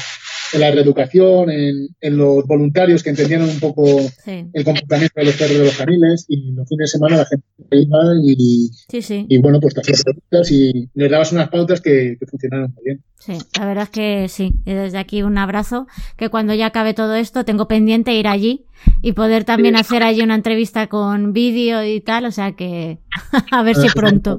en 0.57 0.61
la 0.61 0.71
reeducación, 0.71 1.51
en, 1.51 1.89
en 2.01 2.17
los 2.17 2.47
voluntarios 2.47 3.03
que 3.03 3.11
entendieran 3.11 3.49
un 3.49 3.61
poco 3.61 3.87
Sí, 4.25 4.45
el 4.53 4.65
comportamiento 4.65 5.21
de 5.21 5.25
los 5.27 5.37
perros 5.37 5.59
de 5.59 5.65
los 5.65 5.77
caniles 5.77 6.27
y 6.29 6.53
los 6.53 6.69
fines 6.69 6.91
de 6.91 6.99
semana 6.99 7.17
la 7.19 7.27
gente 7.27 7.47
iba 7.71 7.99
y, 8.25 8.71
sí, 8.89 9.03
sí. 9.03 9.27
y 9.29 9.39
bueno, 9.39 9.61
pues 9.61 9.75
te 9.75 9.81
hacías 9.81 10.03
preguntas 10.03 10.51
y 10.51 10.89
les 10.95 11.11
dabas 11.11 11.33
unas 11.33 11.49
pautas 11.49 11.81
que, 11.81 12.17
que 12.19 12.27
funcionaron 12.27 12.73
muy 12.75 12.85
bien. 12.85 13.03
Sí, 13.19 13.39
la 13.59 13.67
verdad 13.67 13.85
es 13.85 13.91
que 13.91 14.29
sí. 14.29 14.55
Y 14.65 14.73
desde 14.73 14.99
aquí 14.99 15.23
un 15.23 15.39
abrazo, 15.39 15.87
que 16.17 16.29
cuando 16.29 16.55
ya 16.55 16.67
acabe 16.67 16.95
todo 16.95 17.15
esto 17.15 17.45
tengo 17.45 17.67
pendiente 17.67 18.15
ir 18.15 18.29
allí 18.29 18.67
y 19.03 19.13
poder 19.13 19.45
también 19.45 19.77
hacer 19.77 20.03
allí 20.03 20.23
una 20.23 20.35
entrevista 20.35 20.87
con 20.89 21.33
vídeo 21.33 21.83
y 21.85 22.01
tal, 22.01 22.27
o 22.27 22.31
sea 22.31 22.53
que 22.53 22.99
a 23.51 23.63
ver 23.63 23.77
si 23.77 23.89
pronto. 23.89 24.39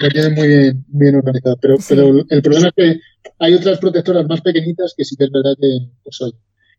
lo 0.00 0.08
tienen 0.08 0.34
muy 0.34 0.48
bien, 0.48 0.84
bien 0.88 1.16
organizado, 1.16 1.56
pero, 1.60 1.76
pero 1.88 2.24
el 2.28 2.42
problema 2.42 2.68
es 2.68 2.74
que 2.74 3.00
hay 3.38 3.54
otras 3.54 3.78
protectoras 3.78 4.26
más 4.26 4.40
pequeñitas 4.40 4.94
que 4.96 5.04
sí 5.04 5.16
que 5.16 5.24
es 5.24 5.30
verdad 5.30 5.54
que, 5.60 5.78
pues, 6.02 6.18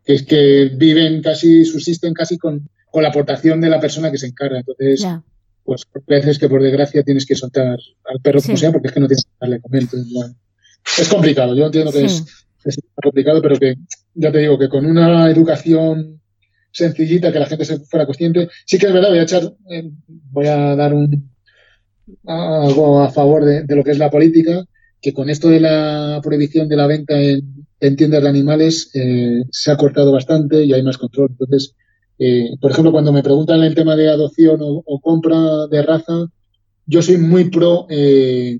que 0.05 0.13
es 0.13 0.23
que 0.23 0.71
viven 0.75 1.21
casi, 1.21 1.65
subsisten 1.65 2.13
casi 2.13 2.37
con, 2.37 2.69
con 2.91 3.03
la 3.03 3.09
aportación 3.09 3.61
de 3.61 3.69
la 3.69 3.79
persona 3.79 4.11
que 4.11 4.17
se 4.17 4.27
encarga. 4.27 4.59
Entonces, 4.59 5.05
pues 5.63 5.85
veces 6.07 6.39
que 6.39 6.49
por 6.49 6.63
desgracia 6.63 7.03
tienes 7.03 7.25
que 7.25 7.35
soltar 7.35 7.77
al 8.05 8.21
perro 8.21 8.41
como 8.41 8.57
sea 8.57 8.71
porque 8.71 8.87
es 8.87 8.93
que 8.93 8.99
no 8.99 9.07
tienes 9.07 9.25
que 9.25 9.31
darle 9.39 9.61
comer. 9.61 9.83
es 10.97 11.09
complicado, 11.09 11.55
yo 11.55 11.67
entiendo 11.67 11.91
que 11.91 12.05
es, 12.05 12.25
es, 12.65 12.79
complicado, 12.95 13.41
pero 13.41 13.57
que 13.57 13.75
ya 14.15 14.31
te 14.31 14.39
digo 14.39 14.57
que 14.57 14.67
con 14.67 14.85
una 14.85 15.29
educación 15.29 16.19
sencillita, 16.71 17.31
que 17.31 17.39
la 17.39 17.45
gente 17.45 17.65
se 17.65 17.79
fuera 17.81 18.05
consciente, 18.05 18.49
sí 18.65 18.77
que 18.77 18.87
es 18.87 18.93
verdad, 18.93 19.09
voy 19.09 19.19
a 19.19 19.23
echar, 19.23 19.43
eh, 19.69 19.91
voy 20.31 20.47
a 20.47 20.75
dar 20.75 20.93
un 20.93 21.29
algo 22.25 23.01
a 23.01 23.11
favor 23.11 23.45
de, 23.45 23.75
lo 23.75 23.83
que 23.83 23.91
es 23.91 23.99
la 23.99 24.09
política, 24.09 24.65
que 25.01 25.13
con 25.13 25.29
esto 25.29 25.49
de 25.49 25.59
la 25.59 26.19
prohibición 26.23 26.67
de 26.67 26.75
la 26.75 26.87
venta 26.87 27.19
en, 27.19 27.95
tiendas 27.95 28.21
de 28.21 28.29
animales 28.29 28.91
eh, 28.93 29.43
se 29.51 29.71
ha 29.71 29.77
cortado 29.77 30.11
bastante 30.11 30.63
y 30.63 30.73
hay 30.73 30.83
más 30.83 30.97
control. 30.97 31.29
Entonces, 31.31 31.75
eh, 32.17 32.49
por 32.59 32.71
ejemplo, 32.71 32.91
cuando 32.91 33.13
me 33.13 33.23
preguntan 33.23 33.63
el 33.63 33.75
tema 33.75 33.95
de 33.95 34.09
adopción 34.09 34.59
o, 34.61 34.99
compra 35.01 35.67
de 35.67 35.81
raza, 35.81 36.25
yo 36.85 37.01
soy 37.01 37.17
muy 37.17 37.49
pro 37.49 37.87
eh, 37.89 38.59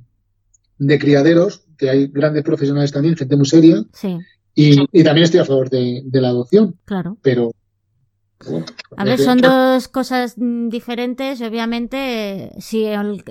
de 0.77 0.99
criaderos, 0.99 1.65
que 1.77 1.89
hay 1.89 2.07
grandes 2.07 2.43
profesionales 2.43 2.91
también, 2.91 3.17
gente 3.17 3.35
muy 3.35 3.45
seria. 3.45 3.83
Sí. 3.93 4.17
Y, 4.55 5.03
también 5.03 5.23
estoy 5.23 5.39
a 5.39 5.45
favor 5.45 5.69
de, 5.69 6.01
de 6.05 6.21
la 6.21 6.29
adopción. 6.29 6.75
Claro. 6.85 7.17
Pero 7.21 7.53
a 8.99 9.05
ver, 9.05 9.17
son 9.17 9.39
dos 9.39 9.87
cosas 9.87 10.33
mm, 10.37 10.67
diferentes. 10.67 11.39
Obviamente, 11.41 12.51
si 12.59 12.83
el, 12.83 13.23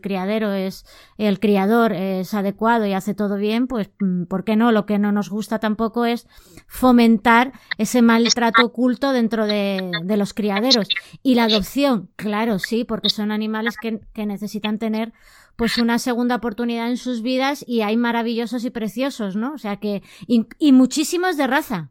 criadero 0.00 0.52
es, 0.52 0.86
el 1.16 1.40
criador 1.40 1.92
es 1.92 2.34
adecuado 2.34 2.86
y 2.86 2.92
hace 2.92 3.14
todo 3.14 3.36
bien, 3.36 3.66
pues, 3.66 3.90
mm, 3.98 4.26
¿por 4.26 4.44
qué 4.44 4.54
no? 4.54 4.70
Lo 4.70 4.86
que 4.86 5.00
no 5.00 5.10
nos 5.10 5.28
gusta 5.28 5.58
tampoco 5.58 6.04
es 6.04 6.28
fomentar 6.68 7.52
ese 7.78 8.00
maltrato 8.00 8.66
oculto 8.66 9.10
dentro 9.10 9.46
de, 9.46 9.90
los 10.16 10.34
criaderos. 10.34 10.86
Y 11.24 11.34
la 11.34 11.44
adopción, 11.44 12.10
claro, 12.14 12.60
sí, 12.60 12.84
porque 12.84 13.10
son 13.10 13.32
animales 13.32 13.74
que, 13.76 14.00
necesitan 14.24 14.78
tener 14.78 15.12
pues 15.56 15.78
una 15.78 15.98
segunda 15.98 16.36
oportunidad 16.36 16.88
en 16.90 16.96
sus 16.96 17.22
vidas 17.22 17.64
y 17.66 17.80
hay 17.80 17.96
maravillosos 17.96 18.64
y 18.64 18.70
preciosos, 18.70 19.34
¿no? 19.34 19.54
O 19.54 19.58
sea 19.58 19.78
que, 19.78 20.04
y, 20.28 20.70
muchísimos 20.70 21.36
de 21.36 21.48
raza. 21.48 21.90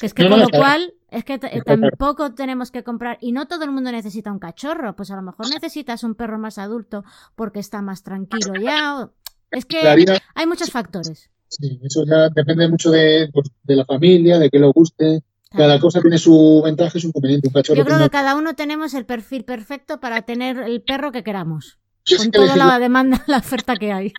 Es 0.00 0.14
que 0.14 0.28
con 0.28 0.38
lo 0.38 0.48
cual 0.48 0.94
es 1.14 1.24
que 1.24 1.38
tampoco 1.38 2.34
tenemos 2.34 2.70
que 2.70 2.82
comprar, 2.82 3.18
y 3.20 3.32
no 3.32 3.46
todo 3.46 3.64
el 3.64 3.70
mundo 3.70 3.92
necesita 3.92 4.32
un 4.32 4.38
cachorro, 4.38 4.96
pues 4.96 5.10
a 5.10 5.16
lo 5.16 5.22
mejor 5.22 5.48
necesitas 5.48 6.02
un 6.02 6.14
perro 6.14 6.38
más 6.38 6.58
adulto 6.58 7.04
porque 7.36 7.60
está 7.60 7.82
más 7.82 8.02
tranquilo 8.02 8.54
ya. 8.60 9.10
Es 9.50 9.64
que 9.64 9.78
hay 10.34 10.46
muchos 10.46 10.70
factores. 10.70 11.30
Sí, 11.48 11.80
eso 11.84 12.04
ya 12.04 12.28
depende 12.30 12.68
mucho 12.68 12.90
de, 12.90 13.30
pues, 13.32 13.48
la 13.64 13.84
familia, 13.84 14.38
de 14.38 14.50
que 14.50 14.58
lo 14.58 14.72
guste. 14.72 15.22
Cada 15.50 15.78
cosa 15.78 16.00
tiene 16.00 16.18
su 16.18 16.62
ventaja 16.64 16.98
y 16.98 17.00
su 17.00 17.06
inconveniente. 17.08 17.46
Un 17.46 17.54
cachorro 17.54 17.78
Yo 17.78 17.84
creo 17.84 17.98
que, 18.00 18.10
cada 18.10 18.34
uno 18.34 18.54
tenemos 18.54 18.92
el 18.94 19.06
perfil 19.06 19.44
perfecto 19.44 20.00
para 20.00 20.22
tener 20.22 20.58
el 20.58 20.82
perro 20.82 21.12
que 21.12 21.22
queramos. 21.22 21.78
con 22.18 22.32
toda 22.32 22.56
la 22.56 22.80
demanda, 22.80 23.22
la 23.28 23.38
oferta 23.38 23.76
que 23.76 23.92
hay. 23.92 24.12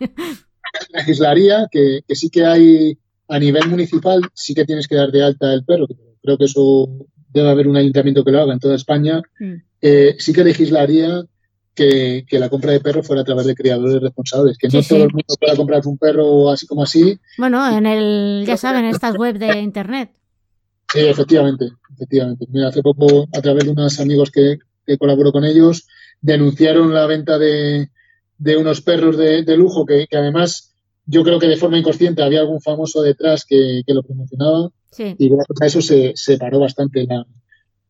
Legislaría 0.93 1.67
que, 1.69 2.03
que 2.07 2.15
sí 2.15 2.29
que 2.29 2.45
hay 2.45 2.97
a 3.27 3.39
nivel 3.39 3.67
municipal, 3.67 4.21
sí 4.33 4.53
que 4.53 4.63
tienes 4.63 4.87
que 4.87 4.95
dar 4.95 5.11
de 5.11 5.23
alta 5.23 5.53
el 5.53 5.65
perro, 5.65 5.87
creo 6.25 6.37
que 6.37 6.45
eso 6.45 6.89
debe 7.29 7.49
haber 7.49 7.67
un 7.67 7.77
ayuntamiento 7.77 8.23
que 8.23 8.31
lo 8.31 8.41
haga 8.41 8.53
en 8.53 8.59
toda 8.59 8.75
España, 8.75 9.21
mm. 9.39 9.53
eh, 9.81 10.15
sí 10.19 10.33
que 10.33 10.43
legislaría 10.43 11.23
que, 11.75 12.25
la 12.31 12.49
compra 12.49 12.71
de 12.71 12.79
perros 12.79 13.05
fuera 13.05 13.21
a 13.21 13.25
través 13.25 13.45
de 13.45 13.55
criadores 13.55 14.01
responsables, 14.01 14.57
que 14.57 14.67
no 14.69 14.81
todo 14.81 15.03
el 15.03 15.11
mundo 15.11 15.35
pueda 15.39 15.55
comprar 15.55 15.81
un 15.85 15.97
perro 15.97 16.49
así 16.49 16.65
como 16.65 16.83
así. 16.83 17.19
Bueno, 17.37 17.77
en 17.77 17.85
el, 17.85 18.43
ya 18.47 18.57
saben, 18.57 18.85
estas 18.85 19.17
web 19.17 19.37
de 19.37 19.59
internet. 19.59 20.11
Sí, 20.91 20.99
efectivamente, 20.99 21.69
efectivamente. 21.93 22.45
Mira, 22.49 22.69
hace 22.69 22.81
poco, 22.81 23.27
a 23.33 23.41
través 23.41 23.65
de 23.65 23.71
unos 23.71 23.99
amigos 23.99 24.31
que, 24.31 24.57
que 24.85 24.97
colaboro 24.97 25.31
con 25.31 25.43
ellos, 25.43 25.87
denunciaron 26.21 26.93
la 26.93 27.05
venta 27.05 27.37
de, 27.37 27.89
de 28.37 28.57
unos 28.57 28.81
perros 28.81 29.17
de, 29.17 29.43
de 29.43 29.57
lujo 29.57 29.85
que, 29.85 30.07
que, 30.07 30.17
además 30.17 30.73
yo 31.05 31.23
creo 31.23 31.39
que 31.39 31.47
de 31.47 31.57
forma 31.57 31.77
inconsciente 31.77 32.23
había 32.23 32.39
algún 32.39 32.61
famoso 32.61 33.01
detrás 33.01 33.45
que, 33.45 33.83
lo 33.87 34.03
promocionaba 34.03 34.69
y 34.99 35.29
gracias 35.29 35.61
a 35.61 35.65
eso 35.65 35.81
se, 35.81 36.13
se 36.15 36.37
paró 36.37 36.59
bastante 36.59 37.05
la, 37.05 37.25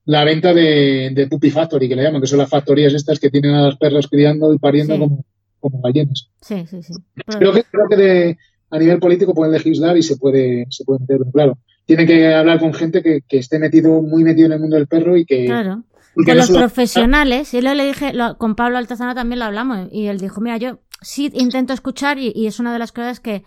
la 0.05 0.23
venta 0.23 0.53
de, 0.53 1.11
de, 1.13 1.27
Puppy 1.27 1.49
Factory, 1.49 1.89
que 1.89 1.95
le 1.95 2.03
llaman, 2.03 2.21
que 2.21 2.27
son 2.27 2.39
las 2.39 2.49
factorías 2.49 2.93
estas 2.93 3.19
que 3.19 3.29
tienen 3.29 3.55
a 3.55 3.65
los 3.65 3.77
perros 3.77 4.07
criando 4.07 4.53
y 4.53 4.59
pariendo 4.59 4.97
como, 4.97 5.25
como 5.59 5.81
gallinas. 5.81 6.29
Sí, 6.41 6.65
sí, 6.67 6.83
sí. 6.83 6.93
Creo 7.25 7.53
que, 7.53 7.63
creo 7.63 7.89
que 7.89 7.95
de, 7.95 8.37
a 8.69 8.79
nivel 8.79 8.99
político 8.99 9.33
pueden 9.33 9.53
legislar 9.53 9.97
y 9.97 10.03
se 10.03 10.17
puede, 10.17 10.67
se 10.69 10.83
puede 10.85 10.99
meter, 11.01 11.19
claro. 11.33 11.57
Tienen 11.85 12.07
que 12.07 12.33
hablar 12.33 12.59
con 12.59 12.73
gente 12.73 13.01
que, 13.01 13.21
que 13.27 13.37
esté 13.37 13.59
metido, 13.59 14.01
muy 14.01 14.23
metido 14.23 14.47
en 14.47 14.53
el 14.53 14.59
mundo 14.59 14.75
del 14.75 14.87
perro 14.87 15.17
y 15.17 15.25
que... 15.25 15.45
Claro. 15.45 15.83
con 16.13 16.37
los 16.37 16.49
profesionales, 16.49 17.53
y 17.53 17.61
le 17.61 17.85
dije, 17.85 18.13
con 18.37 18.55
Pablo 18.55 18.77
Altazana 18.77 19.15
también 19.15 19.39
lo 19.39 19.45
hablamos, 19.45 19.87
y 19.91 20.07
él 20.07 20.19
dijo, 20.19 20.41
mira, 20.41 20.57
yo 20.57 20.79
sí 21.01 21.31
intento 21.33 21.73
escuchar 21.73 22.17
y, 22.17 22.47
es 22.47 22.59
una 22.59 22.73
de 22.73 22.79
las 22.79 22.91
cosas 22.91 23.19
que, 23.19 23.43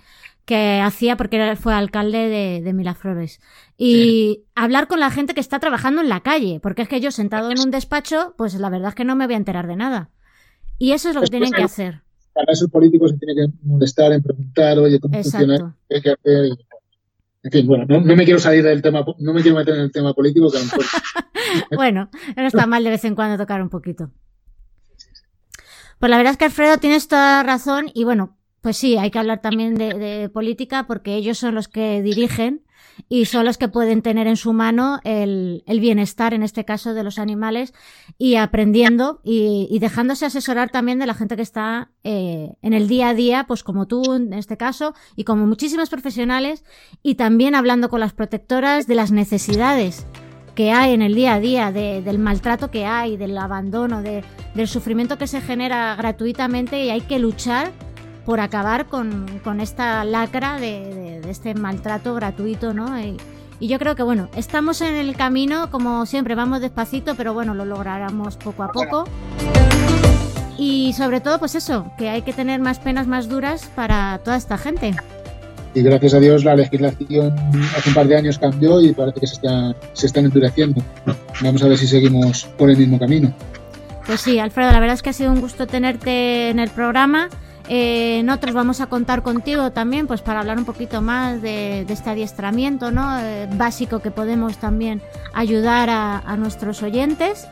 que 0.49 0.80
hacía 0.80 1.18
porque 1.18 1.57
fue 1.57 1.74
alcalde 1.74 2.26
de, 2.26 2.62
de 2.62 2.72
Miraflores. 2.72 3.38
Y 3.76 4.44
hablar 4.55 4.88
con 4.88 4.99
la 4.99 5.11
gente 5.11 5.34
que 5.34 5.40
está 5.40 5.59
trabajando 5.59 6.01
en 6.01 6.09
la 6.09 6.22
calle, 6.22 6.59
porque 6.62 6.80
es 6.80 6.88
que 6.88 7.03
yo 7.03 7.11
sentado 7.11 7.51
en 7.51 7.61
un 7.61 7.70
despacho, 7.70 8.34
pues 8.38 8.55
la 8.55 8.70
verdad 8.70 8.88
es 8.88 8.94
que 8.94 9.05
no 9.05 9.14
me 9.14 9.26
voy 9.26 9.34
a 9.34 9.36
enterar 9.36 9.66
de 9.66 9.76
nada. 9.76 10.09
Y 10.78 10.92
eso 10.92 11.11
es 11.11 11.14
lo 11.14 11.20
que 11.20 11.28
tienen 11.28 11.53
que 11.53 11.62
hacer. 11.62 12.01
Para 12.32 12.51
eso 12.51 12.64
el 12.64 12.70
político 12.70 13.07
se 13.09 13.18
tiene 13.18 13.34
que 13.34 13.53
molestar 13.62 14.11
en 14.11 14.22
preguntar, 14.22 14.78
oye, 14.78 14.99
cómo 14.99 15.22
funciona, 15.22 15.76
qué 15.86 15.96
hay 15.96 16.01
que 16.01 16.11
hacer. 16.12 16.59
En 17.42 17.53
fin, 17.53 17.66
bueno, 17.66 17.84
no, 17.86 18.01
me 18.01 18.24
quiero 18.24 18.40
salir 18.40 18.64
del 18.64 18.80
tema, 18.80 19.05
no 19.18 19.34
me 19.34 19.42
quiero 19.42 19.59
meter 19.59 19.74
en 19.74 19.82
el 19.82 19.92
tema 19.92 20.14
político, 20.14 20.51
que 20.51 20.57
a 20.57 20.61
lo 20.61 20.66
mejor... 20.66 20.84
bueno, 21.76 22.11
no 22.34 22.46
está 22.46 22.66
mal 22.66 22.82
de 22.84 22.90
vez 22.90 23.05
en 23.05 23.14
cuando 23.14 23.36
tocar 23.36 23.61
un 23.61 23.68
poquito. 23.68 24.11
Pues 25.99 26.09
la 26.09 26.16
verdad 26.16 26.30
es 26.30 26.38
que 26.38 26.46
Alfredo 26.46 26.78
tienes 26.78 27.07
toda 27.07 27.42
razón 27.42 27.90
y 27.92 28.05
bueno, 28.05 28.38
pues 28.61 28.76
sí, 28.76 28.96
hay 28.96 29.11
que 29.11 29.18
hablar 29.18 29.40
también 29.40 29.74
de, 29.74 30.28
política 30.32 30.86
porque 30.86 31.14
ellos 31.14 31.38
son 31.38 31.54
los 31.54 31.68
que 31.68 32.02
dirigen 32.02 32.64
y 33.09 33.26
son 33.26 33.44
los 33.44 33.59
que 33.59 33.68
pueden 33.68 34.02
tener 34.02 34.26
en 34.26 34.36
su 34.36 34.52
mano 34.52 34.98
el, 35.04 35.62
bienestar, 35.80 36.34
en 36.34 36.42
este 36.42 36.64
caso, 36.64 36.94
de 36.94 37.04
los 37.04 37.18
animales 37.18 37.72
y 38.18 38.34
aprendiendo 38.34 39.20
y, 39.22 39.78
dejándose 39.78 40.26
asesorar 40.26 40.70
también 40.70 40.98
de 40.98 41.06
la 41.06 41.14
gente 41.14 41.36
que 41.36 41.42
está 41.42 41.90
eh, 42.02 42.54
en 42.62 42.72
el 42.72 42.88
día 42.88 43.11
a 43.11 43.14
día, 43.14 43.44
pues 43.46 43.62
como 43.62 43.86
tú 43.86 44.14
en 44.14 44.32
este 44.32 44.56
caso 44.56 44.94
y 45.14 45.24
como 45.24 45.46
muchísimos 45.46 45.88
profesionales 45.88 46.64
y 47.02 47.14
también 47.14 47.54
hablando 47.54 47.88
con 47.88 48.00
las 48.00 48.12
protectoras 48.12 48.86
de 48.86 48.96
las 48.96 49.12
necesidades 49.12 50.06
que 50.56 50.72
hay 50.72 50.92
en 50.92 51.02
el 51.02 51.14
día 51.14 51.34
a 51.34 51.40
día, 51.40 51.70
del 51.70 52.18
maltrato 52.18 52.68
que 52.72 52.84
hay, 52.84 53.16
del 53.16 53.38
abandono, 53.38 54.02
del 54.02 54.66
sufrimiento 54.66 55.16
que 55.16 55.28
se 55.28 55.40
genera 55.40 55.94
gratuitamente 55.94 56.84
y 56.84 56.90
hay 56.90 57.02
que 57.02 57.20
luchar 57.20 57.70
por 58.29 58.41
acabar 58.41 58.89
con, 58.89 59.41
esta 59.59 60.05
lacra 60.05 60.59
de, 60.59 61.22
este 61.31 61.55
maltrato 61.55 62.12
gratuito, 62.12 62.74
¿no? 62.74 63.01
Y, 63.01 63.16
yo 63.59 63.79
creo 63.79 63.97
que, 63.97 64.03
bueno, 64.03 64.29
estamos 64.37 64.83
en 64.83 64.97
el 64.97 65.16
camino, 65.16 65.70
como 65.70 66.05
siempre, 66.05 66.35
vamos 66.35 66.61
despacito, 66.61 67.14
pero 67.14 67.33
bueno, 67.33 67.55
lo 67.55 67.64
lograremos 67.64 68.37
poco 68.37 68.64
a 68.64 68.70
poco. 68.70 69.05
Y 70.59 70.93
sobre 70.93 71.22
todo, 71.22 71.39
pues 71.39 71.55
eso, 71.55 71.91
que 71.97 72.11
hay 72.11 72.20
que 72.20 72.35
tener 72.35 72.61
más 72.61 72.81
penas 72.81 73.07
más 73.07 73.31
duras 73.31 73.70
para 73.74 74.20
toda 74.22 74.37
esta 74.37 74.59
gente 74.59 74.95
y 75.74 75.83
gracias 75.83 76.12
a 76.14 76.20
Dios 76.20 76.45
la 76.45 76.57
legislación 76.57 77.35
hace 77.76 77.89
un 77.89 77.95
par 77.95 78.09
de 78.09 78.16
años 78.16 78.39
cambió 78.39 78.81
y 78.81 78.93
parece 78.93 79.20
que 79.20 79.26
se, 79.26 79.35
está, 79.35 79.74
se 79.93 80.07
están 80.07 80.24
endureciendo. 80.24 80.83
Vamos 81.41 81.62
a 81.62 81.68
ver 81.68 81.79
si 81.79 81.87
seguimos 81.87 82.45
por 82.59 82.68
el 82.68 82.76
mismo 82.76 82.99
camino. 82.99 83.33
Pues 84.07 84.20
sí, 84.20 84.39
Alfredo, 84.39 84.72
la 84.72 84.81
verdad 84.81 84.95
es 84.95 85.03
que 85.03 85.11
ha 85.11 85.12
sido 85.12 85.31
un 85.31 85.41
gusto 85.41 85.66
tenerte 85.66 86.51
en 86.51 86.59
el 86.59 86.70
programa. 86.70 87.29
Eh, 87.69 88.23
nosotros 88.25 88.55
vamos 88.55 88.81
a 88.81 88.87
contar 88.87 89.23
contigo 89.23 89.73
también 89.73 90.07
pues 90.07 90.23
para 90.23 90.41
hablar 90.41 90.57
un 90.57 90.64
poquito 90.64 91.03
más 91.03 91.43
de, 91.43 91.83
este 91.83 92.09
adiestramiento 92.09 92.91
¿no? 92.91 93.21
Eh, 93.21 93.47
básico 93.53 93.99
que 93.99 94.11
podemos 94.11 94.57
también 94.57 95.03
ayudar 95.35 95.91
a, 95.91 96.19
a 96.19 96.37
nuestros 96.37 96.83
oyentes. 96.83 97.47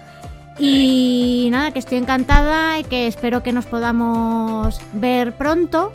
Y 0.59 1.49
nada, 1.51 1.71
que 1.71 1.79
estoy 1.79 1.99
encantada 1.99 2.79
y 2.79 2.85
que 2.85 3.07
espero 3.07 3.43
que 3.43 3.53
nos 3.53 3.67
podamos 3.67 4.81
ver 4.95 5.35
pronto. 5.35 5.93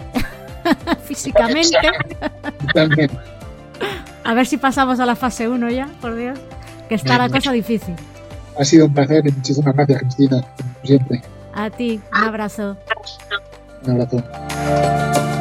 físicamente. 1.03 1.77
A 4.23 4.33
ver 4.33 4.45
si 4.45 4.57
pasamos 4.57 4.99
a 4.99 5.05
la 5.05 5.15
fase 5.15 5.47
1 5.47 5.69
ya, 5.71 5.89
por 5.99 6.15
Dios, 6.15 6.39
que 6.89 6.95
está 6.95 7.17
la 7.17 7.29
cosa 7.29 7.51
difícil. 7.51 7.95
Ha 8.57 8.65
sido 8.65 8.85
un 8.85 8.93
placer 8.93 9.25
y 9.27 9.31
muchísimas 9.31 9.73
gracias, 9.75 10.01
Cristina, 10.01 10.41
como 10.41 10.85
siempre. 10.85 11.21
A 11.53 11.69
ti, 11.69 11.99
un 12.13 12.23
abrazo. 12.23 12.77
Un 13.85 13.91
abrazo. 13.91 15.40